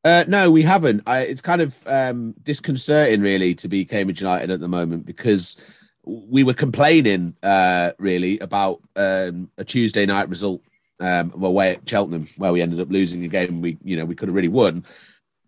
Uh, 0.04 0.24
no, 0.28 0.50
we 0.50 0.62
haven't. 0.62 1.02
I, 1.06 1.20
it's 1.20 1.40
kind 1.40 1.62
of 1.62 1.82
um, 1.86 2.34
disconcerting, 2.42 3.22
really, 3.22 3.54
to 3.56 3.68
be 3.68 3.86
Cambridge 3.86 4.20
United 4.20 4.50
at 4.50 4.60
the 4.60 4.68
moment 4.68 5.06
because 5.06 5.56
we 6.04 6.44
were 6.44 6.52
complaining, 6.52 7.34
uh, 7.42 7.92
really, 7.98 8.38
about 8.40 8.82
um, 8.96 9.50
a 9.56 9.64
Tuesday 9.64 10.04
night 10.04 10.28
result 10.28 10.60
um, 11.00 11.32
away 11.42 11.70
at 11.72 11.88
Cheltenham, 11.88 12.28
where 12.36 12.52
we 12.52 12.60
ended 12.60 12.80
up 12.80 12.90
losing 12.90 13.24
a 13.24 13.28
game 13.28 13.62
we, 13.62 13.78
you 13.82 13.96
know, 13.96 14.04
we 14.04 14.14
could 14.14 14.28
have 14.28 14.36
really 14.36 14.48
won. 14.48 14.84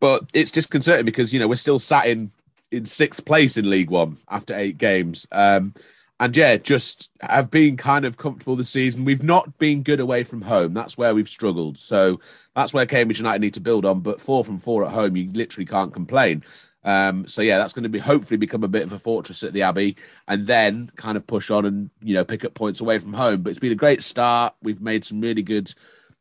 But 0.01 0.25
it's 0.33 0.51
disconcerting 0.51 1.05
because 1.05 1.35
you 1.35 1.41
know 1.41 1.49
we're 1.49 1.57
still 1.57 1.79
sat 1.79 2.07
in 2.07 2.31
in 2.71 2.87
sixth 2.87 3.25
place 3.25 3.57
in 3.59 3.69
League 3.69 3.91
One 3.91 4.19
after 4.29 4.57
eight 4.57 4.79
games. 4.79 5.27
Um, 5.33 5.75
and 6.19 6.35
yeah, 6.37 6.57
just 6.57 7.11
have 7.21 7.51
been 7.51 7.77
kind 7.77 8.05
of 8.05 8.17
comfortable 8.17 8.57
this 8.57 8.71
season. 8.71 9.05
We've 9.05 9.23
not 9.23 9.59
been 9.59 9.83
good 9.83 10.01
away 10.01 10.25
from 10.25 10.43
home. 10.43 10.73
That's 10.73 10.97
where 10.97 11.15
we've 11.15 11.29
struggled. 11.29 11.77
So 11.77 12.21
that's 12.55 12.73
where 12.73 12.87
Cambridge 12.87 13.19
United 13.19 13.41
need 13.41 13.55
to 13.55 13.61
build 13.61 13.85
on. 13.85 14.01
But 14.01 14.21
four 14.21 14.43
from 14.43 14.59
four 14.59 14.85
at 14.87 14.93
home, 14.93 15.17
you 15.17 15.31
literally 15.33 15.67
can't 15.67 15.93
complain. 15.93 16.43
Um, 16.85 17.27
so 17.27 17.43
yeah, 17.43 17.59
that's 17.59 17.73
going 17.73 17.83
to 17.83 17.89
be 17.89 17.99
hopefully 17.99 18.39
become 18.39 18.65
a 18.65 18.69
bit 18.69 18.85
of 18.85 18.93
a 18.93 18.99
fortress 18.99 19.43
at 19.43 19.53
the 19.53 19.63
Abbey, 19.63 19.97
and 20.29 20.47
then 20.47 20.91
kind 20.97 21.17
of 21.17 21.27
push 21.27 21.51
on 21.51 21.67
and 21.67 21.91
you 22.01 22.15
know 22.15 22.25
pick 22.25 22.45
up 22.45 22.55
points 22.55 22.81
away 22.81 22.99
from 22.99 23.13
home. 23.13 23.43
But 23.43 23.51
it's 23.51 23.59
been 23.59 23.73
a 23.73 23.75
great 23.75 24.03
start. 24.03 24.55
We've 24.63 24.81
made 24.81 25.05
some 25.05 25.21
really 25.21 25.43
good 25.43 25.75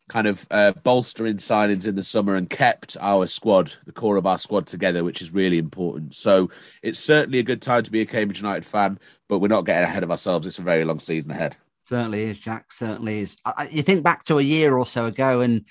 kind 0.08 0.28
of 0.28 0.46
uh, 0.52 0.72
bolstering 0.84 1.38
signings 1.38 1.88
in 1.88 1.96
the 1.96 2.04
summer 2.04 2.36
and 2.36 2.50
kept 2.50 2.96
our 3.00 3.26
squad, 3.26 3.74
the 3.86 3.92
core 3.92 4.18
of 4.18 4.26
our 4.26 4.38
squad 4.38 4.68
together, 4.68 5.04
which 5.04 5.22
is 5.22 5.34
really 5.34 5.58
important. 5.58 6.16
So 6.16 6.50
it's 6.84 7.00
certainly 7.00 7.40
a 7.40 7.44
good 7.44 7.62
time 7.62 7.84
to 7.84 7.92
be 7.92 8.02
a 8.02 8.06
Cambridge 8.06 8.40
United 8.40 8.66
fan, 8.66 9.00
but 9.28 9.40
we're 9.40 9.48
not 9.48 9.66
getting 9.66 9.84
ahead 9.84 10.04
of 10.04 10.12
ourselves. 10.12 10.46
It's 10.46 10.60
a 10.60 10.64
very 10.64 10.86
long 10.86 11.00
season 11.00 11.32
ahead. 11.32 11.58
Certainly 11.82 12.24
is, 12.24 12.40
Jack. 12.40 12.72
Certainly 12.72 13.22
is. 13.22 13.36
I, 13.46 13.68
you 13.72 13.84
think 13.84 14.04
back 14.04 14.24
to 14.26 14.40
a 14.40 14.44
year 14.44 14.76
or 14.76 14.86
so 14.86 15.06
ago 15.06 15.42
and 15.42 15.66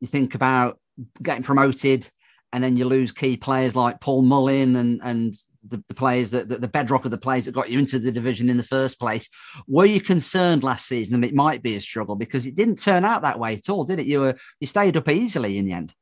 you 0.00 0.06
think 0.06 0.34
about 0.34 0.78
getting 1.22 1.42
promoted 1.42 2.08
and 2.52 2.62
then 2.62 2.76
you 2.76 2.84
lose 2.84 3.12
key 3.12 3.36
players 3.36 3.76
like 3.76 4.00
Paul 4.00 4.22
Mullin 4.22 4.76
and 4.76 5.00
and 5.02 5.34
the, 5.64 5.82
the 5.88 5.94
players 5.94 6.30
that 6.30 6.48
the, 6.48 6.68
bedrock 6.68 7.04
of 7.04 7.10
the 7.10 7.18
players 7.18 7.44
that 7.44 7.52
got 7.52 7.70
you 7.70 7.78
into 7.78 7.98
the 7.98 8.12
division 8.12 8.48
in 8.48 8.56
the 8.56 8.62
first 8.62 8.98
place. 8.98 9.28
Were 9.66 9.84
you 9.84 10.00
concerned 10.00 10.64
last 10.64 10.86
season 10.86 11.20
that 11.20 11.26
it 11.26 11.34
might 11.34 11.62
be 11.62 11.76
a 11.76 11.80
struggle 11.80 12.16
because 12.16 12.46
it 12.46 12.54
didn't 12.54 12.78
turn 12.78 13.04
out 13.04 13.22
that 13.22 13.38
way 13.38 13.54
at 13.54 13.68
all, 13.68 13.84
did 13.84 13.98
it? 13.98 14.06
You 14.06 14.20
were 14.20 14.36
you 14.60 14.66
stayed 14.66 14.96
up 14.96 15.08
easily 15.08 15.58
in 15.58 15.66
the 15.66 15.72
end. 15.72 15.92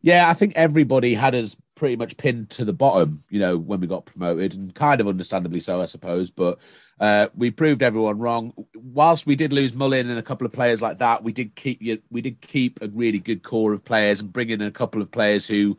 Yeah, 0.00 0.28
I 0.28 0.34
think 0.34 0.52
everybody 0.54 1.14
had 1.14 1.34
us 1.34 1.56
pretty 1.74 1.96
much 1.96 2.16
pinned 2.16 2.50
to 2.50 2.64
the 2.64 2.72
bottom, 2.72 3.24
you 3.30 3.40
know, 3.40 3.58
when 3.58 3.80
we 3.80 3.88
got 3.88 4.06
promoted, 4.06 4.54
and 4.54 4.72
kind 4.72 5.00
of 5.00 5.08
understandably 5.08 5.58
so, 5.58 5.80
I 5.80 5.86
suppose. 5.86 6.30
But 6.30 6.58
uh, 7.00 7.28
we 7.34 7.50
proved 7.50 7.82
everyone 7.82 8.18
wrong. 8.18 8.52
Whilst 8.76 9.26
we 9.26 9.34
did 9.34 9.52
lose 9.52 9.74
Mullin 9.74 10.08
and 10.08 10.18
a 10.18 10.22
couple 10.22 10.46
of 10.46 10.52
players 10.52 10.80
like 10.80 10.98
that, 10.98 11.24
we 11.24 11.32
did 11.32 11.56
keep 11.56 11.82
you 11.82 11.98
we 12.10 12.20
did 12.20 12.40
keep 12.40 12.80
a 12.80 12.88
really 12.88 13.18
good 13.18 13.42
core 13.42 13.72
of 13.72 13.84
players 13.84 14.20
and 14.20 14.32
bring 14.32 14.50
in 14.50 14.62
a 14.62 14.70
couple 14.70 15.02
of 15.02 15.10
players 15.10 15.48
who 15.48 15.76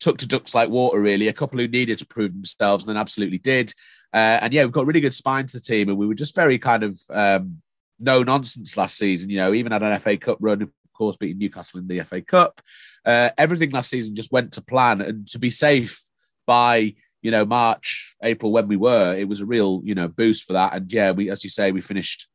took 0.00 0.18
to 0.18 0.28
ducks 0.28 0.54
like 0.54 0.68
water, 0.68 1.00
really. 1.00 1.28
A 1.28 1.32
couple 1.32 1.58
who 1.58 1.68
needed 1.68 1.98
to 1.98 2.06
prove 2.06 2.32
themselves 2.32 2.84
and 2.84 2.88
then 2.90 3.00
absolutely 3.00 3.38
did. 3.38 3.72
Uh, 4.12 4.40
and 4.42 4.52
yeah, 4.52 4.64
we've 4.64 4.72
got 4.72 4.86
really 4.86 5.00
good 5.00 5.14
spine 5.14 5.46
to 5.46 5.52
the 5.56 5.62
team, 5.62 5.88
and 5.88 5.98
we 5.98 6.06
were 6.06 6.14
just 6.14 6.34
very 6.34 6.58
kind 6.58 6.82
of 6.82 7.00
um, 7.10 7.62
no 7.98 8.22
nonsense 8.22 8.76
last 8.76 8.96
season. 8.96 9.30
You 9.30 9.36
know, 9.36 9.54
even 9.54 9.72
had 9.72 9.82
an 9.82 10.00
FA 10.00 10.16
Cup 10.16 10.38
run, 10.40 10.62
of 10.62 10.70
course, 10.92 11.16
beating 11.16 11.38
Newcastle 11.38 11.78
in 11.78 11.86
the 11.86 12.00
FA 12.00 12.20
Cup 12.20 12.60
uh, 13.04 13.30
everything 13.38 13.70
last 13.70 13.90
season 13.90 14.14
just 14.14 14.32
went 14.32 14.52
to 14.52 14.62
plan. 14.62 15.00
And 15.00 15.26
to 15.28 15.38
be 15.38 15.50
safe 15.50 16.02
by 16.46 16.94
you 17.22 17.30
know 17.30 17.44
March, 17.44 18.16
April 18.22 18.52
when 18.52 18.68
we 18.68 18.76
were, 18.76 19.14
it 19.16 19.28
was 19.28 19.40
a 19.40 19.46
real 19.46 19.80
you 19.84 19.94
know 19.94 20.08
boost 20.08 20.46
for 20.46 20.54
that. 20.54 20.74
And 20.74 20.92
yeah, 20.92 21.10
we 21.12 21.30
as 21.30 21.44
you 21.44 21.50
say, 21.50 21.72
we 21.72 21.80
finished 21.80 22.28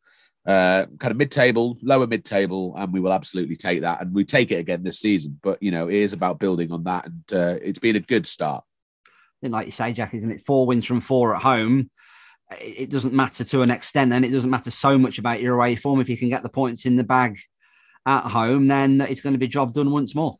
uh, 0.46 0.86
kind 1.00 1.12
of 1.12 1.18
mid-table, 1.18 1.78
lower 1.82 2.08
mid-table, 2.08 2.76
and 2.78 2.94
we 2.94 3.00
will 3.00 3.14
absolutely 3.14 3.56
take 3.56 3.82
that, 3.82 4.02
and 4.02 4.14
we 4.14 4.24
take 4.24 4.52
it 4.52 4.60
again 4.60 4.84
this 4.84 5.00
season. 5.00 5.40
But 5.42 5.62
you 5.62 5.72
know, 5.72 5.88
it 5.88 5.96
is 5.96 6.14
about 6.14 6.40
building 6.40 6.72
on 6.72 6.84
that, 6.84 7.06
and 7.06 7.24
uh, 7.34 7.58
it's 7.62 7.80
been 7.80 7.96
a 7.96 8.02
good 8.02 8.28
start. 8.28 8.64
And 9.42 9.54
like 9.54 9.66
you 9.66 9.72
say, 9.72 9.94
Jack, 9.94 10.14
isn't 10.14 10.32
it? 10.32 10.42
Four 10.42 10.66
wins 10.66 10.86
from 10.86 11.02
four 11.02 11.36
at 11.36 11.42
home. 11.42 11.90
It 12.62 12.92
doesn't 12.92 13.14
matter 13.14 13.44
to 13.44 13.62
an 13.64 13.72
extent, 13.72 14.14
and 14.14 14.24
it 14.24 14.30
doesn't 14.30 14.50
matter 14.50 14.72
so 14.72 14.98
much 14.98 15.18
about 15.18 15.42
your 15.42 15.56
away 15.56 15.76
form. 15.76 16.00
If 16.00 16.10
you 16.10 16.18
can 16.18 16.30
get 16.30 16.44
the 16.44 16.50
points 16.50 16.86
in 16.86 16.96
the 16.96 17.04
bag 17.04 17.40
at 18.06 18.30
home, 18.30 18.68
then 18.68 19.02
it's 19.02 19.22
going 19.22 19.34
to 19.34 19.40
be 19.40 19.48
job 19.48 19.74
done 19.74 19.90
once 19.90 20.14
more. 20.14 20.38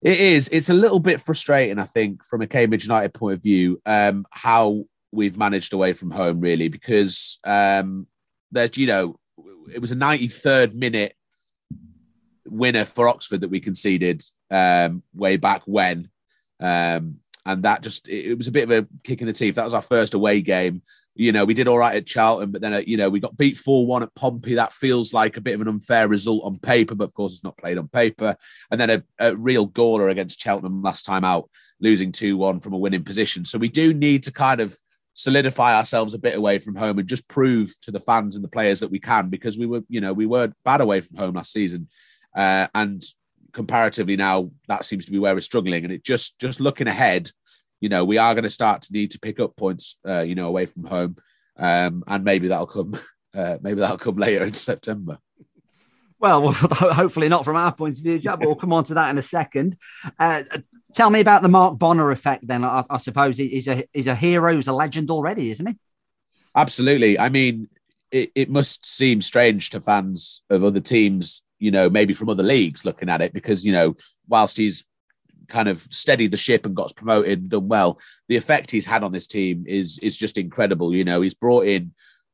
It 0.00 0.20
is. 0.20 0.48
It's 0.52 0.70
a 0.70 0.74
little 0.74 1.00
bit 1.00 1.20
frustrating, 1.20 1.80
I 1.80 1.84
think, 1.84 2.24
from 2.24 2.42
a 2.42 2.46
Cambridge 2.46 2.84
United 2.84 3.12
point 3.12 3.34
of 3.34 3.42
view, 3.42 3.82
um, 3.84 4.24
how 4.30 4.84
we've 5.10 5.36
managed 5.36 5.72
away 5.72 5.92
from 5.92 6.12
home, 6.12 6.40
really, 6.40 6.68
because 6.68 7.40
um, 7.42 8.06
there's, 8.50 8.76
you 8.76 8.86
know, 8.86 9.18
it 9.72 9.80
was 9.80 9.92
a 9.92 9.96
93rd 9.96 10.74
minute 10.74 11.14
winner 12.46 12.84
for 12.84 13.08
Oxford 13.08 13.42
that 13.42 13.50
we 13.50 13.60
conceded 13.60 14.22
um, 14.50 15.02
way 15.14 15.36
back 15.36 15.62
when. 15.66 16.08
Um, 16.60 17.16
and 17.46 17.62
that 17.62 17.82
just, 17.82 18.08
it 18.08 18.36
was 18.36 18.48
a 18.48 18.52
bit 18.52 18.70
of 18.70 18.84
a 18.84 18.88
kick 19.04 19.20
in 19.20 19.26
the 19.26 19.32
teeth. 19.32 19.54
That 19.54 19.64
was 19.64 19.74
our 19.74 19.82
first 19.82 20.14
away 20.14 20.42
game 20.42 20.82
you 21.18 21.32
know, 21.32 21.44
we 21.44 21.52
did 21.52 21.66
all 21.66 21.78
right 21.78 21.96
at 21.96 22.06
Charlton, 22.06 22.52
but 22.52 22.62
then, 22.62 22.72
uh, 22.72 22.82
you 22.86 22.96
know, 22.96 23.10
we 23.10 23.18
got 23.18 23.36
beat 23.36 23.56
4 23.56 23.84
1 23.84 24.04
at 24.04 24.14
Pompey. 24.14 24.54
That 24.54 24.72
feels 24.72 25.12
like 25.12 25.36
a 25.36 25.40
bit 25.40 25.56
of 25.56 25.60
an 25.60 25.66
unfair 25.66 26.06
result 26.06 26.44
on 26.44 26.60
paper, 26.60 26.94
but 26.94 27.04
of 27.06 27.14
course, 27.14 27.34
it's 27.34 27.44
not 27.44 27.58
played 27.58 27.76
on 27.76 27.88
paper. 27.88 28.36
And 28.70 28.80
then 28.80 28.88
a, 28.88 29.02
a 29.18 29.34
real 29.34 29.68
goaler 29.68 30.12
against 30.12 30.40
Cheltenham 30.40 30.80
last 30.80 31.04
time 31.04 31.24
out, 31.24 31.50
losing 31.80 32.12
2 32.12 32.36
1 32.36 32.60
from 32.60 32.72
a 32.72 32.78
winning 32.78 33.02
position. 33.02 33.44
So 33.44 33.58
we 33.58 33.68
do 33.68 33.92
need 33.92 34.22
to 34.22 34.32
kind 34.32 34.60
of 34.60 34.78
solidify 35.18 35.76
ourselves 35.76 36.14
a 36.14 36.18
bit 36.18 36.36
away 36.36 36.60
from 36.60 36.76
home 36.76 36.96
and 36.96 37.08
just 37.08 37.28
prove 37.28 37.74
to 37.82 37.90
the 37.90 37.98
fans 37.98 38.36
and 38.36 38.44
the 38.44 38.48
players 38.48 38.78
that 38.78 38.90
we 38.90 39.00
can 39.00 39.28
because 39.28 39.58
we 39.58 39.66
were, 39.66 39.82
you 39.88 40.00
know, 40.00 40.12
we 40.12 40.26
were 40.26 40.52
bad 40.64 40.80
away 40.80 41.00
from 41.00 41.16
home 41.16 41.34
last 41.34 41.52
season. 41.52 41.88
Uh, 42.36 42.68
and 42.72 43.02
comparatively 43.52 44.14
now, 44.14 44.48
that 44.68 44.84
seems 44.84 45.06
to 45.06 45.10
be 45.10 45.18
where 45.18 45.34
we're 45.34 45.40
struggling. 45.40 45.82
And 45.82 45.92
it 45.92 46.04
just, 46.04 46.38
just 46.38 46.60
looking 46.60 46.86
ahead, 46.86 47.32
you 47.80 47.88
know, 47.88 48.04
we 48.04 48.16
are 48.16 48.32
going 48.32 48.44
to 48.44 48.50
start 48.50 48.82
to 48.82 48.92
need 48.92 49.10
to 49.10 49.18
pick 49.18 49.40
up 49.40 49.56
points, 49.56 49.96
uh, 50.06 50.20
you 50.20 50.36
know, 50.36 50.46
away 50.46 50.66
from 50.66 50.84
home, 50.84 51.16
um, 51.56 52.04
and 52.06 52.22
maybe 52.22 52.46
that'll 52.46 52.68
come, 52.68 52.96
uh, 53.34 53.58
maybe 53.60 53.80
that'll 53.80 53.98
come 53.98 54.16
later 54.16 54.44
in 54.44 54.54
September. 54.54 55.18
Well, 56.20 56.50
hopefully 56.50 57.28
not 57.28 57.44
from 57.44 57.54
our 57.54 57.72
point 57.72 57.98
of 57.98 58.02
view, 58.02 58.20
but 58.20 58.40
we'll 58.40 58.56
come 58.56 58.72
on 58.72 58.82
to 58.84 58.94
that 58.94 59.10
in 59.10 59.18
a 59.18 59.22
second. 59.22 59.76
Uh, 60.18 60.42
tell 60.92 61.10
me 61.10 61.20
about 61.20 61.42
the 61.42 61.48
Mark 61.48 61.78
Bonner 61.78 62.10
effect 62.10 62.44
then. 62.44 62.64
I, 62.64 62.82
I, 62.90 62.96
suppose 62.96 63.38
he's 63.38 63.68
a, 63.68 63.86
he's 63.92 64.08
a 64.08 64.16
hero, 64.16 64.56
he's 64.56 64.66
a 64.66 64.72
legend 64.72 65.12
already, 65.12 65.52
isn't 65.52 65.64
he? 65.64 65.76
Absolutely. 66.56 67.20
I 67.20 67.28
mean, 67.28 67.68
it, 68.10 68.32
it 68.34 68.50
must 68.50 68.84
seem 68.84 69.22
strange 69.22 69.70
to 69.70 69.80
fans 69.80 70.42
of 70.50 70.64
other 70.64 70.80
teams, 70.80 71.42
you 71.60 71.70
know, 71.70 71.88
maybe 71.88 72.14
from 72.14 72.30
other 72.30 72.42
leagues 72.42 72.84
looking 72.84 73.08
at 73.08 73.20
it 73.20 73.32
because, 73.32 73.64
you 73.64 73.70
know, 73.70 73.94
whilst 74.26 74.56
he's 74.56 74.84
kind 75.48 75.68
of 75.68 75.86
steadied 75.90 76.30
the 76.30 76.36
ship 76.36 76.66
and 76.66 76.76
got 76.76 76.94
promoted 76.94 77.40
and 77.40 77.50
done 77.50 77.68
well. 77.68 77.98
The 78.28 78.36
effect 78.36 78.70
he's 78.70 78.86
had 78.86 79.02
on 79.02 79.12
this 79.12 79.26
team 79.26 79.64
is 79.66 79.98
is 80.00 80.16
just 80.16 80.38
incredible. 80.38 80.94
You 80.94 81.04
know, 81.04 81.22
he's 81.22 81.34
brought 81.34 81.66
in 81.66 81.92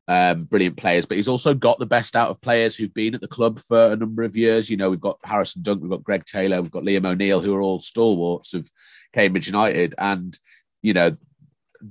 um, 0.08 0.44
brilliant 0.44 0.76
players, 0.76 1.06
but 1.06 1.16
he's 1.16 1.28
also 1.28 1.54
got 1.54 1.78
the 1.78 1.86
best 1.86 2.16
out 2.16 2.30
of 2.30 2.40
players 2.40 2.76
who've 2.76 2.92
been 2.92 3.14
at 3.14 3.20
the 3.20 3.28
club 3.28 3.58
for 3.58 3.92
a 3.92 3.96
number 3.96 4.22
of 4.22 4.36
years. 4.36 4.68
You 4.68 4.76
know, 4.76 4.90
we've 4.90 5.00
got 5.00 5.18
Harrison 5.24 5.62
Dunk, 5.62 5.82
we've 5.82 5.90
got 5.90 6.04
Greg 6.04 6.24
Taylor, 6.24 6.60
we've 6.60 6.70
got 6.70 6.82
Liam 6.82 7.06
O'Neill, 7.06 7.40
who 7.40 7.54
are 7.54 7.62
all 7.62 7.80
stalwarts 7.80 8.54
of 8.54 8.70
Cambridge 9.12 9.46
United, 9.46 9.94
and 9.98 10.38
you 10.82 10.94
know. 10.94 11.16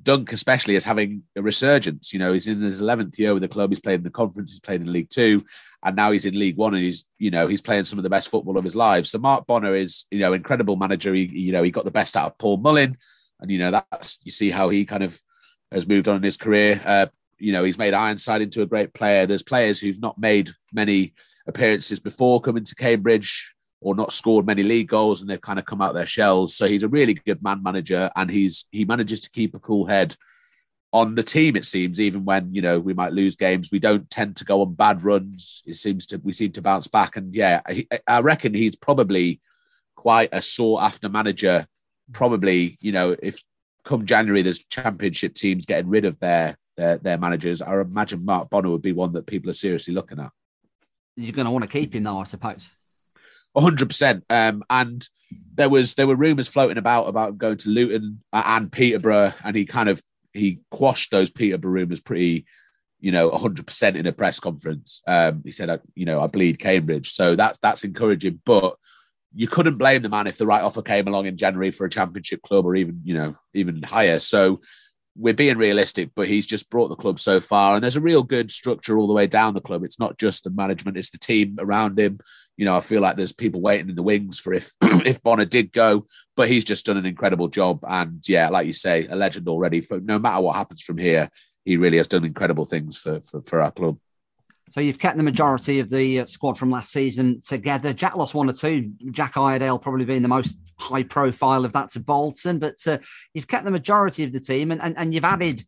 Dunk, 0.02 0.34
especially, 0.34 0.76
is 0.76 0.86
having 0.86 1.22
a 1.36 1.42
resurgence. 1.44 2.14
You 2.14 2.18
know, 2.18 2.34
he's 2.34 2.48
in 2.48 2.60
his 2.62 2.82
11th 2.82 3.20
year 3.20 3.32
with 3.32 3.44
the 3.44 3.48
club. 3.48 3.70
He's 3.70 3.80
played 3.80 4.00
in 4.00 4.04
the 4.04 4.10
conference. 4.10 4.50
He's 4.50 4.60
played 4.60 4.82
in 4.82 4.92
League 4.92 5.12
Two 5.12 5.44
and 5.84 5.96
now 5.96 6.12
he's 6.12 6.26
in 6.26 6.40
League 6.40 6.58
One, 6.58 6.74
and 6.74 6.84
he's 6.84 7.06
you 7.20 7.30
know 7.30 7.48
he's 7.48 7.62
playing 7.62 7.86
some 7.86 8.00
of 8.00 8.04
the 8.04 8.10
best 8.10 8.30
football 8.30 8.58
of 8.58 8.64
his 8.64 8.76
life. 8.76 9.06
So 9.06 9.20
Mark 9.20 9.46
Bonner 9.46 9.76
is 9.76 10.06
you 10.10 10.20
know 10.20 10.34
incredible 10.34 10.76
manager. 10.76 11.14
He 11.14 11.26
you 11.26 11.52
know 11.52 11.64
he 11.64 11.72
got 11.72 11.86
the 11.86 11.92
best 11.92 12.16
out 12.16 12.32
of 12.32 12.38
Paul 12.38 12.58
Mullin, 12.58 12.98
and 13.40 13.52
you 13.52 13.60
know 13.60 13.72
that's 13.72 14.20
you 14.24 14.32
see 14.32 14.50
how 14.50 14.70
he 14.70 14.86
kind 14.86 15.04
of 15.04 15.20
has 15.72 15.88
moved 15.88 16.08
on 16.08 16.18
in 16.18 16.24
his 16.24 16.38
career. 16.38 16.82
Uh, 16.84 17.08
you 17.44 17.52
know 17.52 17.64
he's 17.64 17.78
made 17.78 17.94
Ironside 17.94 18.42
into 18.42 18.62
a 18.62 18.66
great 18.66 18.94
player. 18.94 19.26
There's 19.26 19.44
players 19.44 19.80
who've 19.80 20.00
not 20.00 20.18
made 20.18 20.52
many 20.72 21.14
appearances 21.46 22.00
before 22.00 22.42
coming 22.42 22.64
to 22.64 22.76
Cambridge 22.76 23.54
or 23.82 23.96
not 23.96 24.14
scored 24.14 24.46
many 24.46 24.64
league 24.64 24.88
goals, 24.88 25.20
and 25.20 25.30
they've 25.30 25.42
kind 25.42 25.60
of 25.60 25.66
come 25.66 25.82
out 25.82 25.94
their 25.94 26.06
shells. 26.06 26.56
So 26.56 26.68
he's 26.68 26.84
a 26.84 26.88
really 26.88 27.16
good 27.16 27.44
man 27.44 27.62
manager, 27.62 28.10
and 28.16 28.32
he's 28.32 28.66
he 28.72 28.86
manages 28.86 29.22
to 29.22 29.30
keep 29.30 29.54
a 29.54 29.60
cool 29.60 29.86
head 29.86 30.16
on 30.94 31.16
the 31.16 31.24
team. 31.24 31.58
It 31.58 31.66
seems 31.66 32.00
even 32.00 32.24
when 32.24 32.54
you 32.54 32.62
know 32.62 32.80
we 32.80 32.94
might 32.94 33.12
lose 33.12 33.36
games, 33.36 33.70
we 33.72 33.80
don't 33.80 34.10
tend 34.10 34.38
to 34.38 34.46
go 34.46 34.62
on 34.62 34.74
bad 34.74 35.04
runs. 35.04 35.64
It 35.66 35.76
seems 35.76 36.06
to 36.08 36.22
we 36.24 36.32
seem 36.32 36.54
to 36.54 36.62
bounce 36.62 36.88
back, 36.88 37.18
and 37.18 37.36
yeah, 37.36 37.60
I, 37.68 37.86
I 38.08 38.22
reckon 38.22 38.54
he's 38.54 38.78
probably 38.78 39.42
quite 39.96 40.30
a 40.32 40.42
sought 40.42 40.84
after 40.84 41.10
manager. 41.10 41.68
Probably, 42.14 42.78
you 42.80 42.94
know, 42.94 43.16
if 43.22 43.44
come 43.84 44.06
January 44.06 44.42
there's 44.42 44.60
championship 44.60 45.34
teams 45.34 45.66
getting 45.66 45.90
rid 45.90 46.06
of 46.06 46.18
their 46.20 46.58
their, 46.78 46.98
their 46.98 47.18
managers, 47.18 47.62
I 47.62 47.80
imagine 47.80 48.26
Mark 48.26 48.50
Bonner 48.50 48.70
would 48.70 48.82
be 48.82 48.94
one 48.94 49.14
that 49.14 49.28
people 49.28 49.50
are 49.50 49.54
seriously 49.54 49.94
looking 49.94 50.20
at. 50.20 50.32
You're 51.16 51.34
going 51.34 51.46
to 51.46 51.52
want 51.52 51.64
to 51.64 51.70
keep 51.70 51.94
him 51.94 52.04
though, 52.04 52.20
I 52.20 52.24
suppose. 52.24 52.72
hundred 53.56 53.84
um, 53.84 53.88
percent. 53.88 54.26
And 54.30 55.08
there 55.56 55.70
was 55.70 55.96
there 55.96 56.08
were 56.08 56.16
rumours 56.16 56.48
floating 56.48 56.78
about 56.78 57.08
about 57.08 57.38
going 57.38 57.58
to 57.58 57.70
Luton 57.70 58.22
and 58.32 58.72
Peterborough, 58.72 59.34
and 59.44 59.56
he 59.56 59.66
kind 59.66 59.90
of 59.90 60.02
he 60.34 60.60
quashed 60.72 61.12
those 61.12 61.30
Peterborough 61.30 61.72
rumours 61.72 62.02
pretty, 62.02 62.46
you 63.00 63.12
know, 63.12 63.30
100% 63.30 63.96
in 63.96 64.08
a 64.08 64.12
press 64.12 64.40
conference. 64.40 65.02
Um, 65.08 65.44
he 65.46 65.52
said, 65.52 65.80
you 65.96 66.06
know, 66.06 66.22
I 66.22 66.28
bleed 66.28 66.60
Cambridge. 66.60 67.12
So 67.12 67.36
that, 67.36 67.60
that's 67.62 67.84
encouraging. 67.84 68.42
But 68.44 68.76
you 69.36 69.48
couldn't 69.48 69.78
blame 69.78 70.02
the 70.02 70.10
man 70.10 70.28
if 70.28 70.38
the 70.38 70.48
right 70.48 70.64
offer 70.64 70.82
came 70.82 71.08
along 71.08 71.28
in 71.28 71.38
January 71.38 71.72
for 71.72 71.86
a 71.86 71.90
championship 71.90 72.42
club 72.42 72.66
or 72.66 72.76
even, 72.76 73.02
you 73.04 73.14
know, 73.14 73.36
even 73.54 73.84
higher. 73.84 74.20
So 74.20 74.62
we're 75.16 75.34
being 75.34 75.58
realistic, 75.58 76.10
but 76.16 76.28
he's 76.28 76.48
just 76.48 76.70
brought 76.70 76.88
the 76.88 76.96
club 76.96 77.20
so 77.20 77.40
far. 77.40 77.76
And 77.76 77.84
there's 77.84 77.96
a 77.96 78.02
real 78.02 78.24
good 78.24 78.52
structure 78.52 78.98
all 78.98 79.08
the 79.08 79.14
way 79.14 79.28
down 79.28 79.54
the 79.54 79.62
club. 79.62 79.84
It's 79.84 80.00
not 80.00 80.18
just 80.18 80.44
the 80.44 80.50
management, 80.50 80.98
it's 80.98 81.12
the 81.12 81.20
team 81.20 81.58
around 81.60 82.00
him. 82.00 82.20
You 82.58 82.66
know, 82.66 82.76
I 82.76 82.82
feel 82.82 83.02
like 83.02 83.16
there's 83.16 83.34
people 83.34 83.62
waiting 83.62 83.90
in 83.90 83.96
the 83.96 84.04
wings 84.04 84.40
for 84.40 84.54
if 84.54 84.72
if 84.82 85.22
Bonner 85.22 85.46
did 85.46 85.72
go, 85.72 86.08
but 86.36 86.48
he's 86.48 86.66
just 86.66 86.86
done 86.86 86.98
an 86.98 87.06
incredible 87.06 87.48
job. 87.48 87.80
And 87.88 88.28
yeah, 88.28 88.50
like 88.50 88.68
you 88.68 88.74
say, 88.74 89.08
a 89.08 89.16
legend 89.16 89.48
already. 89.48 89.82
For 89.82 90.00
no 90.00 90.20
matter 90.20 90.42
what 90.42 90.56
happens 90.56 90.82
from 90.82 90.98
here, 90.98 91.30
he 91.66 91.78
really 91.78 91.98
has 91.98 92.08
done 92.08 92.26
incredible 92.26 92.66
things 92.66 92.98
for 92.98 93.22
for, 93.22 93.42
for 93.44 93.62
our 93.62 93.72
club. 93.72 93.98
So 94.72 94.82
you've 94.82 95.00
kept 95.00 95.18
the 95.18 95.24
majority 95.24 95.80
of 95.80 95.90
the 95.90 96.22
uh, 96.22 96.26
squad 96.26 96.58
from 96.58 96.72
last 96.72 96.92
season 96.92 97.42
together. 97.42 97.94
Jack 97.94 98.16
lost 98.16 98.34
one 98.34 98.50
or 98.50 98.54
two. 98.54 98.92
Jack 99.12 99.38
Iredale 99.38 99.78
probably 99.78 100.06
being 100.06 100.24
the 100.24 100.28
most 100.28 100.58
high 100.78 101.04
profile 101.04 101.64
of 101.64 101.74
that 101.74 101.90
to 101.92 102.00
Bolton, 102.00 102.58
but 102.60 102.76
uh, 102.88 102.98
you've 103.34 103.48
kept 103.48 103.66
the 103.66 103.72
majority 103.72 104.24
of 104.24 104.32
the 104.32 104.40
team 104.40 104.72
and, 104.72 104.82
and, 104.82 104.98
and 104.98 105.14
you've 105.14 105.26
added 105.26 105.64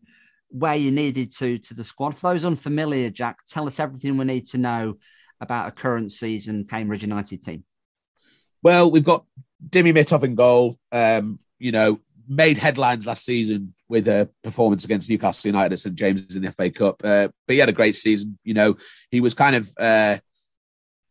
where 0.49 0.75
you 0.75 0.91
needed 0.91 1.31
to 1.35 1.59
to 1.59 1.73
the 1.73 1.83
squad. 1.83 2.17
For 2.17 2.33
those 2.33 2.45
unfamiliar, 2.45 3.09
Jack, 3.09 3.39
tell 3.45 3.67
us 3.67 3.79
everything 3.79 4.17
we 4.17 4.25
need 4.25 4.47
to 4.47 4.57
know 4.57 4.95
about 5.39 5.67
a 5.67 5.71
current 5.71 6.11
season 6.11 6.65
Cambridge 6.65 7.03
United 7.03 7.43
team. 7.43 7.63
Well, 8.63 8.89
we've 8.89 9.03
got 9.03 9.25
Dimi 9.69 9.93
Mitov 9.93 10.23
in 10.23 10.33
goal. 10.33 10.79
Um, 10.91 11.39
you 11.59 11.71
know, 11.71 11.99
made 12.27 12.57
headlines 12.57 13.05
last 13.05 13.23
season 13.23 13.74
with 13.88 14.07
a 14.07 14.29
performance 14.43 14.86
against 14.86 15.09
Newcastle 15.09 15.49
United 15.49 15.73
at 15.73 15.79
St 15.79 15.95
James 15.95 16.36
in 16.36 16.41
the 16.41 16.51
FA 16.51 16.69
Cup. 16.69 17.01
Uh, 17.03 17.29
but 17.47 17.53
he 17.53 17.59
had 17.59 17.69
a 17.69 17.73
great 17.73 17.95
season. 17.95 18.38
You 18.43 18.53
know, 18.53 18.77
he 19.09 19.21
was 19.21 19.33
kind 19.33 19.55
of 19.55 19.69
uh, 19.79 20.17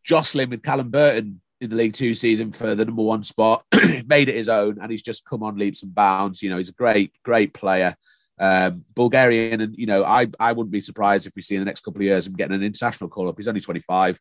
jostling 0.03 0.51
with 0.51 0.63
Callum 0.63 0.91
Burton 0.91 1.41
in 1.61 1.71
the 1.71 1.77
League 1.77 1.95
Two 1.95 2.15
season 2.15 2.53
for 2.53 2.75
the 2.75 2.85
number 2.85 3.03
one 3.03 3.23
spot, 3.23 3.65
made 4.07 4.29
it 4.29 4.35
his 4.35 4.49
own, 4.49 4.79
and 4.81 4.91
he's 4.91 5.03
just 5.03 5.25
come 5.25 5.43
on 5.43 5.57
leaps 5.57 5.83
and 5.83 5.95
bounds. 5.95 6.43
You 6.43 6.51
know, 6.51 6.59
he's 6.59 6.71
a 6.71 6.75
great, 6.75 7.13
great 7.23 7.55
player. 7.55 7.97
Um, 8.39 8.85
Bulgarian, 8.97 9.61
and 9.61 9.77
you 9.77 9.87
know, 9.87 10.05
I 10.05 10.27
I 10.41 10.53
wouldn't 10.53 10.73
be 10.73 10.81
surprised 10.81 11.27
if 11.27 11.37
we 11.37 11.43
see 11.43 11.55
in 11.55 11.61
the 11.61 11.67
next 11.67 11.83
couple 11.83 12.01
of 12.01 12.05
years 12.05 12.27
him 12.27 12.35
getting 12.35 12.57
an 12.57 12.65
international 12.65 13.09
call 13.09 13.29
up. 13.29 13.37
He's 13.37 13.49
only 13.49 13.61
25, 13.61 14.21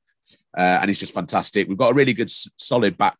uh, 0.55 0.61
and 0.61 0.89
he's 0.89 0.99
just 0.99 1.15
fantastic. 1.15 1.67
We've 1.67 1.77
got 1.77 1.91
a 1.91 1.95
really 1.95 2.13
good, 2.13 2.29
solid 2.29 2.97
back 2.97 3.17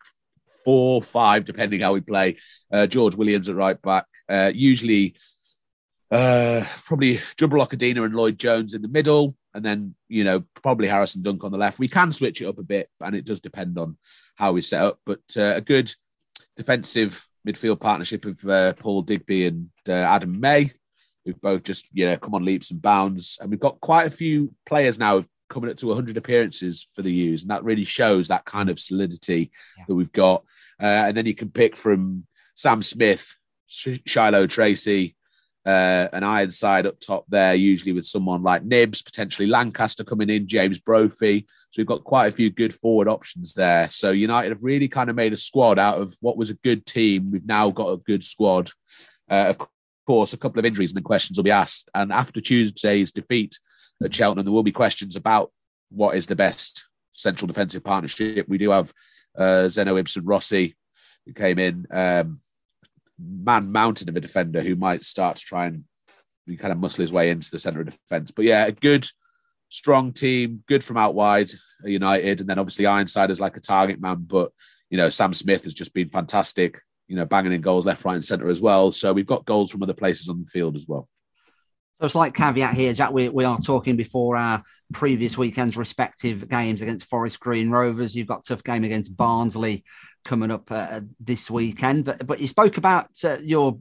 four, 0.63 1.01
five, 1.01 1.45
depending 1.45 1.81
how 1.81 1.93
we 1.93 2.01
play. 2.01 2.37
Uh, 2.71 2.87
George 2.87 3.15
Williams 3.15 3.49
at 3.49 3.55
right 3.55 3.81
back. 3.81 4.05
Uh, 4.29 4.51
usually, 4.53 5.15
uh, 6.11 6.63
probably 6.85 7.17
Jubril 7.37 7.65
Okedina 7.65 8.05
and 8.05 8.15
Lloyd 8.15 8.37
Jones 8.37 8.73
in 8.73 8.81
the 8.81 8.87
middle, 8.87 9.35
and 9.53 9.63
then 9.63 9.95
you 10.07 10.23
know 10.23 10.43
probably 10.61 10.87
Harrison 10.87 11.21
Dunk 11.21 11.43
on 11.43 11.51
the 11.51 11.57
left. 11.57 11.79
We 11.79 11.87
can 11.87 12.11
switch 12.11 12.41
it 12.41 12.47
up 12.47 12.57
a 12.57 12.63
bit, 12.63 12.89
and 13.01 13.15
it 13.15 13.25
does 13.25 13.39
depend 13.39 13.77
on 13.77 13.97
how 14.35 14.53
we 14.53 14.61
set 14.61 14.83
up. 14.83 14.99
But 15.05 15.21
uh, 15.37 15.53
a 15.55 15.61
good 15.61 15.93
defensive 16.55 17.25
midfield 17.47 17.79
partnership 17.79 18.25
of 18.25 18.43
uh, 18.45 18.73
Paul 18.73 19.01
Digby 19.01 19.47
and 19.47 19.69
uh, 19.87 19.93
Adam 19.93 20.39
May 20.39 20.71
who've 21.25 21.41
both 21.41 21.63
just 21.63 21.87
you 21.93 22.05
know 22.05 22.17
come 22.17 22.35
on 22.35 22.45
leaps 22.45 22.71
and 22.71 22.81
bounds, 22.81 23.37
and 23.41 23.49
we've 23.49 23.59
got 23.59 23.81
quite 23.81 24.07
a 24.07 24.11
few 24.11 24.53
players 24.65 24.99
now 24.99 25.23
coming 25.49 25.69
up 25.69 25.77
to 25.77 25.87
100 25.87 26.17
appearances 26.17 26.87
for 26.93 27.01
the 27.01 27.11
U's, 27.11 27.43
and 27.43 27.51
that 27.51 27.63
really 27.63 27.83
shows 27.83 28.27
that 28.27 28.45
kind 28.45 28.69
of 28.69 28.79
solidity 28.79 29.51
yeah. 29.77 29.85
that 29.87 29.95
we've 29.95 30.11
got. 30.11 30.43
Uh, 30.81 31.05
and 31.07 31.17
then 31.17 31.25
you 31.25 31.35
can 31.35 31.49
pick 31.49 31.77
from 31.77 32.25
Sam 32.55 32.81
Smith, 32.81 33.35
Shilow 33.73 34.47
Tracey, 34.47 35.15
uh, 35.65 36.07
an 36.11 36.23
Ironside 36.23 36.85
up 36.85 36.99
top 36.99 37.25
there, 37.29 37.55
usually 37.55 37.93
with 37.93 38.05
someone 38.05 38.43
like 38.43 38.63
Knibbs, 38.63 39.01
potentially 39.01 39.47
Lancaster 39.47 40.03
coming 40.03 40.29
in, 40.29 40.47
James 40.47 40.79
Brophy. 40.79 41.47
So 41.69 41.79
we've 41.79 41.87
got 41.87 42.03
quite 42.03 42.27
a 42.27 42.35
few 42.35 42.49
good 42.49 42.73
forward 42.73 43.07
options 43.07 43.53
there. 43.53 43.87
So 43.89 44.11
United 44.11 44.49
have 44.49 44.63
really 44.63 44.87
kind 44.87 45.09
of 45.09 45.15
made 45.15 45.33
a 45.33 45.37
squad 45.37 45.79
out 45.79 46.01
of 46.01 46.15
what 46.21 46.37
was 46.37 46.49
a 46.49 46.55
good 46.55 46.85
team. 46.85 47.31
We've 47.31 47.45
now 47.45 47.69
got 47.69 47.89
a 47.89 47.97
good 47.97 48.23
squad. 48.23 48.71
Uh, 49.29 49.53
of 49.57 49.67
course, 50.05 50.33
a 50.33 50.37
couple 50.37 50.59
of 50.59 50.65
injuries 50.65 50.91
and 50.91 50.97
then 50.97 51.03
questions 51.03 51.37
will 51.37 51.43
be 51.43 51.51
asked. 51.51 51.89
And 51.95 52.11
after 52.11 52.41
Tuesday's 52.41 53.11
defeat 53.11 53.57
at 54.03 54.13
Cheltenham, 54.13 54.45
there 54.45 54.53
will 54.53 54.63
be 54.63 54.71
questions 54.71 55.15
about 55.15 55.51
what 55.89 56.15
is 56.17 56.27
the 56.27 56.35
best 56.35 56.85
central 57.13 57.47
defensive 57.47 57.83
partnership. 57.83 58.47
We 58.49 58.57
do 58.57 58.71
have 58.71 58.91
uh, 59.37 59.69
Zeno 59.69 59.95
Ibsen 59.97 60.25
Rossi, 60.25 60.75
who 61.25 61.33
came 61.33 61.57
in, 61.57 61.87
um, 61.91 62.39
man 63.19 63.71
mountain 63.71 64.09
of 64.09 64.15
a 64.15 64.21
defender 64.21 64.61
who 64.61 64.75
might 64.75 65.03
start 65.03 65.37
to 65.37 65.43
try 65.43 65.65
and 65.65 65.83
kind 66.59 66.71
of 66.71 66.79
muscle 66.79 67.01
his 67.01 67.13
way 67.13 67.29
into 67.29 67.51
the 67.51 67.59
centre 67.59 67.81
of 67.81 67.85
defence. 67.85 68.31
But 68.31 68.45
yeah, 68.45 68.65
a 68.65 68.71
good, 68.71 69.07
strong 69.69 70.13
team, 70.13 70.63
good 70.67 70.83
from 70.83 70.97
out 70.97 71.15
wide, 71.15 71.51
United. 71.83 72.41
And 72.41 72.49
then 72.49 72.59
obviously 72.59 72.85
Ironside 72.85 73.31
is 73.31 73.39
like 73.39 73.57
a 73.57 73.61
target 73.61 74.01
man, 74.01 74.25
but 74.27 74.51
you 74.89 74.97
know, 74.97 75.09
Sam 75.09 75.33
Smith 75.33 75.63
has 75.63 75.73
just 75.73 75.93
been 75.93 76.09
fantastic 76.09 76.79
you 77.07 77.15
know, 77.15 77.25
banging 77.25 77.53
in 77.53 77.61
goals 77.61 77.85
left, 77.85 78.05
right, 78.05 78.15
and 78.15 78.25
centre 78.25 78.49
as 78.49 78.61
well. 78.61 78.91
So 78.91 79.13
we've 79.13 79.25
got 79.25 79.45
goals 79.45 79.71
from 79.71 79.83
other 79.83 79.93
places 79.93 80.29
on 80.29 80.39
the 80.39 80.45
field 80.45 80.75
as 80.75 80.87
well. 80.87 81.07
So 82.03 82.19
like 82.19 82.33
caveat 82.33 82.73
here, 82.73 82.91
Jack. 82.91 83.13
We, 83.13 83.29
we 83.29 83.45
are 83.45 83.57
talking 83.59 83.95
before 83.95 84.35
our 84.35 84.61
previous 84.91 85.37
weekend's 85.37 85.77
respective 85.77 86.49
games 86.49 86.81
against 86.81 87.05
Forest 87.05 87.39
Green 87.39 87.69
Rovers. 87.69 88.13
You've 88.13 88.27
got 88.27 88.43
tough 88.43 88.61
game 88.61 88.83
against 88.83 89.15
Barnsley 89.15 89.85
coming 90.25 90.51
up 90.51 90.69
uh, 90.69 90.99
this 91.21 91.49
weekend. 91.49 92.03
But 92.03 92.27
but 92.27 92.41
you 92.41 92.47
spoke 92.49 92.75
about 92.75 93.07
uh, 93.23 93.37
your 93.41 93.79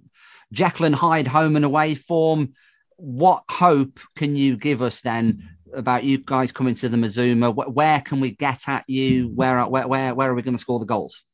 and 0.79 0.95
Hyde 0.95 1.27
home 1.27 1.57
and 1.57 1.65
away 1.65 1.97
form. 1.97 2.53
What 2.97 3.43
hope 3.51 3.99
can 4.15 4.37
you 4.37 4.57
give 4.57 4.83
us 4.83 5.01
then 5.01 5.43
about 5.75 6.05
you 6.05 6.19
guys 6.19 6.53
coming 6.53 6.77
to 6.77 6.89
the 6.89 6.97
Mazuma? 6.97 7.51
Where 7.51 8.01
can 8.03 8.21
we 8.21 8.31
get 8.31 8.69
at 8.69 8.85
you? 8.87 9.33
Where 9.35 9.67
where 9.67 9.89
where, 9.89 10.15
where 10.15 10.31
are 10.31 10.35
we 10.35 10.43
going 10.43 10.55
to 10.55 10.61
score 10.61 10.79
the 10.79 10.85
goals? 10.85 11.25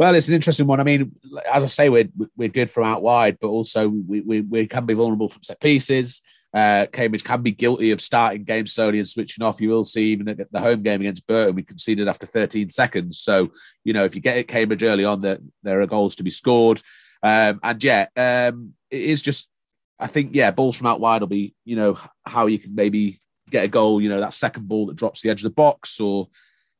Well, 0.00 0.14
it's 0.14 0.28
an 0.28 0.34
interesting 0.34 0.66
one. 0.66 0.80
I 0.80 0.82
mean, 0.82 1.14
as 1.52 1.62
I 1.62 1.66
say, 1.66 1.90
we're 1.90 2.08
we're 2.34 2.48
good 2.48 2.70
from 2.70 2.84
out 2.84 3.02
wide, 3.02 3.36
but 3.38 3.48
also 3.48 3.86
we 3.86 4.22
we, 4.22 4.40
we 4.40 4.66
can 4.66 4.86
be 4.86 4.94
vulnerable 4.94 5.28
from 5.28 5.42
set 5.42 5.60
pieces. 5.60 6.22
Uh, 6.54 6.86
Cambridge 6.90 7.22
can 7.22 7.42
be 7.42 7.50
guilty 7.50 7.90
of 7.90 8.00
starting 8.00 8.44
games 8.44 8.72
slowly 8.72 8.98
and 8.98 9.06
switching 9.06 9.44
off. 9.44 9.60
You 9.60 9.68
will 9.68 9.84
see 9.84 10.12
even 10.12 10.26
at 10.30 10.50
the 10.50 10.58
home 10.58 10.82
game 10.82 11.02
against 11.02 11.26
Burton, 11.26 11.54
we 11.54 11.62
conceded 11.62 12.08
after 12.08 12.24
13 12.24 12.70
seconds. 12.70 13.20
So, 13.20 13.52
you 13.84 13.92
know, 13.92 14.06
if 14.06 14.14
you 14.14 14.22
get 14.22 14.38
it 14.38 14.48
Cambridge 14.48 14.82
early 14.82 15.04
on, 15.04 15.20
there, 15.20 15.38
there 15.62 15.82
are 15.82 15.86
goals 15.86 16.16
to 16.16 16.22
be 16.22 16.30
scored. 16.30 16.80
Um, 17.22 17.60
and 17.62 17.84
yeah, 17.84 18.06
um, 18.16 18.72
it 18.90 19.02
is 19.02 19.20
just, 19.20 19.48
I 19.98 20.06
think, 20.06 20.30
yeah, 20.32 20.50
balls 20.50 20.78
from 20.78 20.86
out 20.86 21.00
wide 21.00 21.20
will 21.20 21.28
be, 21.28 21.54
you 21.66 21.76
know, 21.76 21.98
how 22.24 22.46
you 22.46 22.58
can 22.58 22.74
maybe 22.74 23.20
get 23.50 23.66
a 23.66 23.68
goal, 23.68 24.00
you 24.00 24.08
know, 24.08 24.20
that 24.20 24.32
second 24.32 24.66
ball 24.66 24.86
that 24.86 24.96
drops 24.96 25.20
the 25.20 25.28
edge 25.28 25.40
of 25.40 25.50
the 25.50 25.50
box 25.50 26.00
or, 26.00 26.28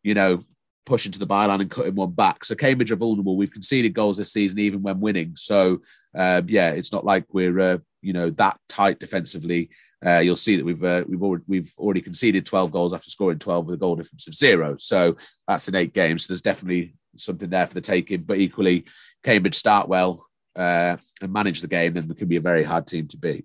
you 0.02 0.14
know, 0.14 0.42
push 0.86 1.06
into 1.06 1.18
the 1.18 1.26
byline 1.26 1.60
and 1.60 1.70
cutting 1.70 1.94
one 1.94 2.12
back. 2.12 2.44
So 2.44 2.54
Cambridge 2.54 2.90
are 2.90 2.96
vulnerable. 2.96 3.36
We've 3.36 3.52
conceded 3.52 3.94
goals 3.94 4.16
this 4.16 4.32
season, 4.32 4.58
even 4.58 4.82
when 4.82 5.00
winning. 5.00 5.34
So 5.36 5.80
um, 6.14 6.46
yeah, 6.48 6.70
it's 6.70 6.92
not 6.92 7.04
like 7.04 7.24
we're 7.32 7.60
uh, 7.60 7.78
you 8.02 8.12
know 8.12 8.30
that 8.30 8.58
tight 8.68 8.98
defensively. 8.98 9.70
Uh, 10.04 10.18
you'll 10.18 10.36
see 10.36 10.56
that 10.56 10.64
we've 10.64 10.82
uh, 10.82 11.04
we've 11.06 11.22
already 11.22 11.44
we've 11.46 11.74
already 11.78 12.00
conceded 12.00 12.46
12 12.46 12.70
goals 12.70 12.94
after 12.94 13.10
scoring 13.10 13.38
12 13.38 13.66
with 13.66 13.74
a 13.74 13.78
goal 13.78 13.96
difference 13.96 14.26
of 14.26 14.34
zero. 14.34 14.76
So 14.78 15.16
that's 15.46 15.68
in 15.68 15.74
eight 15.74 15.92
games. 15.92 16.24
So 16.26 16.32
there's 16.32 16.42
definitely 16.42 16.94
something 17.16 17.50
there 17.50 17.66
for 17.66 17.74
the 17.74 17.80
taking. 17.80 18.22
But 18.22 18.38
equally, 18.38 18.86
Cambridge 19.22 19.56
start 19.56 19.88
well 19.88 20.26
uh, 20.56 20.96
and 21.20 21.32
manage 21.32 21.60
the 21.60 21.68
game, 21.68 21.94
then 21.94 22.10
it 22.10 22.16
can 22.16 22.28
be 22.28 22.36
a 22.36 22.40
very 22.40 22.64
hard 22.64 22.86
team 22.86 23.06
to 23.08 23.16
beat. 23.16 23.44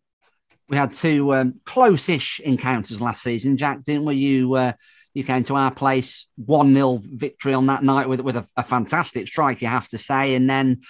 We 0.67 0.77
had 0.77 0.93
two 0.93 1.33
um, 1.35 1.61
close-ish 1.65 2.39
encounters 2.39 2.99
last 2.99 3.21
season, 3.21 3.57
Jack, 3.57 3.83
didn't 3.83 4.05
we? 4.05 4.15
You 4.15 4.55
uh, 4.55 4.73
you 5.15 5.23
came 5.23 5.43
to 5.45 5.55
our 5.55 5.71
place, 5.71 6.27
1 6.35 6.75
0 6.75 7.01
victory 7.03 7.53
on 7.53 7.67
that 7.67 7.83
night 7.83 8.07
with, 8.07 8.19
with 8.19 8.35
a, 8.35 8.45
a, 8.57 8.63
fantastic 8.63 9.27
strike, 9.27 9.61
you 9.61 9.67
have 9.69 9.87
to 9.87 9.97
say. 9.97 10.35
And 10.35 10.47
then 10.47 10.81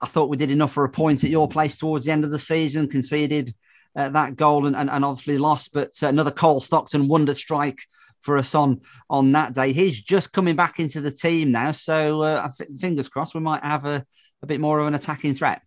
I 0.00 0.06
thought 0.06 0.30
we 0.30 0.36
did 0.36 0.52
enough 0.52 0.72
for 0.72 0.84
a 0.84 0.88
point 0.88 1.24
at 1.24 1.30
your 1.30 1.48
place 1.48 1.76
towards 1.76 2.04
the 2.04 2.12
end 2.12 2.24
of 2.24 2.30
the 2.30 2.38
season, 2.38 2.88
conceded 2.88 3.52
uh, 3.96 4.08
that 4.10 4.36
goal 4.36 4.66
and, 4.66 4.76
and, 4.76 4.88
and, 4.88 5.04
obviously 5.04 5.36
lost. 5.36 5.72
But 5.72 5.90
uh, 6.00 6.06
another 6.06 6.30
Cole 6.30 6.60
Stockton 6.60 7.08
wonder 7.08 7.34
strike 7.34 7.80
for 8.20 8.38
us 8.38 8.54
on 8.54 8.82
on 9.10 9.30
that 9.30 9.52
day. 9.52 9.72
He's 9.72 10.00
just 10.00 10.32
coming 10.32 10.54
back 10.54 10.78
into 10.78 11.00
the 11.00 11.10
team 11.10 11.50
now. 11.50 11.72
So 11.72 12.22
uh, 12.22 12.48
fingers 12.80 13.08
crossed 13.08 13.34
we 13.34 13.40
might 13.40 13.64
have 13.64 13.84
a, 13.84 14.06
a 14.42 14.46
bit 14.46 14.60
more 14.60 14.78
of 14.78 14.86
an 14.86 14.94
attacking 14.94 15.34
threat. 15.34 15.60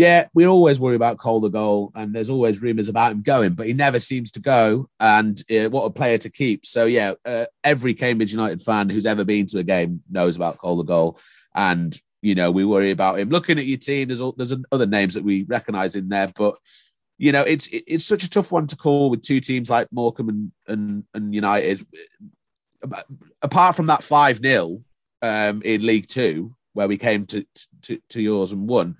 Yeah, 0.00 0.28
we 0.32 0.46
always 0.46 0.80
worry 0.80 0.96
about 0.96 1.18
Cole 1.18 1.40
the 1.40 1.50
goal, 1.50 1.92
and 1.94 2.14
there's 2.14 2.30
always 2.30 2.62
rumours 2.62 2.88
about 2.88 3.12
him 3.12 3.20
going, 3.20 3.52
but 3.52 3.66
he 3.66 3.74
never 3.74 3.98
seems 3.98 4.32
to 4.32 4.40
go. 4.40 4.88
And 4.98 5.38
uh, 5.50 5.68
what 5.68 5.84
a 5.84 5.90
player 5.90 6.16
to 6.16 6.30
keep! 6.30 6.64
So 6.64 6.86
yeah, 6.86 7.12
uh, 7.26 7.44
every 7.62 7.92
Cambridge 7.92 8.32
United 8.32 8.62
fan 8.62 8.88
who's 8.88 9.04
ever 9.04 9.24
been 9.24 9.44
to 9.48 9.58
a 9.58 9.62
game 9.62 10.02
knows 10.10 10.36
about 10.36 10.56
Cole 10.56 10.78
the 10.78 10.84
goal, 10.84 11.20
and 11.54 12.00
you 12.22 12.34
know 12.34 12.50
we 12.50 12.64
worry 12.64 12.92
about 12.92 13.18
him. 13.18 13.28
Looking 13.28 13.58
at 13.58 13.66
your 13.66 13.76
team, 13.76 14.08
there's 14.08 14.22
all, 14.22 14.32
there's 14.32 14.54
other 14.72 14.86
names 14.86 15.12
that 15.12 15.22
we 15.22 15.42
recognise 15.42 15.94
in 15.94 16.08
there, 16.08 16.32
but 16.34 16.56
you 17.18 17.30
know 17.30 17.42
it's 17.42 17.68
it's 17.70 18.06
such 18.06 18.24
a 18.24 18.30
tough 18.30 18.50
one 18.50 18.68
to 18.68 18.76
call 18.76 19.10
with 19.10 19.20
two 19.20 19.40
teams 19.40 19.68
like 19.68 19.88
Morecambe 19.92 20.30
and 20.30 20.52
and, 20.66 21.04
and 21.12 21.34
United. 21.34 21.86
Apart 23.42 23.76
from 23.76 23.88
that 23.88 24.02
five 24.02 24.38
0 24.38 24.80
um, 25.20 25.60
in 25.60 25.84
League 25.84 26.08
Two, 26.08 26.54
where 26.72 26.88
we 26.88 26.96
came 26.96 27.26
to, 27.26 27.44
to 27.82 28.00
to 28.08 28.22
yours 28.22 28.52
and 28.52 28.66
won 28.66 28.96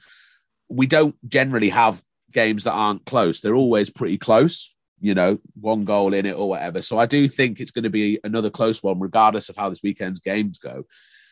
we 0.71 0.87
don't 0.87 1.16
generally 1.29 1.68
have 1.71 2.03
games 2.33 2.64
that 2.64 2.73
aren't 2.73 3.05
close. 3.05 3.41
They're 3.41 3.55
always 3.55 3.91
pretty 3.91 4.18
close, 4.18 4.75
you 5.01 5.14
know, 5.14 5.39
one 5.61 5.85
goal 5.85 6.14
in 6.14 6.27
it 6.27 6.37
or 6.37 6.49
whatever. 6.49 6.81
So 6.81 6.99
I 6.99 7.07
do 7.07 7.29
think 7.29 7.61
it's 7.61 7.73
going 7.73 7.85
to 7.85 7.91
be 7.91 8.21
another 8.25 8.51
close 8.51 8.83
one, 8.83 9.01
regardless 9.01 9.49
of 9.49 9.57
how 9.57 9.68
this 9.68 9.83
weekend's 9.83 10.21
games 10.21 10.59
go. 10.59 10.85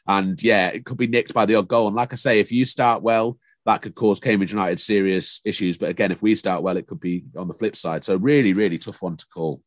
And 0.07 0.43
yeah, 0.43 0.69
it 0.69 0.85
could 0.85 0.97
be 0.97 1.07
nicked 1.07 1.35
by 1.35 1.47
the 1.47 1.55
odd 1.55 1.69
goal. 1.69 1.87
And 1.87 1.97
like 1.97 2.13
I 2.13 2.17
say, 2.17 2.41
if 2.41 2.51
you 2.51 2.65
start 2.65 3.03
well, 3.03 3.39
that 3.67 3.83
could 3.83 3.95
cause 3.95 4.19
Cambridge 4.19 4.53
United 4.53 4.81
serious 4.81 5.41
issues. 5.45 5.77
But 5.77 5.91
again, 5.91 6.11
if 6.11 6.23
we 6.23 6.35
start 6.35 6.63
well, 6.63 6.79
it 6.79 6.87
could 6.87 7.01
be 7.01 7.25
on 7.37 7.49
the 7.49 7.55
flip 7.55 7.77
side. 7.77 8.05
So 8.05 8.17
really, 8.17 8.55
really 8.55 8.79
tough 8.79 9.03
one 9.03 9.17
to 9.19 9.27
call. 9.27 9.63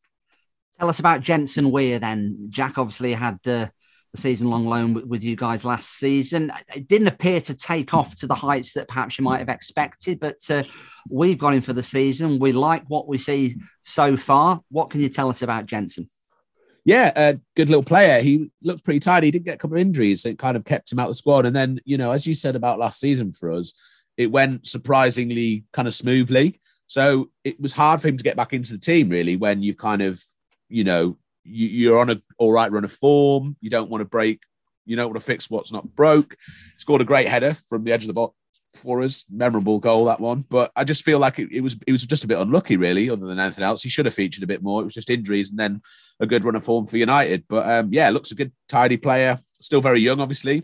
Tell 0.78 0.88
us 0.88 0.98
about 0.98 1.20
Jensen 1.20 1.70
Weir 1.70 2.00
then. 2.00 2.48
Jack 2.50 2.78
obviously 2.78 3.12
had 3.12 3.38
uh, 3.46 3.68
season 4.14 4.48
long 4.48 4.66
loan 4.66 5.08
with 5.08 5.24
you 5.24 5.36
guys 5.36 5.64
last 5.64 5.98
season. 5.98 6.52
It 6.74 6.86
didn't 6.86 7.08
appear 7.08 7.40
to 7.42 7.54
take 7.54 7.94
off 7.94 8.14
to 8.16 8.26
the 8.26 8.34
heights 8.34 8.74
that 8.74 8.88
perhaps 8.88 9.18
you 9.18 9.24
might 9.24 9.38
have 9.38 9.48
expected, 9.48 10.20
but 10.20 10.38
uh, 10.50 10.64
we've 11.08 11.38
got 11.38 11.54
him 11.54 11.62
for 11.62 11.72
the 11.72 11.82
season. 11.82 12.38
We 12.38 12.52
like 12.52 12.84
what 12.88 13.08
we 13.08 13.18
see 13.18 13.56
so 13.82 14.16
far. 14.16 14.60
What 14.70 14.90
can 14.90 15.00
you 15.00 15.08
tell 15.08 15.30
us 15.30 15.42
about 15.42 15.66
Jensen? 15.66 16.10
Yeah, 16.84 17.12
a 17.14 17.38
good 17.54 17.68
little 17.68 17.84
player. 17.84 18.20
He 18.22 18.50
looked 18.62 18.84
pretty 18.84 19.00
tired. 19.00 19.24
He 19.24 19.30
did 19.30 19.44
get 19.44 19.54
a 19.54 19.58
couple 19.58 19.76
of 19.76 19.80
injuries. 19.80 20.26
It 20.26 20.38
kind 20.38 20.56
of 20.56 20.64
kept 20.64 20.90
him 20.92 20.98
out 20.98 21.06
of 21.06 21.12
the 21.12 21.14
squad. 21.14 21.46
And 21.46 21.54
then, 21.54 21.80
you 21.84 21.96
know, 21.96 22.10
as 22.10 22.26
you 22.26 22.34
said 22.34 22.56
about 22.56 22.78
last 22.78 23.00
season 23.00 23.32
for 23.32 23.52
us, 23.52 23.72
it 24.16 24.32
went 24.32 24.66
surprisingly 24.66 25.64
kind 25.72 25.86
of 25.86 25.94
smoothly. 25.94 26.60
So 26.88 27.30
it 27.44 27.60
was 27.60 27.72
hard 27.72 28.02
for 28.02 28.08
him 28.08 28.18
to 28.18 28.24
get 28.24 28.36
back 28.36 28.52
into 28.52 28.72
the 28.72 28.78
team, 28.78 29.08
really, 29.08 29.36
when 29.36 29.62
you've 29.62 29.78
kind 29.78 30.02
of, 30.02 30.22
you 30.68 30.84
know, 30.84 31.16
you, 31.44 31.94
are 31.94 31.98
on 31.98 32.10
a 32.10 32.22
all 32.38 32.52
right 32.52 32.70
run 32.70 32.84
of 32.84 32.92
form. 32.92 33.56
You 33.60 33.70
don't 33.70 33.90
want 33.90 34.00
to 34.00 34.06
break. 34.06 34.40
You 34.84 34.96
don't 34.96 35.08
want 35.08 35.20
to 35.20 35.24
fix 35.24 35.50
what's 35.50 35.72
not 35.72 35.94
broke. 35.94 36.36
Scored 36.76 37.00
a 37.00 37.04
great 37.04 37.28
header 37.28 37.56
from 37.68 37.84
the 37.84 37.92
edge 37.92 38.02
of 38.02 38.08
the 38.08 38.14
box 38.14 38.34
for 38.74 39.02
us. 39.02 39.24
Memorable 39.30 39.78
goal 39.78 40.06
that 40.06 40.20
one. 40.20 40.44
But 40.48 40.72
I 40.74 40.84
just 40.84 41.04
feel 41.04 41.18
like 41.18 41.38
it, 41.38 41.48
it 41.52 41.60
was 41.60 41.78
it 41.86 41.92
was 41.92 42.06
just 42.06 42.24
a 42.24 42.28
bit 42.28 42.38
unlucky, 42.38 42.76
really. 42.76 43.10
Other 43.10 43.26
than 43.26 43.38
anything 43.38 43.64
else, 43.64 43.82
he 43.82 43.88
should 43.88 44.06
have 44.06 44.14
featured 44.14 44.42
a 44.42 44.48
bit 44.48 44.62
more. 44.62 44.80
It 44.80 44.84
was 44.84 44.94
just 44.94 45.10
injuries 45.10 45.50
and 45.50 45.58
then 45.58 45.82
a 46.20 46.26
good 46.26 46.44
run 46.44 46.56
of 46.56 46.64
form 46.64 46.86
for 46.86 46.96
United. 46.96 47.44
But 47.48 47.68
um, 47.68 47.92
yeah, 47.92 48.10
looks 48.10 48.30
a 48.30 48.36
good 48.36 48.52
tidy 48.68 48.96
player. 48.96 49.38
still 49.60 49.80
very 49.80 50.00
young, 50.00 50.20
obviously. 50.20 50.62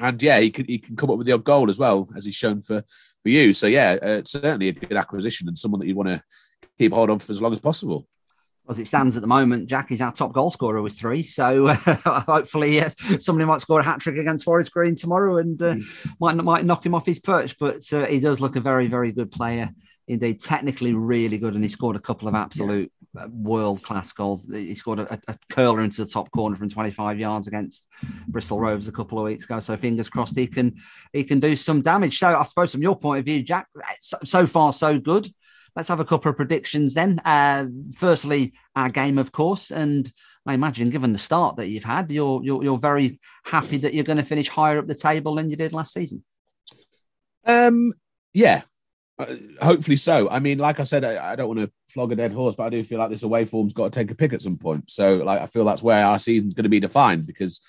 And 0.00 0.20
yeah, 0.20 0.40
he 0.40 0.50
can 0.50 0.66
he 0.66 0.78
can 0.78 0.96
come 0.96 1.10
up 1.10 1.18
with 1.18 1.26
the 1.26 1.32
odd 1.32 1.44
goal 1.44 1.70
as 1.70 1.78
well 1.78 2.08
as 2.16 2.24
he's 2.24 2.34
shown 2.34 2.62
for 2.62 2.82
for 3.22 3.28
you. 3.28 3.52
So 3.52 3.66
yeah, 3.66 3.96
uh, 4.02 4.22
certainly 4.24 4.68
a 4.68 4.72
good 4.72 4.96
acquisition 4.96 5.46
and 5.46 5.56
someone 5.56 5.80
that 5.80 5.86
you 5.86 5.94
want 5.94 6.08
to 6.08 6.22
keep 6.78 6.92
hold 6.92 7.10
of 7.10 7.22
for 7.22 7.32
as 7.32 7.40
long 7.40 7.52
as 7.52 7.60
possible. 7.60 8.08
As 8.68 8.78
it 8.78 8.86
stands 8.86 9.14
at 9.14 9.20
the 9.20 9.28
moment, 9.28 9.68
Jack 9.68 9.92
is 9.92 10.00
our 10.00 10.12
top 10.12 10.32
goal 10.32 10.50
scorer 10.50 10.80
with 10.80 10.98
three. 10.98 11.22
So 11.22 11.66
uh, 11.86 12.20
hopefully, 12.20 12.74
yes, 12.74 12.94
somebody 13.20 13.44
might 13.46 13.60
score 13.60 13.80
a 13.80 13.84
hat 13.84 14.00
trick 14.00 14.16
against 14.16 14.44
Forest 14.44 14.72
Green 14.72 14.96
tomorrow 14.96 15.36
and 15.36 15.60
uh, 15.60 15.74
mm. 15.74 15.84
might 16.18 16.36
might 16.36 16.64
knock 16.64 16.86
him 16.86 16.94
off 16.94 17.04
his 17.04 17.20
perch. 17.20 17.58
But 17.58 17.80
uh, 17.92 18.06
he 18.06 18.20
does 18.20 18.40
look 18.40 18.56
a 18.56 18.60
very 18.60 18.86
very 18.86 19.12
good 19.12 19.30
player 19.30 19.70
indeed. 20.08 20.40
Technically, 20.40 20.94
really 20.94 21.36
good, 21.36 21.54
and 21.54 21.62
he 21.62 21.68
scored 21.68 21.96
a 21.96 22.00
couple 22.00 22.26
of 22.26 22.34
absolute 22.34 22.90
yeah. 22.90 23.00
Uh, 23.16 23.28
world 23.28 23.80
class 23.82 24.10
goals. 24.10 24.44
He 24.50 24.74
scored 24.74 24.98
a, 24.98 25.20
a, 25.28 25.36
curler 25.48 25.82
into 25.82 26.04
the 26.04 26.10
top 26.10 26.32
corner 26.32 26.56
from 26.56 26.68
25 26.68 27.16
yards 27.16 27.46
against 27.46 27.86
Bristol 28.26 28.58
Rovers 28.58 28.88
a 28.88 28.92
couple 28.92 29.18
of 29.18 29.24
weeks 29.24 29.44
ago. 29.44 29.60
So 29.60 29.76
fingers 29.76 30.08
crossed 30.08 30.36
he 30.36 30.48
can 30.48 30.74
he 31.12 31.22
can 31.22 31.38
do 31.38 31.54
some 31.54 31.80
damage. 31.80 32.18
So 32.18 32.36
I 32.36 32.42
suppose 32.42 32.72
from 32.72 32.82
your 32.82 32.98
point 32.98 33.20
of 33.20 33.24
view, 33.24 33.42
Jack, 33.42 33.68
so, 34.00 34.18
so 34.24 34.46
far 34.48 34.72
so 34.72 34.98
good 34.98 35.28
let's 35.76 35.88
have 35.88 36.00
a 36.00 36.04
couple 36.04 36.30
of 36.30 36.36
predictions 36.36 36.94
then. 36.94 37.20
Uh, 37.24 37.66
firstly, 37.96 38.54
our 38.76 38.88
game, 38.88 39.18
of 39.18 39.32
course, 39.32 39.70
and 39.70 40.10
I 40.46 40.54
imagine, 40.54 40.90
given 40.90 41.12
the 41.12 41.18
start 41.18 41.56
that 41.56 41.68
you've 41.68 41.84
had, 41.84 42.10
you're 42.10 42.42
you're, 42.42 42.62
you're 42.62 42.78
very 42.78 43.20
happy 43.44 43.78
that 43.78 43.94
you're 43.94 44.04
going 44.04 44.18
to 44.18 44.22
finish 44.22 44.48
higher 44.48 44.78
up 44.78 44.86
the 44.86 44.94
table 44.94 45.34
than 45.34 45.50
you 45.50 45.56
did 45.56 45.72
last 45.72 45.92
season. 45.92 46.24
Um, 47.46 47.92
yeah, 48.32 48.62
uh, 49.18 49.26
hopefully 49.60 49.96
so. 49.96 50.28
I 50.28 50.40
mean, 50.40 50.58
like 50.58 50.80
I 50.80 50.84
said, 50.84 51.04
I, 51.04 51.32
I 51.32 51.36
don't 51.36 51.48
want 51.48 51.60
to 51.60 51.72
flog 51.88 52.12
a 52.12 52.16
dead 52.16 52.32
horse, 52.32 52.56
but 52.56 52.64
I 52.64 52.70
do 52.70 52.84
feel 52.84 52.98
like 52.98 53.10
this 53.10 53.22
away 53.22 53.44
form's 53.44 53.72
got 53.72 53.92
to 53.92 53.98
take 53.98 54.10
a 54.10 54.14
pick 54.14 54.32
at 54.32 54.42
some 54.42 54.58
point. 54.58 54.90
So, 54.90 55.16
like, 55.16 55.40
I 55.40 55.46
feel 55.46 55.64
that's 55.64 55.82
where 55.82 56.04
our 56.04 56.18
season's 56.18 56.54
going 56.54 56.64
to 56.64 56.70
be 56.70 56.80
defined 56.80 57.26
because 57.26 57.60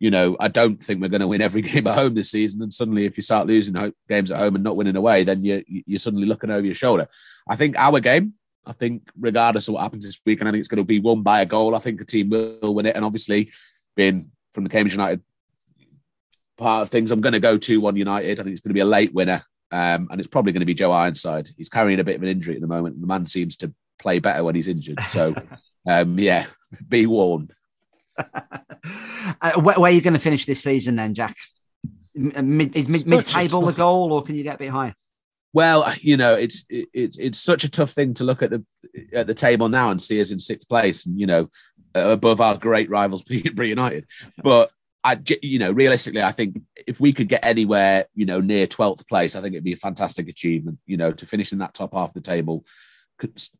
you 0.00 0.10
know, 0.10 0.34
I 0.40 0.48
don't 0.48 0.82
think 0.82 1.00
we're 1.00 1.08
going 1.08 1.20
to 1.20 1.28
win 1.28 1.42
every 1.42 1.62
game 1.70 1.86
at 1.86 1.94
home 1.94 2.14
this 2.14 2.30
season. 2.30 2.62
And 2.62 2.74
suddenly, 2.74 3.04
if 3.04 3.16
you 3.16 3.22
start 3.22 3.46
losing 3.46 3.92
games 4.08 4.30
at 4.32 4.38
home 4.38 4.56
and 4.56 4.64
not 4.64 4.76
winning 4.76 4.96
away, 4.96 5.22
then 5.22 5.44
you, 5.44 5.62
you're 5.68 5.98
suddenly 6.00 6.26
looking 6.26 6.50
over 6.50 6.64
your 6.64 6.74
shoulder. 6.74 7.06
I 7.46 7.54
think 7.54 7.76
our 7.78 8.00
game, 8.00 8.34
I 8.66 8.72
think, 8.72 9.08
regardless 9.18 9.68
of 9.68 9.74
what 9.74 9.82
happens 9.82 10.04
this 10.04 10.18
week, 10.26 10.40
and 10.40 10.48
I 10.48 10.52
think 10.52 10.60
it's 10.60 10.68
going 10.68 10.78
to 10.78 10.84
be 10.84 11.00
won 11.00 11.22
by 11.22 11.42
a 11.42 11.46
goal. 11.46 11.76
I 11.76 11.78
think 11.78 12.00
a 12.00 12.04
team 12.04 12.30
will 12.30 12.74
win 12.74 12.86
it. 12.86 12.96
And 12.96 13.04
obviously, 13.04 13.50
being 13.94 14.32
from 14.52 14.64
the 14.64 14.70
Cambridge 14.70 14.94
United 14.94 15.22
part 16.56 16.82
of 16.82 16.88
things, 16.88 17.10
I'm 17.10 17.20
going 17.20 17.34
to 17.34 17.40
go 17.40 17.58
2 17.58 17.80
1 17.80 17.96
United. 17.96 18.40
I 18.40 18.42
think 18.42 18.52
it's 18.52 18.60
going 18.60 18.70
to 18.70 18.74
be 18.74 18.80
a 18.80 18.86
late 18.86 19.14
winner. 19.14 19.44
Um, 19.72 20.08
and 20.10 20.18
it's 20.18 20.28
probably 20.28 20.52
going 20.52 20.60
to 20.60 20.66
be 20.66 20.74
Joe 20.74 20.92
Ironside. 20.92 21.50
He's 21.56 21.68
carrying 21.68 22.00
a 22.00 22.04
bit 22.04 22.16
of 22.16 22.22
an 22.22 22.28
injury 22.28 22.56
at 22.56 22.60
the 22.60 22.66
moment. 22.66 23.00
The 23.00 23.06
man 23.06 23.26
seems 23.26 23.56
to 23.58 23.72
play 24.00 24.18
better 24.18 24.42
when 24.42 24.56
he's 24.56 24.66
injured. 24.66 25.02
So, 25.02 25.34
um, 25.86 26.18
yeah, 26.18 26.46
be 26.88 27.06
warned. 27.06 27.52
uh, 29.40 29.60
where, 29.60 29.78
where, 29.78 29.90
are 29.90 29.94
you 29.94 30.00
going 30.00 30.14
to 30.14 30.20
finish 30.20 30.46
this 30.46 30.62
season 30.62 30.96
then, 30.96 31.14
Jack? 31.14 31.36
Mid, 32.14 32.76
is 32.76 32.88
mid, 32.88 33.06
mid-table 33.06 33.62
the 33.62 33.72
goal, 33.72 34.12
or 34.12 34.22
can 34.22 34.34
you 34.34 34.42
get 34.42 34.56
a 34.56 34.58
bit 34.58 34.70
higher? 34.70 34.94
Well, 35.52 35.92
you 36.00 36.16
know, 36.16 36.34
it's 36.34 36.64
it's 36.68 37.18
it's 37.18 37.38
such 37.38 37.64
a 37.64 37.70
tough 37.70 37.90
thing 37.90 38.14
to 38.14 38.24
look 38.24 38.42
at 38.42 38.50
the 38.50 38.64
at 39.12 39.26
the 39.26 39.34
table 39.34 39.68
now 39.68 39.90
and 39.90 40.00
see 40.00 40.20
us 40.20 40.30
in 40.30 40.38
sixth 40.38 40.68
place, 40.68 41.06
and 41.06 41.18
you 41.18 41.26
know, 41.26 41.48
above 41.94 42.40
our 42.40 42.56
great 42.56 42.90
rivals, 42.90 43.22
Peterborough 43.28 43.66
United. 43.66 44.06
But 44.42 44.70
I, 45.02 45.20
you 45.42 45.58
know, 45.58 45.72
realistically, 45.72 46.22
I 46.22 46.32
think 46.32 46.60
if 46.86 47.00
we 47.00 47.12
could 47.12 47.28
get 47.28 47.44
anywhere, 47.44 48.06
you 48.14 48.26
know, 48.26 48.40
near 48.40 48.66
twelfth 48.66 49.08
place, 49.08 49.34
I 49.34 49.40
think 49.40 49.54
it'd 49.54 49.64
be 49.64 49.72
a 49.72 49.76
fantastic 49.76 50.28
achievement. 50.28 50.78
You 50.86 50.96
know, 50.96 51.10
to 51.10 51.26
finish 51.26 51.52
in 51.52 51.58
that 51.58 51.74
top 51.74 51.94
half 51.94 52.10
of 52.10 52.14
the 52.14 52.20
table 52.20 52.64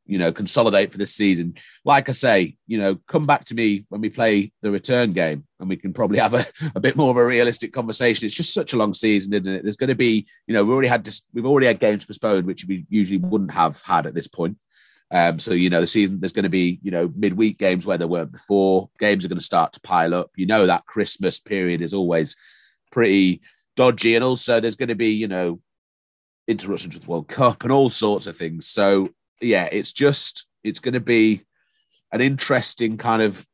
you 0.06 0.18
know, 0.18 0.32
consolidate 0.32 0.92
for 0.92 0.98
this 0.98 1.14
season. 1.14 1.54
Like 1.84 2.08
I 2.08 2.12
say, 2.12 2.56
you 2.66 2.78
know, 2.78 2.96
come 3.06 3.24
back 3.24 3.44
to 3.46 3.54
me 3.54 3.86
when 3.88 4.00
we 4.00 4.10
play 4.10 4.52
the 4.62 4.70
return 4.70 5.10
game 5.12 5.44
and 5.58 5.68
we 5.68 5.76
can 5.76 5.92
probably 5.92 6.18
have 6.20 6.34
a, 6.34 6.46
a 6.74 6.80
bit 6.80 6.96
more 6.96 7.10
of 7.10 7.16
a 7.16 7.24
realistic 7.24 7.72
conversation. 7.72 8.26
It's 8.26 8.34
just 8.34 8.54
such 8.54 8.72
a 8.72 8.76
long 8.76 8.94
season, 8.94 9.32
isn't 9.32 9.54
it? 9.54 9.62
There's 9.62 9.76
going 9.76 9.88
to 9.88 9.94
be, 9.94 10.26
you 10.46 10.54
know, 10.54 10.64
we 10.64 10.72
already 10.72 10.88
had 10.88 11.08
we've 11.32 11.46
already 11.46 11.66
had 11.66 11.80
games 11.80 12.04
postponed, 12.04 12.46
which 12.46 12.64
we 12.64 12.86
usually 12.88 13.18
wouldn't 13.18 13.52
have 13.52 13.80
had 13.80 14.06
at 14.06 14.14
this 14.14 14.28
point. 14.28 14.56
Um, 15.12 15.40
so 15.40 15.52
you 15.52 15.70
know, 15.70 15.80
the 15.80 15.86
season 15.86 16.20
there's 16.20 16.32
going 16.32 16.44
to 16.44 16.48
be 16.48 16.78
you 16.82 16.90
know 16.90 17.12
midweek 17.16 17.58
games 17.58 17.84
where 17.84 17.98
there 17.98 18.08
weren't 18.08 18.32
before. 18.32 18.90
Games 18.98 19.24
are 19.24 19.28
going 19.28 19.38
to 19.38 19.44
start 19.44 19.72
to 19.72 19.80
pile 19.80 20.14
up. 20.14 20.30
You 20.36 20.46
know 20.46 20.66
that 20.66 20.86
Christmas 20.86 21.40
period 21.40 21.82
is 21.82 21.94
always 21.94 22.36
pretty 22.92 23.40
dodgy, 23.76 24.14
and 24.14 24.24
also 24.24 24.60
there's 24.60 24.76
going 24.76 24.88
to 24.88 24.94
be 24.94 25.10
you 25.10 25.26
know 25.26 25.60
interruptions 26.46 26.94
with 26.94 27.08
World 27.08 27.28
Cup 27.28 27.62
and 27.64 27.72
all 27.72 27.90
sorts 27.90 28.26
of 28.26 28.36
things. 28.36 28.66
So 28.68 29.10
yeah, 29.40 29.68
it's 29.70 29.92
just 29.92 30.46
it's 30.62 30.80
going 30.80 30.94
to 30.94 31.00
be 31.00 31.42
an 32.12 32.20
interesting 32.20 32.96
kind 32.98 33.22
of 33.22 33.46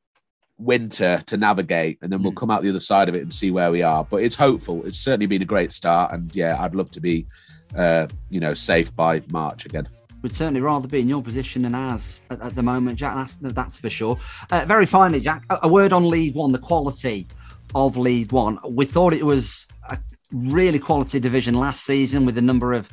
winter 0.58 1.22
to 1.26 1.36
navigate, 1.36 1.98
and 2.02 2.12
then 2.12 2.22
we'll 2.22 2.32
mm. 2.32 2.36
come 2.36 2.50
out 2.50 2.62
the 2.62 2.70
other 2.70 2.80
side 2.80 3.08
of 3.08 3.14
it 3.14 3.22
and 3.22 3.32
see 3.32 3.50
where 3.50 3.70
we 3.70 3.82
are. 3.82 4.04
But 4.04 4.22
it's 4.22 4.36
hopeful. 4.36 4.84
It's 4.84 4.98
certainly 4.98 5.26
been 5.26 5.42
a 5.42 5.46
great 5.46 5.72
start, 5.72 6.12
and 6.12 6.34
yeah, 6.34 6.56
I'd 6.60 6.74
love 6.74 6.90
to 6.92 7.00
be, 7.00 7.26
uh, 7.74 8.06
you 8.30 8.40
know, 8.40 8.54
safe 8.54 8.94
by 8.94 9.22
March 9.28 9.66
again. 9.66 9.88
Would 10.22 10.34
certainly 10.34 10.60
rather 10.60 10.88
be 10.88 11.00
in 11.00 11.08
your 11.08 11.22
position 11.22 11.62
than 11.62 11.74
ours 11.74 12.20
at, 12.30 12.40
at 12.40 12.54
the 12.54 12.62
moment, 12.62 12.96
Jack. 12.96 13.14
That's 13.14 13.36
that's 13.36 13.78
for 13.78 13.90
sure. 13.90 14.18
Uh, 14.50 14.64
very 14.66 14.86
finally, 14.86 15.20
Jack, 15.20 15.44
a, 15.50 15.60
a 15.64 15.68
word 15.68 15.92
on 15.92 16.08
League 16.08 16.34
One, 16.34 16.52
the 16.52 16.58
quality 16.58 17.26
of 17.74 17.96
League 17.96 18.32
One. 18.32 18.58
We 18.68 18.86
thought 18.86 19.12
it 19.12 19.26
was 19.26 19.66
a 19.88 19.98
really 20.32 20.78
quality 20.78 21.20
division 21.20 21.54
last 21.54 21.84
season 21.84 22.24
with 22.24 22.38
a 22.38 22.42
number 22.42 22.72
of 22.72 22.88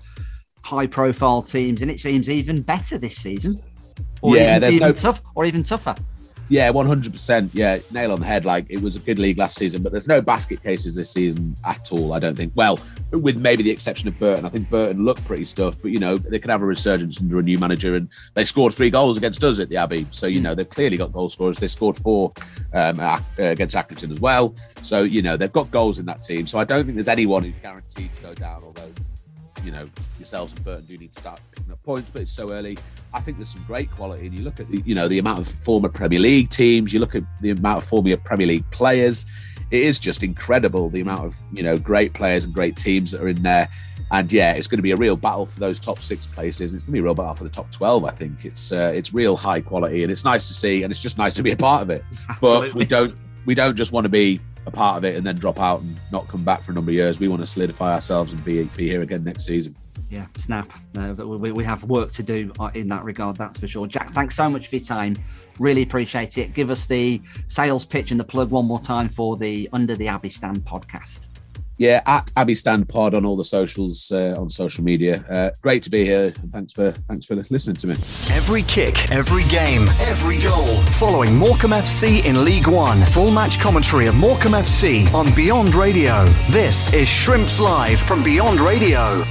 high 0.64 0.88
profile 0.88 1.42
teams, 1.42 1.82
and 1.82 1.92
it 1.92 2.00
seems 2.00 2.30
even 2.30 2.62
better 2.62 2.98
this 2.98 3.16
season. 3.16 3.62
Or 4.22 4.36
yeah, 4.36 4.52
even, 4.52 4.62
there's 4.62 4.76
even 4.76 4.88
no 4.88 4.94
tough 4.94 5.22
or 5.36 5.46
even 5.46 5.64
tougher. 5.64 5.96
Yeah, 6.50 6.70
one 6.72 6.86
hundred 6.86 7.14
percent. 7.14 7.52
Yeah, 7.54 7.80
nail 7.92 8.12
on 8.12 8.20
the 8.20 8.26
head. 8.26 8.46
Like 8.46 8.66
it 8.70 8.82
was 8.82 8.96
a 8.96 9.00
good 9.00 9.18
league 9.18 9.38
last 9.38 9.58
season, 9.58 9.82
but 9.82 9.92
there's 9.92 10.08
no 10.08 10.22
basket 10.22 10.62
cases 10.62 10.94
this 10.94 11.10
season 11.10 11.56
at 11.64 11.92
all. 11.92 12.14
I 12.14 12.20
don't 12.20 12.36
think. 12.36 12.52
Well, 12.56 12.80
with 13.12 13.38
maybe 13.38 13.64
the 13.64 13.72
exception 13.72 14.08
of 14.08 14.20
Burton. 14.20 14.46
I 14.46 14.50
think 14.50 14.70
Burton 14.70 15.06
looked 15.06 15.24
pretty 15.26 15.46
stuff, 15.46 15.82
but 15.82 15.92
you 15.92 16.00
know 16.00 16.18
they 16.18 16.40
could 16.40 16.52
have 16.52 16.62
a 16.62 16.66
resurgence 16.66 17.22
under 17.22 17.40
a 17.40 17.42
new 17.42 17.58
manager, 17.58 17.96
and 17.96 18.10
they 18.34 18.44
scored 18.44 18.74
three 18.74 18.90
goals 18.90 19.18
against 19.18 19.44
us 19.44 19.60
at 19.60 19.70
the 19.70 19.78
Abbey. 19.78 20.06
So 20.12 20.28
you 20.28 20.40
hmm. 20.40 20.44
know 20.44 20.56
they've 20.56 20.70
clearly 20.70 20.98
got 20.98 21.14
goal 21.14 21.30
scorers. 21.30 21.58
They 21.58 21.68
scored 21.68 21.98
four 21.98 22.34
um, 22.74 23.00
against 23.38 23.76
Accrington 23.76 24.12
as 24.12 24.20
well. 24.20 24.56
So 24.84 25.04
you 25.04 25.22
know 25.22 25.38
they've 25.38 25.52
got 25.52 25.72
goals 25.72 25.98
in 25.98 26.06
that 26.08 26.22
team. 26.22 26.46
So 26.46 26.60
I 26.60 26.66
don't 26.66 26.86
think 26.86 26.96
there's 26.96 27.08
anyone 27.08 27.44
who's 27.44 27.60
guaranteed 27.60 28.14
to 28.14 28.22
go 28.22 28.34
down. 28.34 28.64
Although 28.64 28.92
you 29.64 29.72
know, 29.72 29.88
yourselves 30.18 30.54
and 30.54 30.64
Burton 30.64 30.86
do 30.86 30.98
need 30.98 31.14
to 31.14 31.20
start 31.20 31.40
picking 31.52 31.72
up 31.72 31.82
points, 31.84 32.10
but 32.12 32.22
it's 32.22 32.32
so 32.32 32.52
early. 32.52 32.78
I 33.14 33.22
think 33.22 33.38
there's 33.38 33.50
some 33.50 33.64
great 33.66 33.92
quality, 33.92 34.28
and 34.28 34.38
you 34.38 34.44
look 34.44 34.60
at 34.60 34.70
the, 34.70 34.82
you 34.86 34.96
know, 34.96 35.08
the 35.08 35.20
amount 35.20 35.40
of 35.40 35.48
former 35.48 35.90
Premier 35.90 36.20
League 36.20 36.50
teams, 36.50 36.94
you 36.94 37.00
look 37.00 37.16
at 37.16 37.24
the 37.42 37.52
amount 37.52 37.80
of 37.80 37.84
former 37.86 38.18
Premier 38.18 38.48
League 38.48 38.70
players. 38.72 39.26
It 39.72 39.82
is 39.82 40.00
just 40.00 40.24
incredible 40.24 40.90
the 40.90 41.02
amount 41.02 41.26
of 41.26 41.36
you 41.52 41.64
know 41.64 41.78
great 41.78 42.14
players 42.14 42.46
and 42.46 42.54
great 42.54 42.78
teams 42.78 43.12
that 43.12 43.22
are 43.22 43.28
in 43.28 43.42
there. 43.42 43.70
And 44.12 44.32
yeah, 44.32 44.54
it's 44.54 44.68
going 44.68 44.78
to 44.78 44.84
be 44.84 44.92
a 44.92 44.96
real 44.96 45.16
battle 45.16 45.48
for 45.48 45.60
those 45.60 45.80
top 45.80 46.00
six 46.00 46.28
places. 46.28 46.76
It's 46.76 46.84
going 46.84 46.92
to 46.92 46.94
be 46.94 47.00
a 47.00 47.04
real 47.04 47.16
battle 47.16 47.34
for 47.34 47.44
the 47.44 47.50
top 47.50 47.72
twelve. 47.72 48.06
I 48.06 48.12
think 48.12 48.46
it's 48.46 48.72
uh, 48.72 48.92
it's 48.96 49.14
real 49.14 49.36
high 49.36 49.62
quality, 49.62 50.04
and 50.04 50.12
it's 50.12 50.24
nice 50.24 50.48
to 50.48 50.54
see, 50.54 50.84
and 50.84 50.92
it's 50.92 51.02
just 51.02 51.18
nice 51.18 51.34
to 51.36 51.44
be 51.44 51.52
a 51.52 51.58
part 51.58 51.82
of 51.82 51.90
it. 51.90 52.04
Absolutely. 52.30 52.70
But 52.74 52.76
we 52.76 52.86
don't 52.86 53.18
we 53.46 53.56
don't 53.56 53.76
just 53.76 53.92
want 53.92 54.06
to 54.06 54.10
be 54.10 54.40
a 54.66 54.72
part 54.72 54.98
of 54.98 55.04
it 55.04 55.16
and 55.16 55.26
then 55.26 55.36
drop 55.36 55.60
out 55.60 55.82
and 55.82 55.96
not 56.12 56.28
come 56.28 56.44
back 56.44 56.64
for 56.64 56.72
a 56.72 56.76
number 56.76 56.92
of 56.92 56.96
years. 56.96 57.20
We 57.20 57.28
want 57.28 57.42
to 57.42 57.46
solidify 57.46 57.94
ourselves 57.94 58.32
and 58.32 58.44
be 58.44 58.64
be 58.64 58.88
here 58.88 59.02
again 59.02 59.24
next 59.24 59.46
season. 59.46 59.76
Yeah, 60.10 60.28
snap. 60.38 60.72
Uh, 60.98 61.14
we, 61.26 61.52
we 61.52 61.64
have 61.64 61.84
work 61.86 62.12
to 62.14 62.24
do 62.24 62.52
uh, 62.60 62.70
in 62.74 62.88
that 62.90 63.04
regard, 63.04 63.36
that's 63.36 63.60
for 63.60 63.68
sure. 63.68 63.88
Jack, 63.88 64.12
thanks 64.12 64.36
so 64.36 64.50
much 64.50 64.68
for 64.68 64.76
your 64.76 64.86
time. 64.86 65.16
Really 65.60 65.82
appreciate 65.82 66.38
it. 66.38 66.54
Give 66.54 66.70
us 66.70 66.86
the 66.86 67.22
sales 67.48 67.86
pitch 67.86 68.12
and 68.12 68.20
the 68.20 68.24
plug 68.24 68.52
one 68.52 68.66
more 68.66 68.80
time 68.80 69.10
for 69.10 69.38
the 69.38 69.70
Under 69.74 69.96
the 69.96 70.08
Abbey 70.08 70.30
Stand 70.30 70.66
podcast 70.66 71.28
yeah, 71.78 72.02
at 72.06 72.32
Abbey 72.36 72.56
Stand 72.56 72.88
Pod 72.88 73.14
on 73.14 73.26
all 73.26 73.36
the 73.36 73.44
socials, 73.44 74.12
uh, 74.12 74.36
on 74.38 74.50
social 74.50 74.84
media. 74.84 75.24
Uh, 75.30 75.52
great 75.62 75.84
to 75.84 75.90
be 75.90 76.06
here, 76.06 76.34
and 76.42 76.52
thanks 76.52 76.74
for 76.74 76.92
thanks 77.08 77.26
for 77.26 77.36
listening 77.36 77.76
to 77.78 77.88
me. 77.88 77.94
Every 78.36 78.64
kick, 78.64 79.12
every 79.12 79.44
game, 79.46 79.88
every 80.00 80.40
goal. 80.40 80.82
Following 80.94 81.36
Morecambe 81.36 81.72
FC 81.72 82.24
in 82.26 82.46
League 82.46 82.68
One. 82.68 83.02
Full 83.12 83.32
match 83.32 83.60
commentary 83.60 84.08
of 84.08 84.16
Morecambe 84.16 84.54
FC 84.54 85.12
on 85.14 85.34
Beyond 85.34 85.76
Radio. 85.76 86.26
This 86.50 86.92
is 86.94 87.08
Shrimps 87.08 87.60
Live 87.60 88.00
from 88.00 88.24
Beyond 88.24 88.60
Radio. 88.60 89.24